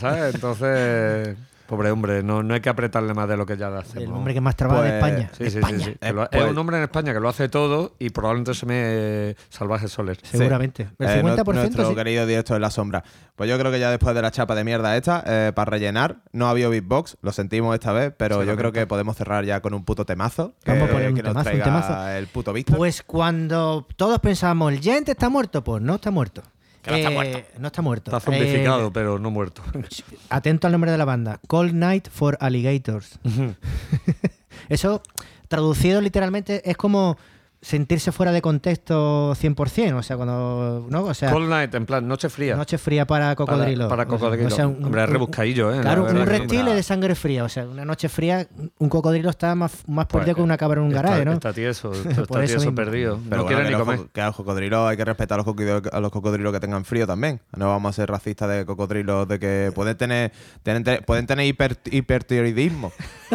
¿Sabes? 0.00 0.34
Entonces, 0.34 1.36
pobre 1.66 1.90
hombre, 1.90 2.22
no, 2.22 2.42
no 2.42 2.54
hay 2.54 2.60
que 2.60 2.68
apretarle 2.68 3.14
más 3.14 3.28
de 3.28 3.36
lo 3.36 3.46
que 3.46 3.56
ya 3.56 3.68
hacemos. 3.78 4.04
El 4.04 4.12
hombre 4.12 4.34
que 4.34 4.40
más 4.40 4.56
trabaja 4.56 4.82
de 4.82 4.98
Pues, 5.00 5.12
España. 5.12 5.30
Sí, 5.36 5.44
sí, 5.44 5.50
sí, 5.50 5.58
España. 5.58 5.78
sí. 5.84 5.96
Lo- 6.12 6.24
Eh, 6.24 6.28
pues- 6.30 6.44
es 6.44 6.50
un 6.50 6.58
hombre 6.58 6.76
en 6.76 6.82
España 6.84 7.12
que 7.14 7.20
lo 7.20 7.28
hace 7.28 7.48
todo 7.48 7.94
y 7.98 8.10
probablemente 8.10 8.54
se 8.54 8.66
me 8.66 9.36
salvaje 9.48 9.88
Soler. 9.88 10.18
Seguramente. 10.22 10.88
El 10.98 11.08
Eh, 11.08 11.14
50% 11.22 11.54
nuestro 11.78 11.88
sí. 11.90 11.94
querido 11.94 12.26
directo 12.26 12.54
en 12.54 12.62
la 12.62 12.70
sombra. 12.70 13.02
Pues 13.36 13.50
yo 13.50 13.58
creo 13.58 13.72
que 13.72 13.80
ya 13.80 13.90
después 13.90 14.14
de 14.14 14.22
la 14.22 14.30
chapa 14.30 14.54
de 14.54 14.62
mierda 14.64 14.96
esta, 14.96 15.24
eh, 15.26 15.52
para 15.54 15.70
rellenar, 15.70 16.18
no 16.32 16.46
ha 16.46 16.50
habido 16.50 16.70
beatbox, 16.70 17.16
lo 17.20 17.32
sentimos 17.32 17.74
esta 17.74 17.92
vez, 17.92 18.12
pero 18.16 18.44
yo 18.44 18.56
creo 18.56 18.70
que 18.70 18.86
podemos 18.86 19.16
cerrar 19.16 19.44
ya 19.44 19.60
con 19.60 19.74
un 19.74 19.84
puto 19.84 20.04
temazo. 20.06 20.54
Que, 20.64 20.70
Vamos 20.72 20.88
a 20.88 20.92
poner 20.92 21.08
un 21.08 21.14
que 21.16 21.22
nos 21.22 21.30
temazo, 21.32 21.48
un 21.50 21.60
traiga 21.60 21.64
temazo. 21.64 22.08
el 22.10 22.26
puto 22.28 22.52
Víctor. 22.52 22.76
Pues 22.76 23.02
cuando 23.02 23.86
todos 23.96 24.20
pensábamos, 24.20 24.72
el 24.72 24.80
gente 24.80 25.12
está 25.12 25.28
muerto, 25.28 25.64
pues 25.64 25.82
no 25.82 25.96
está 25.96 26.10
muerto. 26.12 26.42
Que 26.84 26.90
no 26.90 26.96
está 26.98 27.10
Eh, 27.10 27.14
muerto. 27.14 27.38
No 27.58 27.66
está 27.66 27.82
muerto. 27.82 28.10
Está 28.16 28.20
zombificado, 28.20 28.88
Eh, 28.88 28.90
pero 28.92 29.18
no 29.18 29.30
muerto. 29.30 29.62
atento 30.28 30.66
al 30.66 30.72
nombre 30.72 30.90
de 30.92 30.98
la 30.98 31.04
banda. 31.04 31.40
Cold 31.48 31.72
Night 31.74 32.08
for 32.10 32.36
Alligators. 32.40 33.18
Eso, 34.68 35.02
traducido 35.48 36.00
literalmente, 36.00 36.68
es 36.68 36.76
como 36.76 37.16
sentirse 37.64 38.12
fuera 38.12 38.30
de 38.30 38.42
contexto 38.42 39.34
100%. 39.34 39.94
O 39.96 40.02
sea, 40.02 40.16
cuando. 40.16 40.86
¿no? 40.90 41.04
O 41.04 41.14
sea, 41.14 41.30
Cold 41.32 41.48
Night, 41.48 41.74
en 41.74 41.86
plan, 41.86 42.06
noche 42.06 42.28
fría. 42.28 42.54
noche 42.56 42.76
fría 42.78 43.06
para 43.06 43.34
cocodrilo. 43.34 43.88
Para, 43.88 44.04
para 44.06 44.08
cocodrilo. 44.18 44.48
o 44.48 44.50
sea, 44.50 44.68
un- 44.68 44.84
Hombre, 44.84 45.06
rebuscadillo, 45.06 45.72
¿eh? 45.72 45.76
La 45.76 45.82
Claro, 45.82 46.04
un 46.04 46.26
reptil 46.26 46.68
es 46.68 46.74
de 46.74 46.82
sangre 46.82 47.14
fría. 47.14 47.44
O 47.44 47.48
sea, 47.48 47.64
una 47.66 47.84
noche 47.84 48.08
fría, 48.08 48.46
un 48.78 48.88
cocodrilo 48.88 49.30
está 49.30 49.54
más, 49.54 49.72
más 49.88 50.06
Pues, 50.06 50.20
perdido 50.20 50.36
que 50.36 50.42
una 50.42 50.56
cabra 50.58 50.80
en 50.80 50.86
un 50.88 50.92
está, 50.92 51.02
garaje, 51.02 51.24
¿no? 51.24 51.32
Está 51.32 51.52
tieso, 51.52 51.92
está, 52.08 52.24
Por 52.24 52.40
tieso 52.40 52.56
mismo. 52.58 52.74
perdido. 52.74 53.18
Pero 53.28 53.36
no 53.38 53.42
bueno, 53.44 53.58
quiere 53.58 53.70
ni 53.76 53.82
comer. 53.82 53.98
co- 53.98 54.08
que 54.12 54.20
a 54.20 54.26
los 54.26 54.36
cocodrilos 54.36 54.88
hay 54.90 54.96
que 54.96 55.04
respetar 55.06 55.36
a 55.36 55.38
los 55.38 55.44
cocodrilos, 55.46 55.82
a 55.90 56.00
los 56.00 56.10
cocodrilos 56.10 56.52
que 56.52 56.60
tengan 56.60 56.84
frío 56.84 57.06
también. 57.06 57.40
No 57.56 57.68
vamos 57.68 57.90
a 57.90 57.92
ser 57.94 58.10
racistas 58.10 58.50
de 58.50 58.66
cocodrilos 58.66 59.26
de 59.26 59.38
que 59.38 59.72
pueden 59.74 59.96
tener, 59.96 60.32
tienen 60.62 60.84
te- 60.84 61.00
pueden 61.02 61.26
tener 61.26 61.46
hiper, 61.46 61.78
hipertiroidismo 61.90 62.92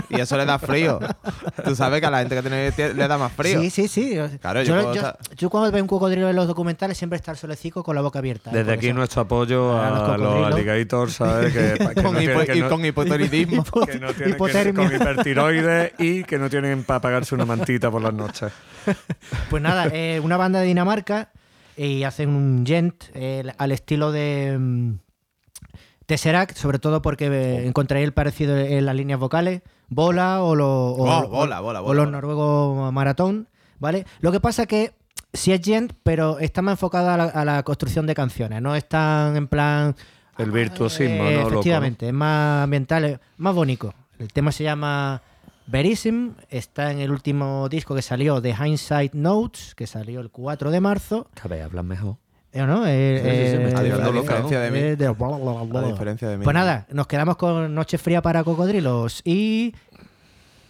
y 0.09 0.19
eso 0.21 0.37
le 0.37 0.45
da 0.45 0.59
frío. 0.59 0.99
Tú 1.65 1.75
sabes 1.75 1.99
que 1.99 2.05
a 2.05 2.11
la 2.11 2.19
gente 2.19 2.35
que 2.35 2.41
tiene 2.41 2.71
tie- 2.73 2.93
le 2.93 3.07
da 3.07 3.17
más 3.17 3.31
frío. 3.31 3.59
Sí, 3.61 3.69
sí, 3.69 3.87
sí. 3.87 4.18
Claro, 4.39 4.61
yo, 4.63 4.75
yo 4.75 4.81
puedo 4.81 4.93
yo- 4.95 5.01
estar- 5.01 5.17
yo 5.37 5.49
cuando 5.49 5.71
veo 5.71 5.81
un 5.83 5.87
cocodrilo 5.87 6.29
en 6.29 6.35
los 6.35 6.47
documentales 6.47 6.97
siempre 6.97 7.17
está 7.17 7.31
el 7.31 7.37
solecico 7.37 7.83
con 7.83 7.95
la 7.95 8.01
boca 8.01 8.19
abierta. 8.19 8.51
¿eh? 8.51 8.53
Desde 8.55 8.73
aquí 8.73 8.87
eso. 8.87 8.95
nuestro 8.95 9.21
apoyo 9.21 9.71
A 9.77 10.13
a, 10.13 10.17
los 10.17 10.45
alligators, 10.53 11.13
¿sabes? 11.13 11.53
Que, 11.53 11.73
que 11.95 12.01
con, 12.03 12.13
no 12.13 12.19
hipo- 12.21 12.25
tienen- 12.25 12.45
que 12.45 12.55
y 12.57 12.61
no- 12.61 12.69
con 12.69 12.85
hipotiroidismo. 12.85 13.63
que 13.85 13.99
no 13.99 14.13
tienen 14.13 14.13
que- 14.15 14.29
hipotermia. 14.29 14.73
con 14.89 14.95
hipertiroides 14.95 15.93
y 15.99 16.23
que 16.23 16.37
no 16.39 16.49
tienen 16.49 16.83
para 16.83 16.99
pagarse 16.99 17.35
una 17.35 17.45
mantita 17.45 17.89
por 17.91 18.01
las 18.01 18.13
noches. 18.13 18.51
Pues 19.49 19.61
nada, 19.61 19.87
eh, 19.93 20.19
una 20.23 20.37
banda 20.37 20.59
de 20.61 20.65
Dinamarca 20.67 21.31
y 21.77 22.03
hacen 22.03 22.29
un 22.29 22.65
gent 22.65 23.03
eh, 23.13 23.43
al 23.57 23.71
estilo 23.71 24.11
de 24.11 24.57
mm, 24.59 24.93
Tesseract, 26.05 26.55
sobre 26.57 26.79
todo 26.79 27.01
porque 27.01 27.27
eh, 27.27 27.67
encontré 27.67 28.03
el 28.03 28.13
parecido 28.13 28.57
en 28.57 28.85
las 28.85 28.95
líneas 28.95 29.19
vocales, 29.19 29.61
Bola 29.89 30.41
o, 30.43 30.55
lo- 30.55 30.67
o- 30.91 31.07
Oh, 31.09 31.19
o- 31.25 31.27
Bola, 31.29 31.59
Bola, 31.59 31.81
o 31.81 31.83
Bola, 31.83 32.01
los 32.03 32.11
noruegos 32.11 32.91
Maratón, 32.93 33.47
¿vale? 33.79 34.05
Lo 34.19 34.31
que 34.31 34.39
pasa 34.39 34.65
que 34.65 34.93
sí 35.33 35.51
es 35.51 35.61
gent, 35.61 35.93
pero 36.03 36.39
está 36.39 36.61
más 36.61 36.73
enfocada 36.73 37.13
a 37.13 37.17
la, 37.17 37.23
a 37.25 37.45
la 37.45 37.63
construcción 37.63 38.07
de 38.07 38.15
canciones, 38.15 38.61
no 38.61 38.75
es 38.75 38.87
tan 38.87 39.35
en 39.35 39.47
plan... 39.47 39.95
El 40.37 40.51
virtuosismo, 40.51 41.25
Eh, 41.25 41.37
¿no? 41.41 41.47
Efectivamente, 41.49 42.07
es 42.07 42.13
más 42.13 42.63
ambiental, 42.63 43.03
es 43.05 43.19
más 43.37 43.53
bonito. 43.53 43.93
El 44.19 44.31
tema 44.31 44.51
se 44.53 44.63
llama 44.63 45.21
Verism, 45.67 46.29
está 46.49 46.91
en 46.91 46.99
el 46.99 47.11
último 47.11 47.67
disco 47.69 47.93
que 47.93 48.01
salió 48.01 48.39
de 48.41 48.51
Hindsight 48.55 49.13
Notes, 49.13 49.75
que 49.75 49.85
salió 49.85 50.21
el 50.21 50.31
4 50.31 50.71
de 50.71 50.79
marzo. 50.79 51.27
Cada 51.33 51.55
vez 51.55 51.65
hablan 51.65 51.87
mejor. 51.87 52.15
Eh, 52.51 52.65
¿no? 52.65 52.85
Eh, 52.87 53.21
Sí, 53.23 53.29
sí, 53.29 53.51
sí, 53.51 53.57
me 53.57 53.69
eh, 53.69 53.75
A 53.75 53.83
diferencia 55.83 56.29
de 56.29 56.37
mí. 56.37 56.43
Pues 56.43 56.53
nada, 56.53 56.87
nos 56.89 57.05
quedamos 57.05 57.37
con 57.37 57.75
Noche 57.75 57.97
Fría 57.97 58.21
para 58.21 58.43
Cocodrilos 58.43 59.21
y 59.23 59.75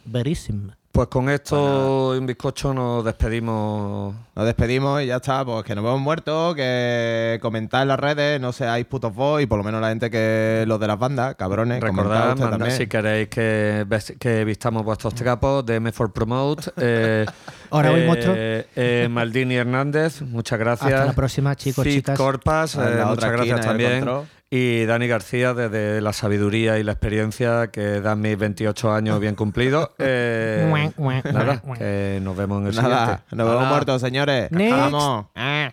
Verism. 0.06 0.72
Pues 1.00 1.08
con 1.08 1.30
esto 1.30 2.14
y 2.14 2.18
un 2.18 2.26
bizcocho 2.26 2.74
nos 2.74 3.06
despedimos. 3.06 4.14
Nos 4.36 4.46
despedimos 4.46 5.02
y 5.02 5.06
ya 5.06 5.16
está, 5.16 5.46
pues 5.46 5.64
que 5.64 5.74
nos 5.74 5.82
vemos 5.82 6.02
muertos, 6.02 6.54
que 6.56 7.40
comentad 7.42 7.84
en 7.84 7.88
las 7.88 7.98
redes, 7.98 8.42
no 8.42 8.52
seáis 8.52 8.86
putos 8.86 9.16
vos 9.16 9.42
y 9.42 9.46
por 9.46 9.60
lo 9.60 9.64
menos 9.64 9.80
la 9.80 9.88
gente 9.88 10.12
que 10.12 10.66
los 10.68 10.78
de 10.78 10.88
las 10.88 11.00
bandas, 11.00 11.36
cabrones, 11.36 11.80
Recordad, 11.80 12.36
mandad 12.36 12.50
también. 12.50 12.76
si 12.76 12.88
queréis 12.88 13.30
que, 13.30 13.88
que 14.20 14.44
vistamos 14.44 14.84
vuestros 14.84 15.16
trapos, 15.16 15.66
DM 15.66 15.94
for 15.94 16.12
Promote. 16.12 16.70
Eh, 16.82 17.26
Ahora 17.70 17.92
voy, 17.92 18.02
eh, 18.02 18.68
eh, 18.76 19.08
Maldini 19.10 19.56
Hernández, 19.56 20.22
muchas 20.22 20.60
gracias. 20.60 20.92
Hasta 20.92 21.06
la 21.06 21.14
próxima, 21.14 21.56
chicos, 21.56 21.86
Fit 21.86 21.94
chicas. 21.94 22.18
Corpas, 22.18 22.76
eh, 22.76 23.04
muchas 23.06 23.32
gracias 23.32 23.62
también. 23.62 24.06
Y 24.52 24.86
Dani 24.86 25.08
García, 25.08 25.54
desde 25.54 26.02
la 26.02 26.12
sabiduría 26.12 26.80
y 26.80 26.84
la 26.84 26.94
experiencia 26.94 27.68
que 27.68 28.02
dan 28.02 28.20
mis 28.22 28.36
28 28.38 28.92
años 28.92 29.20
bien 29.20 29.36
cumplidos. 29.36 29.90
Eh, 30.00 30.92
nada, 31.32 31.62
que 31.78 32.20
nos 32.22 32.36
vemos 32.36 32.62
en 32.62 32.68
el 32.68 32.76
Nada, 32.76 33.00
siguiente. 33.06 33.36
nos 33.36 33.48
vemos 33.50 33.68
muertos, 33.68 34.02
señores. 34.02 34.52
Next. 34.52 34.76
Vamos. 34.76 35.26
Eh. 35.36 35.72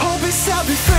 Hope 0.00 0.22
is 0.28 0.48
everything 0.48 0.97